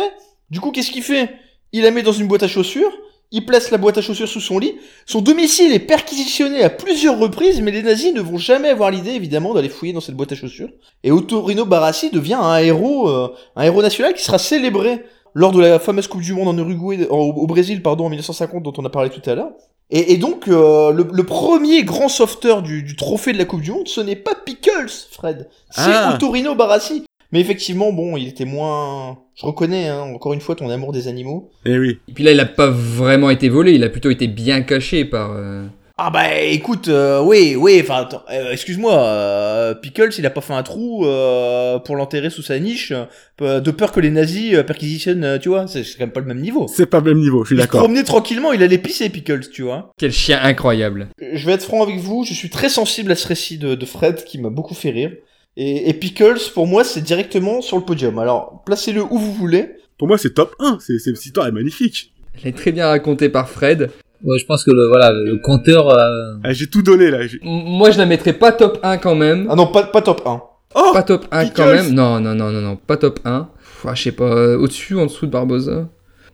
Du 0.51 0.61
coup 0.61 0.71
qu'est-ce 0.71 0.91
qu'il 0.91 1.03
fait? 1.03 1.31
Il 1.73 1.83
la 1.83 1.91
met 1.91 2.03
dans 2.03 2.13
une 2.13 2.29
boîte 2.29 2.43
à 2.43 2.49
chaussures, 2.49 2.93
il 3.35 3.45
place 3.45 3.73
la 3.73 3.79
boîte 3.79 3.99
à 3.99 4.03
chaussures 4.03 4.29
sous 4.29 4.41
son 4.41 4.61
lit, 4.61 4.77
son 5.07 5.21
domicile 5.21 5.73
est 5.73 5.81
perquisitionné 5.81 6.63
à 6.63 6.71
plusieurs 6.71 7.19
reprises, 7.19 7.61
mais 7.61 7.73
les 7.73 7.83
nazis 7.83 8.15
ne 8.15 8.21
vont 8.21 8.39
jamais 8.39 8.69
avoir 8.69 8.93
l'idée, 8.93 9.11
évidemment, 9.11 9.55
d'aller 9.55 9.69
fouiller 9.69 9.93
dans 9.93 10.01
cette 10.01 10.15
boîte 10.15 10.31
à 10.31 10.37
chaussures. 10.37 10.69
Et 11.03 11.11
Ottorino 11.11 11.65
Barassi 11.65 12.11
devient 12.11 12.39
un 12.41 12.59
héros, 12.59 13.09
euh, 13.09 13.35
un 13.57 13.65
héros 13.65 13.83
national 13.83 14.15
qui 14.15 14.23
sera 14.23 14.39
célébré 14.39 15.03
lors 15.35 15.53
de 15.53 15.61
la 15.61 15.79
fameuse 15.79 16.07
Coupe 16.09 16.23
du 16.23 16.33
Monde 16.33 16.49
en 16.49 16.57
Uruguay, 16.59 17.07
en- 17.11 17.17
au 17.17 17.47
Brésil, 17.47 17.83
pardon, 17.83 18.07
en 18.07 18.09
1950, 18.09 18.63
dont 18.63 18.73
on 18.79 18.85
a 18.85 18.91
parlé 18.91 19.11
tout 19.11 19.29
à 19.29 19.35
l'heure. 19.35 19.51
Et, 19.91 20.13
et 20.15 20.17
donc, 20.17 20.49
euh, 20.49 20.91
le, 20.93 21.07
le 21.13 21.23
premier 21.25 21.85
grand 21.85 22.09
sauveteur 22.09 22.63
du, 22.63 22.83
du 22.83 22.97
trophée 22.97 23.33
de 23.33 23.39
la 23.39 23.45
Coupe 23.45 23.61
du 23.61 23.71
Monde, 23.71 23.87
ce 23.89 24.01
n'est 24.01 24.17
pas 24.17 24.35
Pickles, 24.35 24.89
Fred. 25.11 25.49
C'est 25.71 25.83
Ah. 25.87 26.19
Barassi. 26.57 27.05
Mais 27.33 27.41
effectivement, 27.41 27.93
bon, 27.93 28.17
il 28.17 28.29
était 28.29 28.45
moins... 28.45 29.19
Je 29.35 29.45
reconnais, 29.45 29.89
hein, 29.89 30.03
encore 30.15 30.33
une 30.33 30.41
fois, 30.41 30.55
ton 30.55 30.71
amour 30.71 30.93
des 30.93 31.09
animaux. 31.09 31.51
Eh 31.67 31.77
oui. 31.79 31.99
Et 32.09 32.13
puis 32.13 32.23
là, 32.23 32.31
il 32.31 32.39
a 32.39 32.47
pas 32.47 32.69
vraiment 32.71 33.29
été 33.31 33.49
volé, 33.49 33.73
il 33.73 33.83
a 33.83 33.89
plutôt 33.89 34.11
été 34.11 34.29
bien 34.29 34.63
caché 34.63 35.05
par... 35.05 35.33
euh, 35.33 35.65
Ah 35.97 36.11
bah 36.11 36.41
écoute, 36.41 36.89
euh, 36.89 37.23
oui, 37.23 37.55
oui, 37.57 37.79
enfin, 37.81 37.99
attends, 38.03 38.25
euh, 38.29 38.51
excuse-moi, 38.51 38.99
euh, 38.99 39.75
Pickles, 39.77 40.11
il 40.19 40.27
a 40.27 40.31
pas 40.31 40.41
fait 40.41 40.53
un 40.53 40.65
trou 40.65 41.07
euh, 41.07 41.79
pour 41.79 41.95
l'enterrer 41.95 42.31
sous 42.31 42.43
sa 42.43 42.59
niche, 42.59 42.93
euh, 43.41 43.61
de 43.61 43.71
peur 43.71 43.93
que 43.93 44.01
les 44.01 44.11
nazis 44.11 44.55
euh, 44.55 44.65
perquisitionnent, 44.65 45.23
euh, 45.23 45.39
tu 45.39 45.51
vois, 45.51 45.69
c'est 45.69 45.83
quand 45.85 46.01
même 46.01 46.11
pas 46.11 46.19
le 46.19 46.27
même 46.27 46.41
niveau. 46.41 46.67
C'est 46.67 46.87
pas 46.87 46.99
le 46.99 47.05
même 47.15 47.21
niveau, 47.21 47.45
je 47.45 47.51
suis 47.51 47.55
Il 47.55 47.61
se 47.61 47.63
d'accord. 47.67 47.83
promenait 47.83 48.03
tranquillement, 48.03 48.53
il 48.53 48.61
allait 48.65 48.79
pisser 48.79 49.09
Pickles, 49.09 49.49
tu 49.53 49.63
vois. 49.63 49.93
Quel 49.97 50.11
chien 50.11 50.41
incroyable. 50.43 51.07
Je 51.33 51.47
vais 51.47 51.53
être 51.53 51.63
franc 51.63 51.85
avec 51.85 51.99
vous, 52.01 52.25
je 52.25 52.35
suis 52.35 52.51
très 52.51 52.69
sensible 52.69 53.13
à 53.13 53.15
ce 53.15 53.29
récit 53.29 53.59
de, 53.59 53.77
de 53.77 53.87
Fred 53.87 54.25
qui 54.25 54.41
m'a 54.41 54.51
beaucoup 54.51 54.75
fait 54.75 54.91
rire. 54.91 55.13
Et, 55.57 55.89
et 55.89 55.95
Pickles, 55.95 56.41
pour 56.55 56.67
moi, 56.67 56.83
c'est 56.83 57.03
directement 57.03 57.61
sur 57.61 57.77
le 57.79 57.85
podium. 57.85 58.19
Alors, 58.19 58.65
placez-le 58.67 59.01
où 59.01 59.17
vous 59.17 59.33
voulez. 59.33 59.77
Pour 59.97 60.09
moi, 60.09 60.19
c'est 60.19 60.35
top 60.35 60.57
1. 60.59 60.79
C'est, 60.81 60.99
c'est, 60.99 61.15
cette 61.15 61.25
histoire 61.27 61.47
est 61.47 61.53
magnifique. 61.53 62.13
Elle 62.43 62.49
est 62.49 62.57
très 62.57 62.73
bien 62.73 62.89
racontée 62.89 63.29
par 63.29 63.49
Fred. 63.49 63.91
Ouais, 64.25 64.39
je 64.39 64.47
pense 64.47 64.65
que 64.65 64.71
le, 64.71 64.89
voilà, 64.89 65.13
le 65.13 65.37
compteur, 65.37 65.89
euh, 65.91 66.35
Ah, 66.43 66.53
j'ai 66.53 66.67
tout 66.67 66.83
donné, 66.83 67.11
là. 67.11 67.19
Moi, 67.43 67.91
je 67.91 67.99
la 67.99 68.07
mettrais 68.07 68.33
pas 68.33 68.53
top 68.53 68.79
1 68.83 68.97
quand 68.99 69.15
même. 69.15 69.47
Ah 69.51 69.55
non, 69.55 69.67
pas, 69.67 69.85
pas 69.85 70.01
top 70.03 70.23
1. 70.27 70.43
Oh! 70.77 70.91
Pas 70.93 71.03
top 71.03 71.27
1 71.31 71.49
quand 71.51 71.67
même. 71.67 71.93
Non, 71.93 72.21
non, 72.21 72.35
non, 72.35 72.51
non, 72.51 72.61
non, 72.61 72.77
pas 72.77 72.97
top 72.97 73.21
1. 73.25 73.49
Pff, 73.59 73.87
ah, 73.89 73.95
je 73.95 74.03
sais 74.03 74.13
pas, 74.13 74.25
euh, 74.25 74.59
au-dessus, 74.59 74.97
en 74.99 75.07
dessous 75.07 75.27
de 75.27 75.31
Barbosa. 75.31 75.89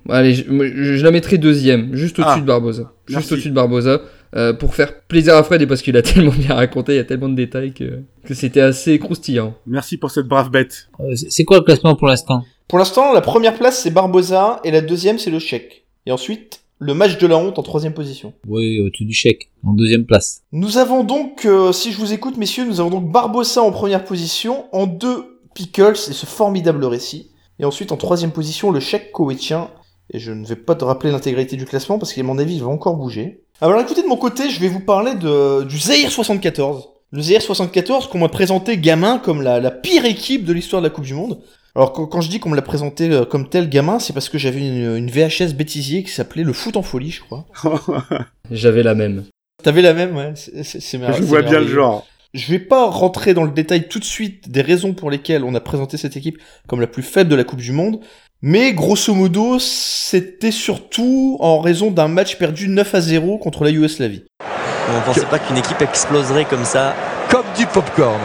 Bon, 0.06 0.14
allez, 0.14 0.34
je, 0.34 0.50
moi, 0.50 0.66
je- 0.66 0.94
je 0.96 1.04
la 1.04 1.10
mettrais 1.10 1.36
deuxième, 1.36 1.94
juste 1.94 2.18
au-dessus 2.18 2.34
Ah, 2.36 2.40
de 2.40 2.46
Barbosa. 2.46 2.92
Juste 3.06 3.32
au-dessus 3.32 3.50
de 3.50 3.54
Barbosa. 3.54 4.00
euh, 4.36 4.52
pour 4.52 4.76
faire 4.76 5.00
plaisir 5.08 5.34
à 5.34 5.42
Fred 5.42 5.60
et 5.60 5.66
parce 5.66 5.82
qu'il 5.82 5.96
a 5.96 6.02
tellement 6.02 6.30
bien 6.30 6.54
raconté, 6.54 6.92
il 6.92 6.96
y 6.96 7.00
a 7.00 7.04
tellement 7.04 7.28
de 7.28 7.34
détails 7.34 7.72
que, 7.72 8.02
que 8.24 8.32
c'était 8.32 8.60
assez 8.60 8.96
croustillant. 9.00 9.54
Merci 9.66 9.96
pour 9.96 10.12
cette 10.12 10.28
brave 10.28 10.50
bête. 10.52 10.88
euh, 11.00 11.16
c'est 11.16 11.30
c'est 11.32 11.44
quoi 11.44 11.56
le 11.58 11.64
classement 11.64 11.96
pour 11.96 12.06
l'instant? 12.06 12.44
Pour 12.68 12.78
l'instant, 12.78 13.12
la 13.12 13.20
première 13.22 13.54
place, 13.54 13.82
c'est 13.82 13.90
Barbosa, 13.90 14.60
et 14.62 14.70
la 14.70 14.80
deuxième, 14.82 15.18
c'est 15.18 15.32
le 15.32 15.40
chèque. 15.40 15.84
Et 16.06 16.12
ensuite, 16.12 16.60
le 16.80 16.94
match 16.94 17.18
de 17.18 17.26
la 17.26 17.36
honte 17.36 17.58
en 17.58 17.62
troisième 17.62 17.94
position. 17.94 18.32
Oui, 18.48 18.80
au-dessus 18.80 19.04
du 19.04 19.12
chèque, 19.12 19.50
en 19.64 19.74
deuxième 19.74 20.06
place. 20.06 20.42
Nous 20.50 20.78
avons 20.78 21.04
donc, 21.04 21.44
euh, 21.44 21.72
si 21.72 21.92
je 21.92 21.98
vous 21.98 22.12
écoute, 22.12 22.38
messieurs, 22.38 22.64
nous 22.64 22.80
avons 22.80 22.90
donc 22.90 23.12
Barbossa 23.12 23.62
en 23.62 23.70
première 23.70 24.04
position, 24.04 24.64
en 24.72 24.86
deux, 24.86 25.40
Pickles 25.54 25.96
et 26.08 26.12
ce 26.12 26.26
formidable 26.26 26.84
récit. 26.84 27.30
Et 27.58 27.64
ensuite, 27.64 27.92
en 27.92 27.96
troisième 27.96 28.30
position, 28.30 28.70
le 28.70 28.80
chèque 28.80 29.12
koweïtien. 29.12 29.70
Et 30.12 30.18
je 30.18 30.32
ne 30.32 30.46
vais 30.46 30.56
pas 30.56 30.74
te 30.74 30.84
rappeler 30.84 31.10
l'intégralité 31.10 31.56
du 31.56 31.66
classement 31.66 31.98
parce 31.98 32.12
qu'à 32.12 32.22
mon 32.22 32.38
avis, 32.38 32.56
il 32.56 32.62
va 32.62 32.68
encore 32.68 32.96
bouger. 32.96 33.44
Alors 33.60 33.80
écoutez, 33.80 34.02
de 34.02 34.08
mon 34.08 34.16
côté, 34.16 34.48
je 34.48 34.60
vais 34.60 34.68
vous 34.68 34.80
parler 34.80 35.14
de, 35.14 35.64
du 35.64 35.78
Zaire 35.78 36.10
74. 36.10 36.88
Le 37.12 37.22
Zaire 37.22 37.42
74 37.42 38.06
qu'on 38.06 38.18
m'a 38.18 38.28
présenté 38.28 38.78
gamin 38.78 39.18
comme 39.18 39.42
la, 39.42 39.60
la 39.60 39.70
pire 39.70 40.04
équipe 40.04 40.44
de 40.44 40.52
l'histoire 40.52 40.80
de 40.80 40.86
la 40.86 40.94
Coupe 40.94 41.04
du 41.04 41.14
Monde. 41.14 41.42
Alors 41.80 41.94
quand, 41.94 42.04
quand 42.06 42.20
je 42.20 42.28
dis 42.28 42.40
qu'on 42.40 42.50
me 42.50 42.56
l'a 42.56 42.60
présenté 42.62 43.08
euh, 43.10 43.24
comme 43.24 43.48
tel 43.48 43.70
gamin, 43.70 43.98
c'est 43.98 44.12
parce 44.12 44.28
que 44.28 44.36
j'avais 44.36 44.60
une, 44.60 44.96
une 44.96 45.10
VHS 45.10 45.54
bêtisier 45.54 46.02
qui 46.02 46.10
s'appelait 46.10 46.42
Le 46.44 46.52
Foot 46.52 46.76
en 46.76 46.82
folie, 46.82 47.10
je 47.10 47.22
crois. 47.22 47.46
J'avais 48.50 48.82
la 48.82 48.94
même. 48.94 49.24
T'avais 49.62 49.80
la 49.80 49.94
même, 49.94 50.14
ouais. 50.14 50.34
C'est- 50.34 50.98
mer- 50.98 51.12
je 51.14 51.18
c'est 51.22 51.24
vois 51.24 51.40
bien 51.40 51.52
le 51.52 51.56
merveilleux. 51.60 51.74
genre. 51.74 52.06
Je 52.34 52.52
vais 52.52 52.58
pas 52.58 52.84
rentrer 52.90 53.32
dans 53.32 53.44
le 53.44 53.50
détail 53.50 53.88
tout 53.88 53.98
de 53.98 54.04
suite 54.04 54.50
des 54.50 54.60
raisons 54.60 54.92
pour 54.92 55.10
lesquelles 55.10 55.42
on 55.42 55.54
a 55.54 55.60
présenté 55.60 55.96
cette 55.96 56.18
équipe 56.18 56.36
comme 56.68 56.82
la 56.82 56.86
plus 56.86 57.02
faible 57.02 57.30
de 57.30 57.34
la 57.34 57.44
Coupe 57.44 57.60
du 57.60 57.72
Monde, 57.72 58.00
mais 58.42 58.74
grosso 58.74 59.14
modo, 59.14 59.58
c'était 59.58 60.50
surtout 60.50 61.38
en 61.40 61.60
raison 61.60 61.90
d'un 61.90 62.08
match 62.08 62.36
perdu 62.36 62.68
9 62.68 62.94
à 62.94 63.00
0 63.00 63.38
contre 63.38 63.64
la 63.64 63.70
Yougoslavie. 63.70 64.24
On 64.40 65.00
pensait 65.06 65.24
pas 65.24 65.38
qu'une 65.38 65.56
équipe 65.56 65.80
exploserait 65.80 66.44
comme 66.44 66.64
ça. 66.66 66.94
Comme 67.30 67.46
du 67.56 67.64
popcorn. 67.66 68.20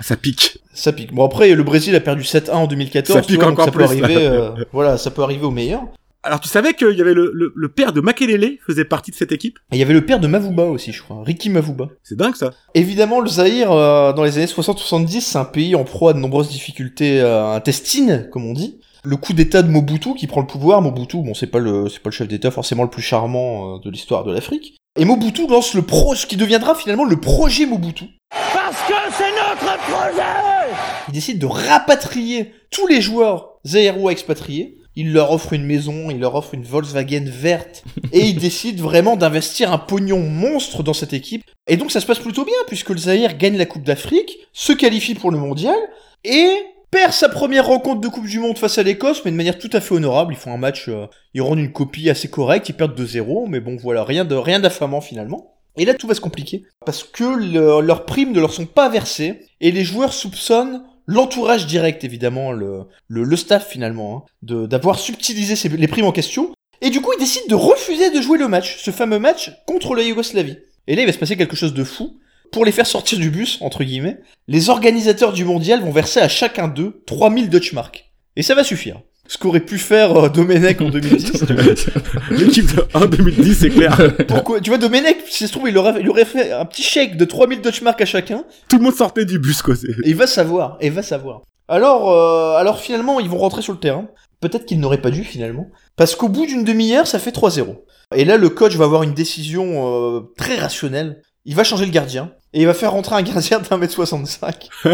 Ça 0.00 0.16
pique. 0.16 0.58
Ça 0.72 0.92
pique. 0.92 1.12
Bon 1.12 1.24
après, 1.24 1.54
le 1.54 1.62
Brésil 1.62 1.94
a 1.94 2.00
perdu 2.00 2.22
7-1 2.22 2.50
en 2.52 2.66
2014. 2.66 3.20
Ça 3.20 3.26
pique 3.26 3.40
vois, 3.40 3.50
encore 3.50 3.64
ça 3.66 3.70
peut 3.70 3.78
plus. 3.78 3.84
arriver. 3.84 4.16
euh, 4.26 4.50
voilà, 4.72 4.96
ça 4.98 5.10
peut 5.10 5.22
arriver 5.22 5.44
au 5.44 5.50
meilleur. 5.50 5.82
Alors 6.24 6.40
tu 6.40 6.48
savais 6.48 6.74
qu'il 6.74 6.96
y 6.96 7.00
avait 7.00 7.14
le, 7.14 7.30
le, 7.32 7.52
le 7.54 7.68
père 7.68 7.92
de 7.92 8.00
Makelele 8.00 8.58
faisait 8.66 8.84
partie 8.84 9.12
de 9.12 9.16
cette 9.16 9.30
équipe? 9.30 9.58
Et 9.72 9.76
il 9.76 9.78
y 9.78 9.82
avait 9.82 9.94
le 9.94 10.04
père 10.04 10.18
de 10.18 10.26
Mavuba 10.26 10.64
aussi, 10.64 10.92
je 10.92 11.00
crois, 11.02 11.22
Ricky 11.24 11.48
Mavuba. 11.48 11.88
C'est 12.02 12.16
dingue 12.18 12.34
ça. 12.34 12.50
Évidemment, 12.74 13.20
le 13.20 13.28
Zaïre, 13.28 13.70
euh, 13.70 14.12
dans 14.12 14.24
les 14.24 14.36
années 14.36 14.46
60-70, 14.46 15.20
c'est 15.20 15.38
un 15.38 15.44
pays 15.44 15.76
en 15.76 15.84
proie 15.84 16.10
à 16.10 16.14
de 16.14 16.18
nombreuses 16.18 16.48
difficultés 16.48 17.20
euh, 17.20 17.52
intestines, 17.54 18.28
comme 18.32 18.44
on 18.46 18.52
dit. 18.52 18.80
Le 19.04 19.16
coup 19.16 19.32
d'état 19.32 19.62
de 19.62 19.68
Mobutu 19.70 20.14
qui 20.14 20.26
prend 20.26 20.40
le 20.40 20.46
pouvoir, 20.48 20.82
Mobutu, 20.82 21.18
bon, 21.18 21.34
c'est 21.34 21.46
pas 21.46 21.60
le, 21.60 21.88
c'est 21.88 22.02
pas 22.02 22.10
le 22.10 22.14
chef 22.14 22.26
d'état 22.26 22.50
forcément 22.50 22.82
le 22.82 22.90
plus 22.90 23.00
charmant 23.02 23.76
euh, 23.76 23.78
de 23.82 23.88
l'histoire 23.88 24.24
de 24.24 24.32
l'Afrique. 24.32 24.76
Et 24.98 25.04
Mobutu 25.04 25.46
lance 25.46 25.74
le 25.74 25.82
pro, 25.82 26.16
ce 26.16 26.26
qui 26.26 26.36
deviendra 26.36 26.74
finalement 26.74 27.04
le 27.04 27.16
projet 27.16 27.64
Mobutu. 27.64 28.06
Parce 28.52 28.76
que 28.88 28.94
c'est 29.16 29.30
notre 29.30 29.77
projet 29.90 30.74
Il 31.08 31.14
décide 31.14 31.38
de 31.38 31.46
rapatrier 31.46 32.54
tous 32.70 32.86
les 32.86 33.00
joueurs 33.00 33.58
zaïrois 33.66 34.12
expatriés. 34.12 34.78
Il 34.96 35.12
leur 35.12 35.30
offre 35.30 35.52
une 35.52 35.64
maison, 35.64 36.10
il 36.10 36.18
leur 36.18 36.34
offre 36.34 36.54
une 36.54 36.64
Volkswagen 36.64 37.24
verte, 37.26 37.84
et 38.12 38.26
il 38.26 38.38
décide 38.38 38.80
vraiment 38.80 39.16
d'investir 39.16 39.72
un 39.72 39.78
pognon 39.78 40.18
monstre 40.18 40.82
dans 40.82 40.92
cette 40.92 41.12
équipe. 41.12 41.44
Et 41.68 41.76
donc 41.76 41.92
ça 41.92 42.00
se 42.00 42.06
passe 42.06 42.18
plutôt 42.18 42.44
bien, 42.44 42.56
puisque 42.66 42.90
le 42.90 42.98
Zaïre 42.98 43.38
gagne 43.38 43.56
la 43.56 43.66
Coupe 43.66 43.84
d'Afrique, 43.84 44.38
se 44.52 44.72
qualifie 44.72 45.14
pour 45.14 45.30
le 45.30 45.38
mondial, 45.38 45.78
et 46.24 46.50
perd 46.90 47.12
sa 47.12 47.28
première 47.28 47.66
rencontre 47.66 48.00
de 48.00 48.08
Coupe 48.08 48.26
du 48.26 48.40
Monde 48.40 48.58
face 48.58 48.78
à 48.78 48.82
l'Écosse, 48.82 49.22
mais 49.24 49.30
de 49.30 49.36
manière 49.36 49.58
tout 49.58 49.70
à 49.72 49.80
fait 49.80 49.94
honorable. 49.94 50.34
Ils 50.34 50.38
font 50.38 50.52
un 50.52 50.58
match, 50.58 50.88
euh, 50.88 51.06
ils 51.32 51.42
rendent 51.42 51.60
une 51.60 51.72
copie 51.72 52.10
assez 52.10 52.28
correcte, 52.28 52.68
ils 52.68 52.74
perdent 52.74 52.98
2-0, 52.98 53.48
mais 53.48 53.60
bon 53.60 53.76
voilà, 53.76 54.02
rien 54.02 54.24
de 54.24 54.34
rien 54.34 54.58
d'affamant 54.58 55.00
finalement. 55.00 55.57
Et 55.78 55.84
là, 55.84 55.94
tout 55.94 56.06
va 56.06 56.14
se 56.14 56.20
compliquer. 56.20 56.64
Parce 56.84 57.02
que 57.04 57.24
le- 57.24 57.80
leurs 57.80 58.04
primes 58.04 58.32
ne 58.32 58.40
leur 58.40 58.52
sont 58.52 58.66
pas 58.66 58.88
versées, 58.88 59.40
et 59.60 59.70
les 59.70 59.84
joueurs 59.84 60.12
soupçonnent 60.12 60.82
l'entourage 61.06 61.66
direct, 61.66 62.04
évidemment, 62.04 62.52
le, 62.52 62.82
le, 63.08 63.36
staff 63.36 63.66
finalement, 63.68 64.26
hein, 64.26 64.66
d'avoir 64.66 64.98
subtilisé 64.98 65.68
les 65.68 65.88
primes 65.88 66.04
en 66.04 66.12
question. 66.12 66.52
Et 66.82 66.90
du 66.90 67.00
coup, 67.00 67.10
ils 67.16 67.20
décident 67.20 67.46
de 67.48 67.54
refuser 67.54 68.10
de 68.10 68.20
jouer 68.20 68.38
le 68.38 68.46
match, 68.48 68.76
ce 68.82 68.90
fameux 68.90 69.18
match 69.18 69.50
contre 69.66 69.94
la 69.94 70.02
Yougoslavie. 70.02 70.58
Et 70.86 70.94
là, 70.94 71.02
il 71.02 71.06
va 71.06 71.12
se 71.12 71.18
passer 71.18 71.36
quelque 71.36 71.56
chose 71.56 71.74
de 71.74 71.84
fou. 71.84 72.18
Pour 72.52 72.64
les 72.64 72.72
faire 72.72 72.86
sortir 72.86 73.18
du 73.18 73.30
bus, 73.30 73.58
entre 73.60 73.84
guillemets, 73.84 74.20
les 74.46 74.70
organisateurs 74.70 75.32
du 75.34 75.44
mondial 75.44 75.80
vont 75.82 75.90
verser 75.90 76.20
à 76.20 76.28
chacun 76.28 76.66
d'eux 76.68 77.02
3000 77.06 77.50
Deutschmark. 77.50 78.10
Et 78.36 78.42
ça 78.42 78.54
va 78.54 78.64
suffire. 78.64 79.02
Ce 79.28 79.38
qu'aurait 79.38 79.60
pu 79.60 79.78
faire 79.78 80.16
euh, 80.16 80.28
Domenech 80.28 80.80
en 80.80 80.88
2010. 80.90 81.44
L'équipe 82.30 82.74
de 82.74 82.84
1 82.94 83.06
2010, 83.06 83.54
c'est 83.54 83.68
clair. 83.68 83.96
Pourquoi? 84.26 84.60
Tu 84.60 84.70
vois, 84.70 84.78
Domenech, 84.78 85.18
si 85.28 85.40
ça 85.40 85.46
se 85.46 85.52
trouve, 85.52 85.68
il 85.68 85.76
aurait, 85.78 86.00
il 86.00 86.08
aurait 86.08 86.24
fait 86.24 86.50
un 86.52 86.64
petit 86.64 86.82
chèque 86.82 87.16
de 87.16 87.24
3000 87.24 87.60
Deutschmark 87.60 88.00
à 88.00 88.06
chacun. 88.06 88.44
Tout 88.68 88.78
le 88.78 88.84
monde 88.84 88.94
sortait 88.94 89.24
du 89.26 89.38
bus, 89.38 89.62
quoi. 89.62 89.74
Et 89.74 90.08
il 90.10 90.16
va 90.16 90.26
savoir, 90.26 90.78
et 90.80 90.86
il 90.86 90.92
va 90.92 91.02
savoir. 91.02 91.42
Alors, 91.68 92.10
euh, 92.10 92.56
alors 92.56 92.80
finalement, 92.80 93.20
ils 93.20 93.28
vont 93.28 93.36
rentrer 93.38 93.60
sur 93.62 93.74
le 93.74 93.78
terrain. 93.78 94.08
Peut-être 94.40 94.64
qu'ils 94.64 94.80
n'auraient 94.80 95.02
pas 95.02 95.10
dû 95.10 95.24
finalement. 95.24 95.66
Parce 95.96 96.14
qu'au 96.14 96.28
bout 96.28 96.46
d'une 96.46 96.64
demi-heure, 96.64 97.06
ça 97.06 97.18
fait 97.18 97.30
3-0. 97.30 97.76
Et 98.14 98.24
là, 98.24 98.38
le 98.38 98.48
coach 98.48 98.74
va 98.76 98.86
avoir 98.86 99.02
une 99.02 99.12
décision 99.12 100.16
euh, 100.16 100.20
très 100.38 100.56
rationnelle. 100.56 101.20
Il 101.44 101.54
va 101.54 101.64
changer 101.64 101.84
le 101.84 101.90
gardien. 101.90 102.32
Et 102.54 102.62
il 102.62 102.66
va 102.66 102.72
faire 102.72 102.92
rentrer 102.92 103.14
un 103.14 103.22
gardien 103.22 103.60
d'un 103.60 103.76
mètre 103.76 103.92
65. 103.92 104.70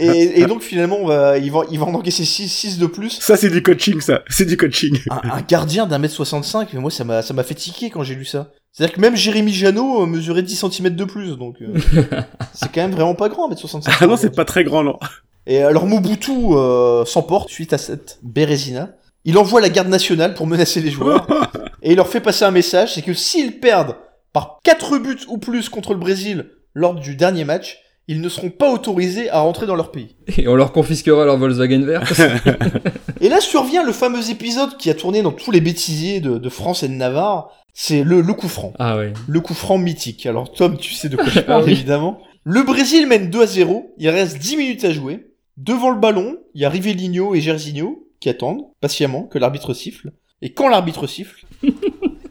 et, 0.00 0.40
et 0.40 0.46
donc 0.46 0.62
finalement, 0.62 0.98
on 1.00 1.06
va, 1.06 1.38
il, 1.38 1.52
va, 1.52 1.60
il 1.70 1.78
va 1.78 1.86
en 1.86 1.94
encaisser 1.94 2.24
6, 2.24 2.48
6 2.48 2.78
de 2.78 2.86
plus. 2.86 3.18
Ça, 3.20 3.36
c'est 3.36 3.50
du 3.50 3.62
coaching, 3.62 4.00
ça. 4.00 4.22
C'est 4.28 4.44
du 4.44 4.56
coaching. 4.56 4.98
Un, 5.10 5.20
un 5.30 5.40
gardien 5.42 5.86
d'un 5.86 5.98
mètre 5.98 6.14
65, 6.14 6.72
mais 6.72 6.80
moi 6.80 6.90
ça 6.90 7.04
m'a 7.04 7.22
ça 7.22 7.32
m'a 7.32 7.44
fait 7.44 7.54
tiquer 7.54 7.90
quand 7.90 8.02
j'ai 8.02 8.16
lu 8.16 8.24
ça. 8.24 8.50
C'est-à-dire 8.76 8.94
que 8.96 9.00
même 9.00 9.16
Jérémy 9.16 9.52
Janot 9.52 10.02
euh, 10.02 10.06
mesurait 10.06 10.42
10 10.42 10.66
cm 10.70 10.90
de 10.90 11.04
plus, 11.04 11.38
donc 11.38 11.62
euh, 11.62 11.78
c'est 12.52 12.70
quand 12.70 12.82
même 12.82 12.92
vraiment 12.92 13.14
pas 13.14 13.30
grand, 13.30 13.50
1m65. 13.50 13.96
Ah 14.00 14.06
non, 14.06 14.18
c'est 14.18 14.34
pas 14.34 14.44
très 14.44 14.64
grand, 14.64 14.82
non. 14.82 14.98
Et 15.46 15.62
alors 15.62 15.86
Mobutu 15.86 16.30
euh, 16.30 17.06
s'emporte 17.06 17.48
suite 17.48 17.72
à 17.72 17.78
cette 17.78 18.18
bérésina. 18.22 18.90
Il 19.24 19.38
envoie 19.38 19.62
la 19.62 19.70
garde 19.70 19.88
nationale 19.88 20.34
pour 20.34 20.46
menacer 20.46 20.82
les 20.82 20.90
joueurs. 20.90 21.26
et 21.82 21.92
il 21.92 21.96
leur 21.96 22.08
fait 22.08 22.20
passer 22.20 22.44
un 22.44 22.50
message, 22.50 22.94
c'est 22.94 23.02
que 23.02 23.14
s'ils 23.14 23.60
perdent 23.60 23.96
par 24.36 24.58
4 24.64 24.98
buts 24.98 25.16
ou 25.28 25.38
plus 25.38 25.70
contre 25.70 25.94
le 25.94 25.98
Brésil 25.98 26.50
lors 26.74 26.94
du 26.94 27.16
dernier 27.16 27.44
match, 27.46 27.78
ils 28.06 28.20
ne 28.20 28.28
seront 28.28 28.50
pas 28.50 28.70
autorisés 28.70 29.30
à 29.30 29.40
rentrer 29.40 29.64
dans 29.64 29.76
leur 29.76 29.90
pays. 29.90 30.14
Et 30.36 30.46
on 30.46 30.54
leur 30.54 30.72
confisquera 30.72 31.24
leur 31.24 31.38
Volkswagen 31.38 31.80
vert. 31.86 32.02
Et 33.22 33.30
là 33.30 33.40
survient 33.40 33.82
le 33.82 33.92
fameux 33.92 34.28
épisode 34.30 34.76
qui 34.76 34.90
a 34.90 34.94
tourné 34.94 35.22
dans 35.22 35.32
tous 35.32 35.50
les 35.52 35.62
bêtisiers 35.62 36.20
de, 36.20 36.36
de 36.36 36.48
France 36.50 36.82
et 36.82 36.88
de 36.88 36.92
Navarre, 36.92 37.48
c'est 37.72 38.04
le, 38.04 38.20
le 38.20 38.34
coup 38.34 38.48
franc. 38.48 38.74
ah 38.78 38.98
ouais. 38.98 39.14
Le 39.26 39.40
coup 39.40 39.54
franc 39.54 39.78
mythique. 39.78 40.26
Alors 40.26 40.52
Tom, 40.52 40.76
tu 40.76 40.92
sais 40.92 41.08
de 41.08 41.16
quoi 41.16 41.28
je 41.30 41.40
parle 41.40 41.62
Ah 41.62 41.64
oui. 41.64 41.72
évidemment. 41.72 42.18
Le 42.44 42.62
Brésil 42.62 43.06
mène 43.06 43.30
2 43.30 43.40
à 43.42 43.46
0, 43.46 43.94
il 43.96 44.08
reste 44.10 44.36
10 44.36 44.56
minutes 44.58 44.84
à 44.84 44.92
jouer. 44.92 45.28
Devant 45.56 45.88
le 45.90 45.98
ballon, 45.98 46.36
il 46.54 46.60
y 46.60 46.66
a 46.66 46.68
Rivellino 46.68 47.34
et 47.34 47.40
Gersigno 47.40 48.06
qui 48.20 48.28
attendent 48.28 48.66
patiemment 48.82 49.22
que 49.22 49.38
l'arbitre 49.38 49.72
siffle. 49.72 50.12
Et 50.42 50.52
quand 50.52 50.68
l'arbitre 50.68 51.06
siffle, 51.06 51.46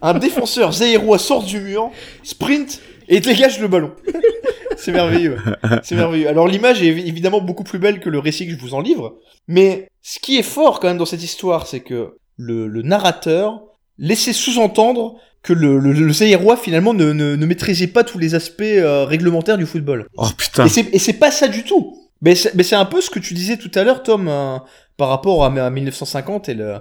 un 0.02 0.14
défenseur 0.16 0.72
zaïrois 0.74 1.20
sort 1.20 1.43
du 1.43 1.60
mur, 1.60 1.91
sprint 2.24 2.82
et 3.08 3.20
dégage 3.20 3.60
le 3.60 3.68
ballon. 3.68 3.91
C'est 4.78 4.91
merveilleux. 4.91 5.38
C'est 5.84 5.96
merveilleux. 5.96 6.28
Alors 6.28 6.48
l'image 6.48 6.84
est 6.84 6.88
évi- 6.91 7.08
évidemment 7.08 7.39
beaucoup 7.41 7.64
plus 7.64 7.80
belle 7.80 8.00
que 8.00 8.10
le 8.10 8.20
récit 8.20 8.46
que 8.46 8.52
je 8.52 8.58
vous 8.58 8.74
en 8.74 8.82
livre. 8.82 9.18
Mais 9.48 9.88
ce 10.02 10.20
qui 10.20 10.38
est 10.38 10.43
fort 10.43 10.80
quand 10.80 10.88
même 10.88 10.98
dans 10.98 11.06
cette 11.06 11.24
histoire, 11.24 11.66
c'est 11.66 11.80
que 11.80 12.18
le, 12.38 12.68
le 12.68 12.82
narrateur 12.82 13.62
laissait 13.98 14.34
sous-entendre 14.34 15.16
que 15.43 15.54
le, 15.54 15.80
le, 15.80 16.14
finalement 16.58 16.93
ne, 16.93 17.14
ne, 17.14 17.36
ne 17.36 17.46
maîtrisait 17.46 17.88
pas 17.88 18.04
tous 18.04 18.18
les 18.18 18.36
aspects 18.36 18.62
euh, 18.64 19.06
réglementaires 19.06 19.58
du 19.58 19.66
football. 19.66 20.08
Oh 20.18 20.28
putain. 20.38 20.66
Et 20.66 21.00
c'est 21.00 21.14
pas 21.14 21.32
ça 21.32 21.48
du 21.48 21.64
tout. 21.64 22.02
Mais 22.22 22.34
c'est 22.36 22.54
mais 22.56 22.64
c'est 22.64 22.76
un 22.76 22.86
peu 22.86 23.00
ce 23.00 23.10
que 23.10 23.20
tu 23.20 23.34
disais 23.34 23.58
tout 23.58 23.72
à 23.76 23.84
l'heure, 23.84 24.02
Tom, 24.04 24.28
euh, 24.28 24.58
par 24.98 25.10
rapport 25.10 25.46
à, 25.46 25.48
à 25.48 25.70
1950 25.70 26.50
et 26.50 26.54
le 26.56 26.78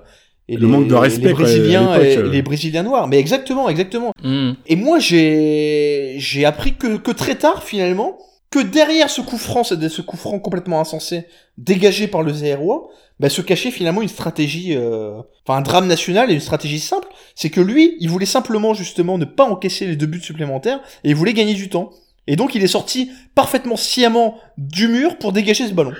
et 0.49 0.57
Le 0.57 0.67
les, 0.67 0.73
manque 0.73 0.89
de 0.89 0.95
respect, 0.95 1.29
les 1.29 1.33
Brésiliens 1.33 2.01
et 2.01 2.19
euh. 2.19 2.31
les 2.31 2.43
Brésiliens 2.43 2.83
noirs. 2.83 3.09
Mais 3.09 3.19
exactement, 3.19 3.69
exactement. 3.69 4.13
Hmm. 4.23 4.53
Et 4.67 4.77
moi, 4.77 4.99
j'ai 4.99 6.17
j'ai 6.19 6.45
appris 6.45 6.75
que, 6.75 6.97
que 6.97 7.11
très 7.11 7.37
tard, 7.37 7.63
finalement, 7.63 8.19
que 8.51 8.59
derrière 8.59 9.11
ce 9.11 9.21
coup 9.21 9.39
franc, 9.39 9.65
ce 9.65 9.89
ce 9.89 10.03
coup 10.03 10.17
franc 10.17 10.39
complètement 10.39 10.81
insensé, 10.81 11.25
dégagé 11.57 12.09
par 12.09 12.23
le 12.23 12.33
Zaïrois, 12.33 12.89
bah, 13.21 13.29
se 13.29 13.43
cachait 13.43 13.71
finalement 13.71 14.03
une 14.03 14.09
stratégie, 14.09 14.77
euh, 14.77 15.21
enfin 15.47 15.59
un 15.59 15.63
drame 15.63 15.87
national 15.87 16.31
et 16.31 16.35
une 16.35 16.41
stratégie 16.41 16.81
simple, 16.81 17.09
c'est 17.35 17.51
que 17.51 17.61
lui, 17.61 17.97
il 18.01 18.09
voulait 18.09 18.27
simplement 18.27 18.75
justement 18.75 19.19
ne 19.19 19.25
pas 19.25 19.45
encaisser 19.45 19.87
les 19.87 19.97
deux 19.97 20.07
buts 20.07 20.21
supplémentaires 20.21 20.81
et 21.05 21.11
il 21.11 21.15
voulait 21.17 21.33
gagner 21.33 21.55
du 21.55 21.69
temps. 21.69 21.91
Et 22.27 22.37
donc 22.37 22.55
il 22.55 22.65
est 22.65 22.69
sorti 22.69 23.11
parfaitement 23.35 23.77
sciemment 23.77 24.39
du 24.57 24.89
mur 24.89 25.19
pour 25.19 25.33
dégager 25.33 25.69
ce 25.69 25.75
ballon. 25.75 25.93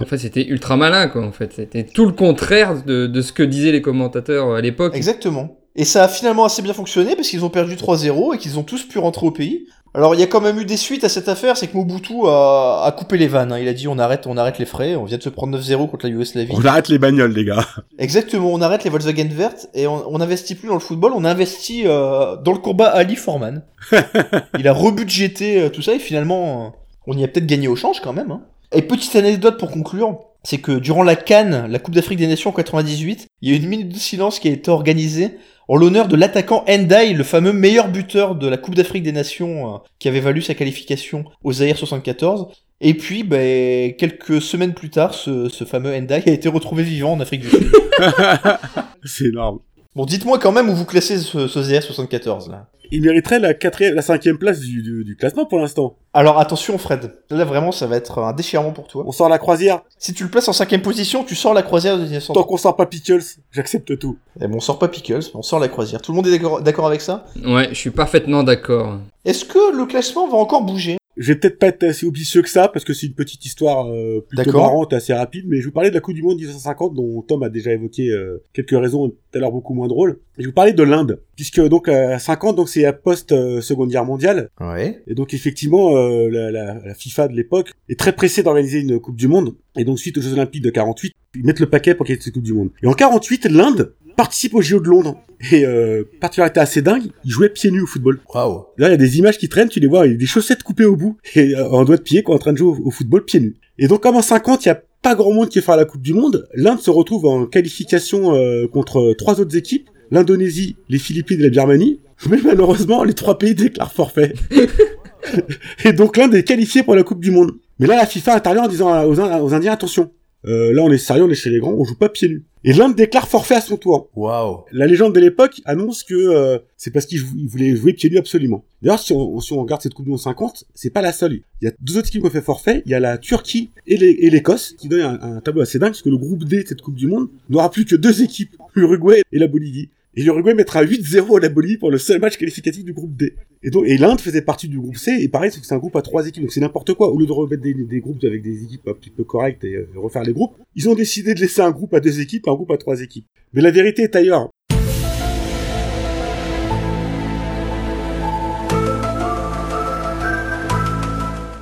En 0.00 0.06
fait, 0.06 0.18
c'était 0.18 0.46
ultra 0.46 0.76
malin, 0.76 1.08
quoi. 1.08 1.24
En 1.24 1.32
fait, 1.32 1.52
c'était 1.52 1.84
tout 1.84 2.06
le 2.06 2.12
contraire 2.12 2.82
de, 2.84 3.06
de 3.06 3.20
ce 3.20 3.32
que 3.32 3.42
disaient 3.44 3.70
les 3.70 3.82
commentateurs 3.82 4.54
à 4.54 4.60
l'époque. 4.60 4.96
Exactement. 4.96 5.59
Et 5.80 5.84
ça 5.84 6.04
a 6.04 6.08
finalement 6.08 6.44
assez 6.44 6.60
bien 6.60 6.74
fonctionné 6.74 7.16
parce 7.16 7.28
qu'ils 7.28 7.42
ont 7.42 7.48
perdu 7.48 7.74
3-0 7.74 8.34
et 8.34 8.38
qu'ils 8.38 8.58
ont 8.58 8.62
tous 8.62 8.84
pu 8.84 8.98
rentrer 8.98 9.24
au 9.26 9.30
pays. 9.30 9.66
Alors 9.94 10.14
il 10.14 10.20
y 10.20 10.22
a 10.22 10.26
quand 10.26 10.42
même 10.42 10.58
eu 10.60 10.66
des 10.66 10.76
suites 10.76 11.04
à 11.04 11.08
cette 11.08 11.28
affaire, 11.28 11.56
c'est 11.56 11.68
que 11.68 11.76
Mobutu 11.76 12.12
a, 12.26 12.82
a 12.84 12.92
coupé 12.92 13.16
les 13.16 13.28
vannes. 13.28 13.50
hein. 13.50 13.58
Il 13.58 13.66
a 13.66 13.72
dit 13.72 13.88
on 13.88 13.98
arrête, 13.98 14.26
on 14.26 14.36
arrête 14.36 14.58
les 14.58 14.66
frais, 14.66 14.94
on 14.94 15.04
vient 15.04 15.16
de 15.16 15.22
se 15.22 15.30
prendre 15.30 15.58
9-0 15.58 15.88
contre 15.90 16.04
la 16.04 16.12
Yougoslavie. 16.12 16.52
On 16.54 16.64
arrête 16.66 16.88
les 16.88 16.98
bagnoles, 16.98 17.32
les 17.32 17.44
gars. 17.46 17.66
Exactement, 17.98 18.52
on 18.52 18.60
arrête 18.60 18.84
les 18.84 18.90
Volkswagen 18.90 19.28
vertes 19.32 19.68
et 19.74 19.86
on, 19.86 20.04
on 20.06 20.20
investit 20.20 20.54
plus 20.54 20.68
dans 20.68 20.74
le 20.74 20.80
football, 20.80 21.12
on 21.16 21.24
investit 21.24 21.84
euh, 21.86 22.36
dans 22.36 22.52
le 22.52 22.58
combat 22.58 22.88
Ali 22.88 23.16
Forman. 23.16 23.62
il 24.58 24.68
a 24.68 24.72
rebudgété 24.74 25.62
euh, 25.62 25.68
tout 25.70 25.82
ça 25.82 25.94
et 25.94 25.98
finalement 25.98 26.66
euh, 26.66 26.68
on 27.06 27.16
y 27.16 27.24
a 27.24 27.28
peut-être 27.28 27.46
gagné 27.46 27.68
au 27.68 27.74
change 27.74 28.00
quand 28.00 28.12
même. 28.12 28.30
hein. 28.30 28.42
Et 28.72 28.82
petite 28.82 29.16
anecdote 29.16 29.58
pour 29.58 29.70
conclure, 29.70 30.18
c'est 30.44 30.58
que 30.58 30.72
durant 30.72 31.02
la 31.02 31.16
Cannes, 31.16 31.66
la 31.68 31.78
Coupe 31.80 31.94
d'Afrique 31.94 32.18
des 32.20 32.28
Nations 32.28 32.50
en 32.50 32.52
98, 32.52 33.26
il 33.42 33.50
y 33.50 33.54
a 33.54 33.56
une 33.56 33.66
minute 33.66 33.88
de 33.88 33.98
silence 33.98 34.38
qui 34.38 34.48
a 34.48 34.52
été 34.52 34.70
organisée 34.70 35.36
en 35.70 35.76
l'honneur 35.76 36.08
de 36.08 36.16
l'attaquant 36.16 36.64
Endai, 36.68 37.12
le 37.12 37.22
fameux 37.22 37.52
meilleur 37.52 37.88
buteur 37.88 38.34
de 38.34 38.48
la 38.48 38.56
Coupe 38.56 38.74
d'Afrique 38.74 39.04
des 39.04 39.12
Nations 39.12 39.76
euh, 39.76 39.78
qui 40.00 40.08
avait 40.08 40.18
valu 40.18 40.42
sa 40.42 40.54
qualification 40.54 41.24
au 41.44 41.52
Zaïre 41.52 41.78
74. 41.78 42.48
Et 42.80 42.94
puis, 42.94 43.22
ben, 43.22 43.94
quelques 43.94 44.42
semaines 44.42 44.74
plus 44.74 44.90
tard, 44.90 45.14
ce, 45.14 45.48
ce 45.48 45.62
fameux 45.62 45.94
Endai 45.94 46.24
a 46.26 46.30
été 46.32 46.48
retrouvé 46.48 46.82
vivant 46.82 47.12
en 47.12 47.20
Afrique 47.20 47.42
du 47.42 47.50
Sud. 47.50 47.70
C'est 49.04 49.26
énorme. 49.26 49.60
Bon, 49.94 50.06
dites-moi 50.06 50.40
quand 50.40 50.50
même 50.50 50.68
où 50.68 50.74
vous 50.74 50.84
classez 50.84 51.18
ce, 51.18 51.46
ce 51.46 51.62
Zaïre 51.62 51.84
74 51.84 52.50
là. 52.50 52.66
Il 52.92 53.02
mériterait 53.02 53.38
la 53.38 53.54
quatrième, 53.54 53.94
la 53.94 54.02
cinquième 54.02 54.36
place 54.36 54.60
du, 54.60 54.82
du, 54.82 55.04
du 55.04 55.16
classement 55.16 55.46
pour 55.46 55.60
l'instant. 55.60 55.96
Alors 56.12 56.40
attention 56.40 56.76
Fred, 56.76 57.12
là 57.30 57.44
vraiment 57.44 57.70
ça 57.70 57.86
va 57.86 57.96
être 57.96 58.18
un 58.18 58.32
déchirement 58.32 58.72
pour 58.72 58.88
toi. 58.88 59.04
On 59.06 59.12
sort 59.12 59.28
la 59.28 59.38
croisière. 59.38 59.82
Si 59.98 60.12
tu 60.12 60.24
le 60.24 60.30
places 60.30 60.48
en 60.48 60.52
cinquième 60.52 60.82
position, 60.82 61.22
tu 61.22 61.36
sors 61.36 61.54
la 61.54 61.62
croisière 61.62 61.96
de 61.96 62.02
1900. 62.02 62.32
Tant 62.34 62.42
qu'on 62.42 62.56
sort 62.56 62.74
pas 62.74 62.86
Pickles, 62.86 63.22
j'accepte 63.52 63.96
tout. 63.98 64.18
Eh 64.40 64.48
bon, 64.48 64.56
on 64.56 64.60
sort 64.60 64.78
pas 64.80 64.88
Pickles, 64.88 65.30
on 65.34 65.42
sort 65.42 65.60
la 65.60 65.68
croisière. 65.68 66.02
Tout 66.02 66.10
le 66.10 66.16
monde 66.16 66.26
est 66.26 66.32
d'accord 66.32 66.62
d'accord 66.62 66.86
avec 66.86 67.00
ça? 67.00 67.26
Ouais, 67.46 67.68
je 67.70 67.74
suis 67.74 67.90
parfaitement 67.90 68.42
d'accord. 68.42 68.98
Est-ce 69.24 69.44
que 69.44 69.76
le 69.76 69.86
classement 69.86 70.28
va 70.28 70.38
encore 70.38 70.62
bouger? 70.62 70.96
Je 71.20 71.32
vais 71.32 71.38
peut-être 71.38 71.58
pas 71.58 71.68
être 71.68 71.84
assez 71.84 72.06
ambitieux 72.06 72.42
que 72.42 72.48
ça 72.48 72.66
parce 72.68 72.84
que 72.84 72.92
c'est 72.94 73.06
une 73.06 73.12
petite 73.14 73.44
histoire 73.44 73.86
euh, 73.92 74.24
plutôt 74.26 74.42
marrante, 74.62 74.92
assez 74.94 75.12
rapide. 75.12 75.44
Mais 75.46 75.60
je 75.60 75.66
vous 75.66 75.72
parlais 75.72 75.90
de 75.90 75.94
la 75.94 76.00
Coupe 76.00 76.14
du 76.14 76.22
Monde 76.22 76.36
1950 76.38 76.94
dont 76.94 77.20
Tom 77.22 77.42
a 77.42 77.48
déjà 77.50 77.72
évoqué 77.72 78.08
euh, 78.08 78.42
quelques 78.54 78.70
raisons 78.72 79.10
tout 79.10 79.16
à 79.34 79.38
l'heure 79.38 79.52
beaucoup 79.52 79.74
moins 79.74 79.86
drôles. 79.86 80.18
Et 80.38 80.42
je 80.42 80.48
vous 80.48 80.54
parlais 80.54 80.72
de 80.72 80.82
l'Inde 80.82 81.20
puisque 81.36 81.60
donc 81.60 81.88
à 81.88 82.18
50 82.18 82.56
donc 82.56 82.68
c'est 82.68 82.84
à 82.86 82.92
post 82.92 83.30
Seconde 83.60 83.90
Guerre 83.90 84.04
mondiale 84.06 84.48
Ouais. 84.60 85.02
et 85.06 85.14
donc 85.14 85.34
effectivement 85.34 85.96
euh, 85.96 86.28
la, 86.30 86.50
la, 86.50 86.80
la 86.84 86.94
FIFA 86.94 87.28
de 87.28 87.34
l'époque 87.36 87.72
est 87.88 87.98
très 87.98 88.12
pressée 88.12 88.42
d'organiser 88.42 88.80
une 88.80 88.98
Coupe 88.98 89.16
du 89.16 89.28
Monde 89.28 89.54
et 89.76 89.84
donc 89.84 89.98
suite 89.98 90.16
aux 90.18 90.22
Jeux 90.22 90.32
Olympiques 90.32 90.62
de 90.62 90.70
48 90.70 91.12
ils 91.36 91.44
mettent 91.44 91.60
le 91.60 91.68
paquet 91.68 91.94
pour 91.94 92.06
qu'il 92.06 92.16
y 92.16 92.18
ait 92.18 92.20
cette 92.20 92.34
Coupe 92.34 92.42
du 92.42 92.52
Monde. 92.54 92.70
Et 92.82 92.86
en 92.88 92.92
48 92.92 93.44
l'Inde 93.50 93.92
participe 94.16 94.54
aux 94.54 94.62
JO 94.62 94.80
de 94.80 94.88
Londres 94.88 95.16
et 95.50 95.64
euh, 95.64 96.04
particularité 96.20 96.60
assez 96.60 96.82
dingue, 96.82 97.04
ils 97.24 97.30
jouaient 97.30 97.48
pieds 97.48 97.70
nus 97.70 97.82
au 97.82 97.86
football. 97.86 98.20
Waouh. 98.34 98.64
Là, 98.76 98.88
il 98.88 98.90
y 98.90 98.94
a 98.94 98.98
des 98.98 99.18
images 99.18 99.38
qui 99.38 99.48
traînent, 99.48 99.68
tu 99.68 99.80
les 99.80 99.86
vois, 99.86 100.06
il 100.06 100.12
y 100.12 100.14
a 100.14 100.18
des 100.18 100.26
chaussettes 100.26 100.62
coupées 100.62 100.84
au 100.84 100.96
bout, 100.96 101.16
et 101.34 101.54
euh, 101.54 101.68
en 101.70 101.84
doigt 101.84 101.96
de 101.96 102.02
pied, 102.02 102.22
quoi, 102.22 102.34
en 102.34 102.38
train 102.38 102.52
de 102.52 102.58
jouer 102.58 102.68
au, 102.68 102.86
au 102.86 102.90
football 102.90 103.24
pieds 103.24 103.40
nus. 103.40 103.56
Et 103.78 103.88
donc, 103.88 104.02
comme 104.02 104.16
en 104.16 104.22
50, 104.22 104.64
il 104.64 104.68
y 104.68 104.72
a 104.72 104.82
pas 105.02 105.14
grand 105.14 105.32
monde 105.32 105.48
qui 105.48 105.58
est 105.58 105.62
fait 105.62 105.72
à 105.72 105.76
la 105.76 105.84
Coupe 105.84 106.02
du 106.02 106.12
Monde, 106.12 106.46
l'Inde 106.54 106.80
se 106.80 106.90
retrouve 106.90 107.26
en 107.26 107.46
qualification 107.46 108.34
euh, 108.34 108.66
contre 108.66 109.00
euh, 109.00 109.14
trois 109.14 109.40
autres 109.40 109.56
équipes, 109.56 109.88
l'Indonésie, 110.10 110.76
les 110.88 110.98
Philippines 110.98 111.40
et 111.40 111.44
la 111.44 111.50
Birmanie, 111.50 112.00
mais 112.28 112.38
malheureusement, 112.44 113.04
les 113.04 113.14
trois 113.14 113.38
pays 113.38 113.54
déclarent 113.54 113.92
forfait. 113.92 114.34
et 115.84 115.92
donc, 115.92 116.16
l'Inde 116.16 116.34
est 116.34 116.44
qualifiée 116.44 116.82
pour 116.82 116.94
la 116.94 117.02
Coupe 117.02 117.20
du 117.20 117.30
Monde. 117.30 117.52
Mais 117.78 117.86
là, 117.86 117.96
la 117.96 118.06
FIFA 118.06 118.36
intervient 118.36 118.64
en 118.64 118.68
disant 118.68 119.04
aux 119.06 119.54
Indiens, 119.54 119.72
attention, 119.72 120.10
euh, 120.46 120.72
là, 120.72 120.82
on 120.82 120.90
est 120.90 120.98
sérieux, 120.98 121.24
on 121.24 121.30
est 121.30 121.34
chez 121.34 121.50
les 121.50 121.58
grands, 121.58 121.72
on 121.72 121.84
joue 121.84 121.96
pas 121.96 122.08
pieds 122.08 122.28
nus. 122.28 122.44
Et 122.62 122.72
l'Inde 122.72 122.94
déclare 122.94 123.28
forfait 123.28 123.54
à 123.54 123.60
son 123.60 123.76
tour. 123.76 124.10
Waouh. 124.14 124.64
La 124.72 124.86
légende 124.86 125.14
de 125.14 125.20
l'époque 125.20 125.62
annonce 125.64 126.02
que 126.02 126.14
euh, 126.14 126.58
c'est 126.76 126.90
parce 126.90 127.10
ils 127.10 127.20
voulaient 127.20 127.74
jouer 127.74 127.94
pieds 127.94 128.10
nus 128.10 128.18
absolument. 128.18 128.64
D'ailleurs, 128.82 128.98
si 128.98 129.12
on, 129.12 129.40
si 129.40 129.52
on 129.52 129.62
regarde 129.62 129.80
cette 129.80 129.94
Coupe 129.94 130.04
du 130.04 130.10
Monde 130.10 130.20
50, 130.20 130.64
c'est 130.74 130.90
pas 130.90 131.00
la 131.00 131.12
seule. 131.12 131.40
Il 131.60 131.64
y 131.64 131.68
a 131.68 131.72
deux 131.80 131.96
autres 131.96 132.08
équipes 132.08 132.22
qui 132.22 132.26
ont 132.26 132.30
fait 132.30 132.42
forfait. 132.42 132.82
Il 132.84 132.92
y 132.92 132.94
a 132.94 133.00
la 133.00 133.16
Turquie 133.16 133.70
et 133.86 133.96
l'Écosse, 133.96 134.74
qui 134.78 134.88
donnent 134.88 135.18
un, 135.22 135.36
un 135.36 135.40
tableau 135.40 135.62
assez 135.62 135.78
dingue, 135.78 135.90
parce 135.90 136.02
que 136.02 136.10
le 136.10 136.18
groupe 136.18 136.44
D 136.44 136.62
de 136.62 136.68
cette 136.68 136.82
Coupe 136.82 136.96
du 136.96 137.06
Monde 137.06 137.28
n'aura 137.48 137.70
plus 137.70 137.84
que 137.84 137.96
deux 137.96 138.22
équipes, 138.22 138.56
l'Uruguay 138.74 139.22
et 139.32 139.38
la 139.38 139.46
Bolivie. 139.46 139.88
Et 140.14 140.22
l'Uruguay 140.22 140.54
mettra 140.54 140.84
8-0 140.84 141.38
à 141.38 141.40
la 141.40 141.48
Bolivie 141.48 141.76
pour 141.76 141.90
le 141.90 141.98
seul 141.98 142.20
match 142.20 142.36
qualificatif 142.36 142.84
du 142.84 142.92
groupe 142.92 143.16
D. 143.16 143.34
Et 143.62 143.68
donc, 143.68 143.84
et 143.86 143.98
l'Inde 143.98 144.22
faisait 144.22 144.40
partie 144.40 144.68
du 144.68 144.78
groupe 144.78 144.96
C, 144.96 145.18
et 145.20 145.28
pareil, 145.28 145.50
c'est 145.52 145.74
un 145.74 145.78
groupe 145.78 145.94
à 145.94 146.00
trois 146.00 146.26
équipes, 146.26 146.44
donc 146.44 146.52
c'est 146.52 146.60
n'importe 146.60 146.94
quoi. 146.94 147.10
Au 147.10 147.18
lieu 147.18 147.26
de 147.26 147.32
remettre 147.32 147.62
des, 147.62 148.00
groupes 148.00 148.24
avec 148.24 148.40
des 148.42 148.64
équipes 148.64 148.88
un 148.88 148.94
petit 148.94 149.10
peu 149.10 149.22
correctes 149.22 149.64
et 149.64 149.74
euh, 149.74 149.86
refaire 149.96 150.22
les 150.22 150.32
groupes, 150.32 150.56
ils 150.76 150.88
ont 150.88 150.94
décidé 150.94 151.34
de 151.34 151.40
laisser 151.40 151.60
un 151.60 151.70
groupe 151.70 151.92
à 151.92 152.00
deux 152.00 152.20
équipes, 152.20 152.48
un 152.48 152.54
groupe 152.54 152.70
à 152.70 152.78
trois 152.78 153.02
équipes. 153.02 153.26
Mais 153.52 153.60
la 153.60 153.70
vérité 153.70 154.02
est 154.02 154.16
ailleurs. 154.16 154.48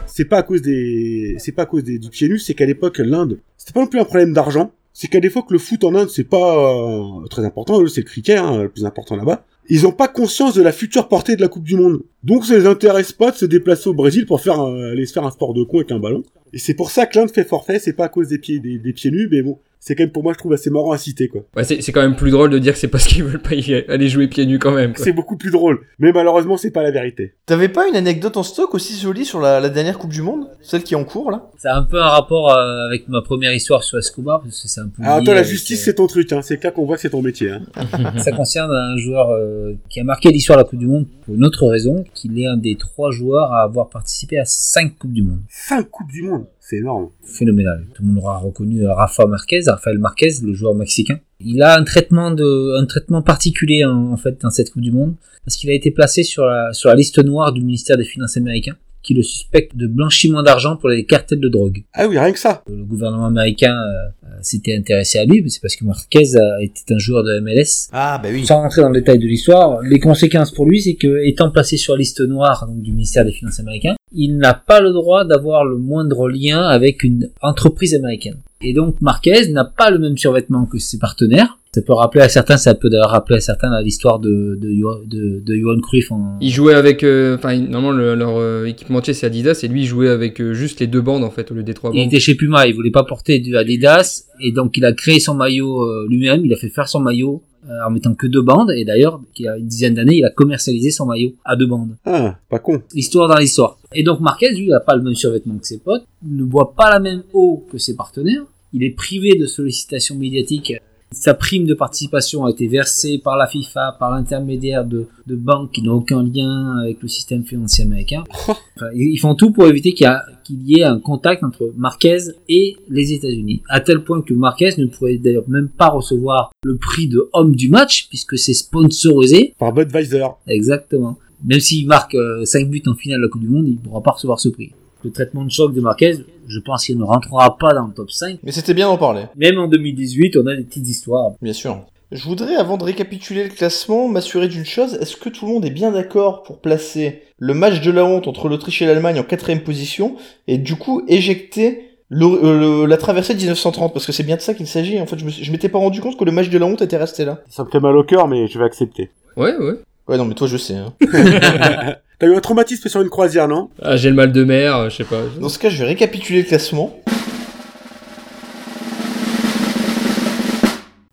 c'est 0.07 0.25
pas 0.25 0.39
à 0.39 0.43
cause 0.43 0.63
des, 0.63 1.37
c'est 1.39 1.53
pas 1.53 1.63
à 1.63 1.67
cause 1.67 1.85
du 1.85 2.11
pied 2.11 2.29
nu, 2.29 2.41
c'est 2.41 2.53
qu'à 2.53 2.67
l'époque, 2.67 2.99
l'Inde, 2.99 3.39
c'était 3.57 3.73
pas 3.73 3.81
non 3.81 3.87
plus 3.87 4.01
un 4.01 4.05
problème 4.05 4.33
d'argent. 4.33 4.73
C'est 4.93 5.07
qu'à 5.07 5.21
l'époque, 5.21 5.53
le 5.53 5.59
foot 5.59 5.85
en 5.85 5.95
Inde, 5.95 6.09
c'est 6.09 6.25
pas 6.25 6.75
euh, 6.75 7.25
très 7.29 7.45
important. 7.45 7.87
C'est 7.87 8.01
le 8.01 8.07
cricket, 8.07 8.37
hein, 8.37 8.63
le 8.65 8.69
plus 8.69 8.85
important 8.85 9.15
là-bas. 9.15 9.45
Ils 9.69 9.87
ont 9.87 9.93
pas 9.93 10.09
conscience 10.09 10.55
de 10.55 10.63
la 10.63 10.73
future 10.73 11.09
portée 11.09 11.37
de 11.37 11.41
la 11.43 11.49
Coupe 11.49 11.65
du 11.65 11.77
Monde. 11.77 12.01
Donc, 12.25 12.45
ça 12.47 12.57
les 12.57 12.67
intéresse 12.67 13.13
pas 13.13 13.31
de 13.31 13.37
se 13.37 13.45
déplacer 13.45 13.89
au 13.89 13.95
Brésil 13.95 14.25
pour 14.27 14.41
faire, 14.41 14.59
un- 14.61 14.91
aller 14.93 15.05
se 15.07 15.13
faire 15.13 15.25
un 15.25 15.31
sport 15.31 15.53
de 15.55 15.63
con 15.63 15.79
avec 15.79 15.93
un 15.93 15.99
ballon. 15.99 16.23
Et 16.53 16.59
c'est 16.59 16.75
pour 16.75 16.91
ça 16.91 17.05
que 17.07 17.19
l'Inde 17.19 17.31
fait 17.31 17.45
forfait. 17.45 17.79
C'est 17.79 17.93
pas 17.93 18.07
à 18.07 18.09
cause 18.09 18.29
des 18.29 18.39
pieds, 18.39 18.61
des 18.61 18.93
pieds 18.95 19.11
nus, 19.11 19.29
mais 19.31 19.43
bon, 19.43 19.59
c'est 19.81 19.95
quand 19.95 20.03
même 20.03 20.13
pour 20.13 20.23
moi, 20.23 20.33
je 20.33 20.39
trouve 20.39 20.53
assez 20.53 20.71
marrant 20.71 20.93
à 20.93 20.99
citer, 20.99 21.29
quoi. 21.29 21.43
Ouais, 21.57 21.65
c'est 21.65 21.81
c'est 21.83 21.93
quand 21.93 22.03
même 22.03 22.17
plus 22.17 22.31
drôle 22.31 22.51
de 22.51 22.59
dire 22.59 22.73
que 22.73 22.79
c'est 22.79 22.89
parce 22.89 23.07
qu'ils 23.07 23.25
veulent 23.25 23.41
pas 23.41 23.55
y 23.55 23.75
aller 23.89 24.09
jouer 24.09 24.29
pieds 24.29 24.47
nus 24.47 24.59
quand 24.59 24.73
même. 24.73 24.93
C'est 24.97 25.13
beaucoup 25.13 25.37
plus 25.37 25.51
drôle. 25.51 25.81
Mais 25.99 26.13
malheureusement, 26.13 26.57
c'est 26.57 26.71
pas 26.71 26.83
la 26.83 26.91
vérité. 26.91 27.35
T'avais 27.47 27.69
pas 27.69 27.89
une 27.89 27.97
anecdote 27.97 28.37
en 28.37 28.43
stock 28.43 28.75
aussi 28.75 28.99
jolie 28.99 29.25
sur 29.25 29.41
la, 29.41 29.61
la 29.61 29.69
dernière 29.69 29.99
Coupe 29.99 30.11
du 30.11 30.23
Monde? 30.23 30.49
Celle 30.61 30.83
qui 30.83 30.95
est 30.95 30.97
en 30.97 31.05
cours 31.05 31.31
là? 31.31 31.51
Ça 31.57 31.75
a 31.75 31.79
un 31.79 31.83
peu 31.83 32.01
un 32.01 32.09
rapport 32.09 32.51
euh, 32.51 32.87
avec 32.87 33.09
ma 33.09 33.23
première 33.23 33.53
histoire 33.53 33.83
sur 33.85 33.99
Escobar, 33.99 34.43
parce 34.43 34.63
que 34.63 34.69
c'est 34.69 34.81
un 34.81 34.89
peu. 34.89 35.03
Lié 35.03 35.25
toi, 35.25 35.35
la 35.35 35.43
justice, 35.43 35.81
euh, 35.81 35.85
c'est 35.87 35.95
ton 35.95 36.07
truc, 36.07 36.33
hein. 36.33 36.41
C'est 36.43 36.63
là 36.63 36.71
qu'on 36.71 36.85
voit 36.85 36.97
que 36.97 37.03
c'est 37.03 37.11
ton 37.11 37.23
métier, 37.23 37.51
hein. 37.51 37.63
Ça 38.19 38.33
concerne 38.33 38.71
un 38.73 38.97
joueur 38.99 39.31
euh, 39.31 39.75
qui 39.89 40.01
a 40.01 40.05
marqué 40.05 40.31
l'histoire 40.31 40.59
de 40.59 40.63
la 40.65 40.69
Coupe 40.69 40.79
du 40.79 40.87
Monde 40.87 41.07
pour 41.25 41.35
une 41.35 41.45
autre 41.45 41.67
raison, 41.67 42.05
qu'il 42.15 42.39
est 42.41 42.47
un 42.47 42.57
des 42.57 42.77
trois 42.77 43.11
joueurs 43.11 43.53
à 43.53 43.63
avoir 43.63 43.89
participé 43.89 44.39
à 44.39 44.45
cinq 44.45 44.99
Coupes 44.99 45.13
du 45.13 45.23
Monde. 45.23 45.41
Cinq 45.49 45.89
Coupes 45.91 46.11
du 46.11 46.23
Monde? 46.23 46.47
C'est 46.69 46.77
énorme. 46.77 47.09
Phénoménal. 47.25 47.87
Tout 47.95 48.03
le 48.03 48.09
monde 48.09 48.17
l'aura 48.17 48.37
reconnu, 48.37 48.85
euh, 48.87 48.93
Rafa 48.93 49.25
Marquez, 49.27 49.61
Rafael 49.67 49.99
Marquez, 49.99 50.33
le 50.43 50.53
joueur 50.53 50.75
mexicain. 50.75 51.19
Il 51.41 51.63
a 51.63 51.79
un 51.79 51.85
traitement 51.85 52.31
de, 52.31 52.79
un 52.79 52.85
traitement 52.85 53.23
particulier 53.23 53.87
en, 53.87 54.13
en 54.13 54.17
fait 54.19 54.39
dans 54.43 54.51
cette 54.51 54.71
Coupe 54.71 54.83
du 54.83 54.91
Monde, 54.93 55.15
parce 55.47 55.57
qu'il 55.57 55.71
a 55.71 55.73
été 55.73 55.91
placé 55.91 56.25
sur 56.25 56.45
la, 56.45 56.75
sur 56.75 56.91
la 56.91 56.95
liste 56.97 57.25
noire 57.25 57.53
du 57.55 57.63
ministère 57.63 57.97
des 57.97 58.05
Finances 58.05 58.37
américain, 58.37 58.77
qui 59.03 59.15
le 59.15 59.23
suspecte 59.23 59.77
de 59.77 59.87
blanchiment 59.87 60.43
d'argent 60.43 60.77
pour 60.77 60.91
les 60.91 61.07
cartels 61.07 61.41
de 61.41 61.49
drogue. 61.49 61.85
Ah 61.95 62.07
oui, 62.07 62.19
rien 62.19 62.33
que 62.33 62.39
ça. 62.39 62.63
Le 62.69 62.85
gouvernement 62.85 63.27
américain 63.27 63.75
euh, 63.75 64.09
euh, 64.27 64.29
s'était 64.43 64.77
intéressé 64.77 65.19
à 65.21 65.25
lui, 65.25 65.41
mais 65.41 65.49
c'est 65.49 65.63
parce 65.63 65.75
que 65.77 65.87
Marquez 65.87 66.37
a- 66.37 66.63
était 66.63 66.93
un 66.93 66.99
joueur 66.99 67.25
de 67.25 67.41
MLS 67.41 67.89
Ah 67.93 68.21
bah 68.23 68.29
oui. 68.31 68.45
sans 68.45 68.57
rentrer 68.61 68.83
dans 68.83 68.91
le 68.91 69.01
détail 69.01 69.19
de 69.19 69.27
l'histoire, 69.27 69.81
les 69.81 70.01
conséquences 70.01 70.53
pour 70.53 70.67
lui, 70.67 70.83
c'est 70.83 70.97
que, 70.97 71.25
étant 71.27 71.51
placé 71.51 71.79
sur 71.79 71.95
la 71.95 72.01
liste 72.01 72.21
noire 72.21 72.67
donc, 72.67 72.83
du 72.83 72.91
ministère 72.93 73.25
des 73.25 73.33
Finances 73.33 73.59
américain, 73.59 73.95
il 74.13 74.39
n'a 74.39 74.55
pas 74.55 74.81
le 74.81 74.91
droit 74.93 75.25
d'avoir 75.25 75.65
le 75.65 75.77
moindre 75.77 76.29
lien 76.29 76.63
avec 76.63 77.03
une 77.03 77.29
entreprise 77.43 77.95
américaine. 77.95 78.37
Et 78.61 78.73
donc 78.73 79.01
Marquez 79.01 79.49
n'a 79.53 79.65
pas 79.65 79.91
le 79.91 79.99
même 79.99 80.17
survêtement 80.17 80.67
que 80.67 80.79
ses 80.79 80.99
partenaires. 80.99 81.59
Ça 81.75 81.83
peut 81.83 81.93
rappeler 81.93 82.23
à 82.23 82.29
certains, 82.29 82.57
ça 82.57 82.75
peut 82.75 82.89
d'ailleurs 82.91 83.11
rappeler 83.11 83.37
à 83.37 83.41
certains 83.41 83.71
l'histoire 83.83 84.19
de, 84.19 84.59
de, 84.61 84.69
de, 85.07 85.41
de 85.45 85.55
Johan 85.55 85.79
Cruyff 85.81 86.11
en... 86.11 86.37
Ils 86.41 86.51
jouaient 86.51 86.75
avec, 86.75 87.05
euh, 87.05 87.37
enfin 87.37 87.53
il- 87.53 87.69
normalement 87.69 87.97
le- 87.97 88.15
leur 88.17 88.37
euh, 88.39 88.65
équipementier 88.65 89.13
c'est 89.15 89.27
Adidas 89.27 89.61
et 89.63 89.69
lui 89.69 89.83
il 89.83 89.87
jouait 89.87 90.09
avec 90.09 90.41
euh, 90.41 90.55
juste 90.55 90.81
les 90.81 90.87
deux 90.89 91.03
bandes 91.03 91.23
en 91.23 91.31
fait 91.31 91.53
au 91.53 91.55
lieu 91.55 91.63
des 91.63 91.75
trois 91.75 91.91
Il 91.93 91.99
bandes. 91.99 92.07
était 92.09 92.19
chez 92.21 92.35
Puma, 92.35 92.67
il 92.67 92.75
voulait 92.75 92.91
pas 92.91 93.05
porter 93.05 93.39
du 93.39 93.57
Adidas, 93.57 94.25
et 94.41 94.51
donc 94.51 94.77
il 94.79 94.85
a 94.87 94.93
créé 94.93 95.21
son 95.21 95.35
maillot 95.35 95.83
euh, 95.83 96.07
lui-même, 96.09 96.45
il 96.45 96.53
a 96.53 96.57
fait 96.57 96.71
faire 96.71 96.89
son 96.89 97.01
maillot 97.01 97.43
en 97.87 97.91
mettant 97.91 98.15
que 98.15 98.27
deux 98.27 98.43
bandes, 98.43 98.71
et 98.71 98.85
d'ailleurs, 98.85 99.21
il 99.37 99.45
y 99.45 99.49
a 99.49 99.57
une 99.57 99.67
dizaine 99.67 99.95
d'années, 99.95 100.17
il 100.17 100.25
a 100.25 100.31
commercialisé 100.31 100.91
son 100.91 101.07
maillot 101.07 101.35
à 101.45 101.57
deux 101.57 101.67
bandes. 101.67 101.97
Ah, 102.05 102.39
pas 102.49 102.59
con. 102.59 102.83
l'histoire 102.95 103.29
dans 103.29 103.37
l'histoire. 103.37 103.79
Et 103.95 104.03
donc 104.03 104.21
Marquez, 104.21 104.51
lui, 104.51 104.65
il 104.65 104.71
n'a 104.71 104.81
pas 104.81 104.97
le 104.97 105.03
même 105.03 105.15
survêtement 105.15 105.57
que 105.59 105.67
ses 105.67 105.79
potes, 105.79 106.05
ne 106.23 106.45
boit 106.45 106.75
pas 106.75 106.91
la 106.91 107.01
même 107.01 107.23
eau 107.33 107.67
que 107.71 107.79
ses 107.79 107.95
partenaires, 107.95 108.45
il 108.73 108.85
est 108.85 108.91
privé 108.91 109.35
de 109.39 109.47
sollicitations 109.47 110.17
médiatiques. 110.17 110.75
Sa 111.11 111.33
prime 111.33 111.65
de 111.65 111.73
participation 111.75 112.45
a 112.45 112.51
été 112.51 112.67
versée 112.69 113.17
par 113.19 113.37
la 113.39 113.47
FIFA, 113.47 113.97
par 113.99 114.11
l'intermédiaire 114.11 114.85
de, 114.85 115.07
de 115.27 115.37
banques 115.37 115.73
qui 115.73 115.81
n'ont 115.83 115.95
aucun 115.95 116.23
lien 116.23 116.77
avec 116.83 117.01
le 117.03 117.09
système 117.09 117.45
financier 117.45 117.85
américain. 117.85 118.25
Enfin, 118.77 118.91
ils 118.95 119.17
font 119.19 119.35
tout 119.35 119.51
pour 119.51 119.67
éviter 119.67 119.93
qu'il 119.93 120.05
y, 120.05 120.07
a- 120.07 120.23
qu'il 120.45 120.63
y 120.69 120.81
ait 120.81 120.85
un 120.85 121.01
contact 121.01 121.43
entre 121.43 121.73
Marquez 121.77 122.19
et 122.49 122.77
les 122.89 123.13
États-Unis. 123.13 123.63
À 123.69 123.81
tel 123.81 124.05
point 124.05 124.23
que 124.23 124.35
Marquez 124.35 124.71
ne 124.79 124.87
pourrait 124.87 125.17
d'ailleurs 125.19 125.49
même 125.49 125.69
pas 125.69 125.89
recevoir 125.89 126.53
le 126.63 126.77
prix 126.77 127.09
de 127.09 127.29
homme 127.33 127.57
du 127.57 127.69
match, 127.69 128.07
puisque 128.09 128.39
c'est 128.39 128.55
sponsorisé 128.55 129.55
Par 129.59 129.73
Budweiser. 129.73 130.27
Exactement. 130.47 131.19
Même 131.45 131.59
s'il 131.61 131.87
marque 131.89 132.17
5 132.45 132.69
buts 132.71 132.83
en 132.87 132.95
finale 132.95 133.19
de 133.21 133.25
la 133.25 133.29
Coupe 133.31 133.43
du 133.43 133.49
Monde, 133.49 133.67
il 133.67 133.75
ne 133.75 133.79
pourra 133.79 134.01
pas 134.03 134.13
recevoir 134.13 134.39
ce 134.39 134.49
prix. 134.49 134.71
Le 135.05 135.11
traitement 135.13 135.45
de 135.45 135.51
choc 135.51 135.73
de 135.75 135.81
Marquez, 135.81 136.17
je 136.49 136.59
pense 136.61 136.87
qu'il 136.87 136.99
ne 136.99 137.05
rentrera 137.05 137.57
pas 137.57 137.73
dans 137.75 137.87
le 137.87 137.93
top 137.93 138.11
5. 138.11 138.39
Mais 138.43 138.53
c'était 138.53 138.75
bien 138.75 138.89
d'en 138.89 138.99
parler, 138.99 139.23
Même 139.37 139.59
en 139.59 139.69
2018, 139.69 140.37
on 140.39 140.47
a 140.47 140.57
des 140.57 140.65
petites 140.65 140.89
histoires. 140.89 141.33
bien 141.41 141.53
sûr. 141.53 141.81
Je 142.11 142.25
voudrais, 142.25 142.57
avant 142.57 142.79
de 142.79 142.85
récapituler 142.85 143.45
le 143.45 143.51
classement, 143.51 144.09
m'assurer 144.09 144.49
d'une 144.49 144.65
chose. 144.65 144.95
Est-ce 144.95 145.17
que 145.17 145.29
tout 145.29 145.47
le 145.47 145.53
monde 145.53 145.65
est 145.67 145.71
bien 145.71 145.93
d'accord 145.93 146.43
pour 146.43 146.59
placer 146.59 147.23
le 147.39 147.53
match 147.55 147.81
de 147.83 147.91
la 147.91 148.05
honte 148.05 148.27
entre 148.27 148.49
l'Autriche 148.49 148.81
et 148.81 148.87
l'Allemagne 148.87 149.21
en 149.21 149.25
quatrième 149.25 149.61
position 149.63 150.17
et 150.47 150.57
du 150.57 150.75
coup 150.77 151.03
éjecter 151.07 151.85
le- 152.09 152.25
euh, 152.27 152.59
le- 152.81 152.87
la 152.87 152.97
traversée 152.97 153.35
de 153.35 153.39
1930 153.41 153.93
Parce 153.93 154.07
que 154.07 154.13
c'est 154.13 154.23
bien 154.23 154.37
de 154.37 154.41
ça 154.41 154.55
qu'il 154.55 154.67
s'agit. 154.67 154.99
En 154.99 155.05
fait, 155.07 155.19
je 155.19 155.53
m'étais 155.53 155.69
pas 155.69 155.79
rendu 155.79 156.01
compte 156.01 156.17
que 156.17 156.25
le 156.25 156.33
match 156.33 156.49
de 156.49 156.57
la 156.57 156.65
honte 156.65 156.81
était 156.81 156.97
resté 156.97 157.27
là. 157.27 157.43
Ça 157.51 157.63
me 157.63 157.69
fait 157.71 157.79
mal 157.81 157.95
au 157.95 158.05
cœur, 158.05 158.27
mais 158.27 158.47
je 158.49 158.59
vais 158.59 158.65
accepter. 158.65 159.11
Ouais 159.37 159.55
ouais. 159.59 159.75
Ouais, 160.09 160.17
non, 160.17 160.25
mais 160.25 160.35
toi, 160.35 160.47
je 160.49 160.57
sais. 160.57 160.77
Hein. 160.77 160.95
T'as 162.21 162.27
eu 162.27 162.35
un 162.35 162.41
traumatisme 162.41 162.89
sur 162.89 163.01
une 163.01 163.11
croisière, 163.11 163.47
non? 163.47 163.71
Ah, 163.81 163.97
j'ai 163.97 164.09
le 164.09 164.17
mal 164.17 164.33
de 164.33 164.43
mer, 164.43 164.75
euh, 164.75 164.91
je 164.91 164.97
sais 164.97 165.05
pas. 165.05 165.23
Dans 165.41 165.49
ce 165.49 165.57
cas, 165.57 165.69
je 165.71 165.79
vais 165.79 165.85
récapituler 165.85 166.43
le 166.43 166.49
classement. 166.49 166.99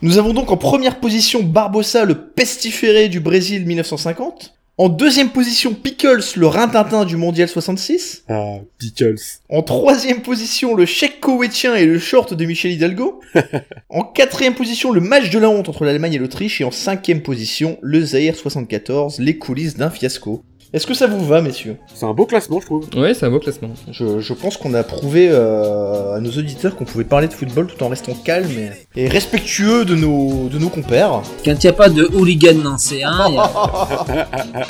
Nous 0.02 0.18
avons 0.18 0.34
donc 0.34 0.52
en 0.52 0.58
première 0.58 1.00
position 1.00 1.44
Barbossa, 1.44 2.06
le 2.06 2.16
pestiféré 2.16 3.08
du 3.08 3.20
Brésil 3.20 3.68
1950. 3.68 4.56
En 4.78 4.90
deuxième 4.90 5.30
position, 5.30 5.76
Pickles, 5.76 6.24
le 6.38 6.48
rintintin 6.48 7.06
du 7.06 7.18
Mondial 7.18 7.48
66. 7.48 8.24
Ah, 8.28 8.56
Pickles. 8.80 9.22
En 9.48 9.62
troisième 9.62 10.24
position, 10.24 10.76
le 10.76 10.88
chèque 10.88 11.22
koweïtien 11.22 11.76
et 11.76 11.86
le 11.86 12.00
short 12.00 12.34
de 12.34 12.46
Michel 12.46 12.72
Hidalgo. 12.72 13.22
en 13.90 14.02
quatrième 14.02 14.56
position, 14.56 14.92
le 14.92 15.02
match 15.02 15.30
de 15.30 15.38
la 15.38 15.50
honte 15.50 15.70
entre 15.70 15.86
l'Allemagne 15.86 16.14
et 16.14 16.18
l'Autriche. 16.18 16.62
Et 16.62 16.64
en 16.64 16.72
cinquième 16.72 17.22
position, 17.22 17.78
le 17.84 18.04
Zaïre 18.04 18.36
74, 18.36 19.20
les 19.20 19.38
coulisses 19.38 19.78
d'un 19.78 19.92
fiasco. 19.92 20.44
Est-ce 20.76 20.86
que 20.86 20.94
ça 20.94 21.08
vous 21.08 21.24
va, 21.26 21.42
messieurs? 21.42 21.78
C'est 21.94 22.06
un 22.06 22.14
beau 22.14 22.26
classement, 22.26 22.60
je 22.60 22.66
trouve. 22.66 22.86
Ouais, 22.98 23.14
c'est 23.14 23.26
un 23.26 23.30
beau 23.30 23.40
classement. 23.40 23.70
je, 23.92 24.20
je 24.20 24.34
pense 24.34 24.58
qu'on 24.58 24.74
a 24.74 24.84
prouvé 24.84 25.30
euh, 25.32 26.16
à 26.16 26.20
nos 26.20 26.32
auditeurs 26.32 26.76
qu'on 26.76 26.84
pouvait 26.84 27.06
parler 27.06 27.30
de 27.30 27.34
football 27.34 27.68
tout 27.68 27.82
en 27.82 27.88
restant 27.88 28.12
calme 28.14 28.50
et, 28.96 29.04
et 29.04 29.08
respectueux 29.08 29.86
de 29.86 29.96
nos, 29.96 30.50
de 30.50 30.60
nos 30.60 30.68
compères. 30.68 31.22
Quand 31.46 31.52
il 31.54 31.60
n'y 31.66 31.68
a 31.70 31.72
pas 31.74 31.88
de 31.88 32.04
hooligan 32.14 32.56
nancéen, 32.56 33.10
a- 33.38 34.06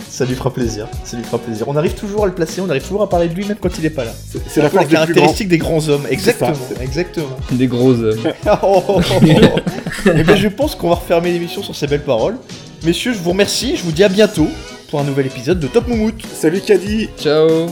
Ça 0.07 0.25
lui 0.25 0.35
fera 0.35 0.53
plaisir, 0.53 0.87
ça 1.03 1.17
lui 1.17 1.23
fera 1.23 1.39
plaisir. 1.39 1.67
On 1.67 1.75
arrive 1.75 1.95
toujours 1.95 2.25
à 2.25 2.27
le 2.27 2.33
placer, 2.33 2.61
on 2.61 2.69
arrive 2.69 2.83
toujours 2.83 3.01
à 3.01 3.09
parler 3.09 3.27
de 3.27 3.33
lui 3.33 3.45
même 3.47 3.57
quand 3.59 3.75
il 3.79 3.85
est 3.87 3.89
pas 3.89 4.05
là. 4.05 4.11
C'est 4.47 4.61
la 4.61 4.69
caractéristique 4.69 5.47
des 5.47 5.57
grands 5.57 5.89
hommes. 5.89 6.05
Exactement, 6.11 6.53
ça. 6.53 6.83
exactement. 6.83 7.25
Des 7.51 7.65
gros 7.67 7.93
hommes. 7.93 8.19
Oh, 8.45 8.57
oh, 8.63 8.83
oh, 8.87 9.01
oh. 9.21 9.59
Eh 10.05 10.23
ben, 10.23 10.35
je 10.35 10.49
pense 10.49 10.75
qu'on 10.75 10.89
va 10.89 10.95
refermer 10.95 11.31
l'émission 11.31 11.63
sur 11.63 11.75
ces 11.75 11.87
belles 11.87 12.03
paroles. 12.03 12.37
Messieurs, 12.83 13.13
je 13.13 13.17
vous 13.19 13.31
remercie, 13.31 13.75
je 13.75 13.81
vous 13.83 13.91
dis 13.91 14.03
à 14.03 14.09
bientôt 14.09 14.47
pour 14.95 15.01
un 15.01 15.07
nouvel 15.07 15.25
épisode 15.25 15.59
de 15.59 15.67
Top 15.67 15.89
Moumout. 15.89 16.15
Salut 16.25 16.61
Caddy 16.61 17.09
Ciao 17.19 17.67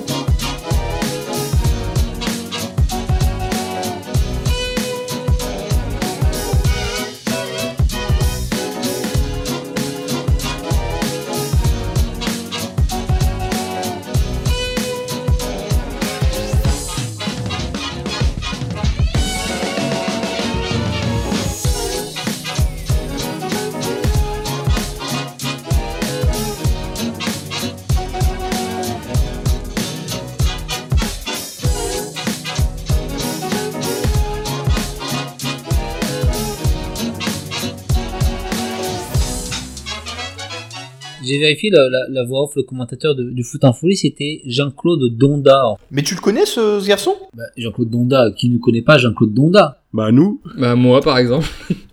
j'ai 41.34 41.40
vérifié 41.40 41.72
la, 41.72 41.90
la, 41.90 42.00
la 42.10 42.24
voix 42.24 42.44
off, 42.44 42.52
le 42.56 42.62
commentateur 42.64 43.16
de, 43.16 43.24
du 43.24 43.44
foot 43.44 43.64
en 43.64 43.74
folie, 43.74 43.98
c'était 43.98 44.42
Jean-Claude 44.46 45.18
Donda. 45.18 45.64
Mais 45.90 46.04
tu 46.04 46.14
le 46.14 46.22
connais 46.22 46.46
ce, 46.46 46.80
ce 46.80 46.88
garçon? 46.88 47.16
Bah, 47.36 47.44
Jean-Claude 47.58 47.90
Donda, 47.90 48.30
qui 48.38 48.50
ne 48.50 48.60
connaît 48.60 48.84
pas 48.84 49.00
Jean-Claude 49.00 49.34
Donda 49.34 49.80
Bah 49.94 50.12
nous 50.12 50.42
Bah 50.58 50.76
moi 50.76 51.02
par 51.02 51.18
exemple. 51.18 51.48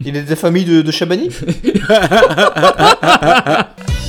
Il 0.04 0.14
est 0.16 0.24
de 0.24 0.30
la 0.30 0.36
famille 0.36 0.64
de, 0.64 0.82
de 0.82 0.90
Chabani? 0.90 1.28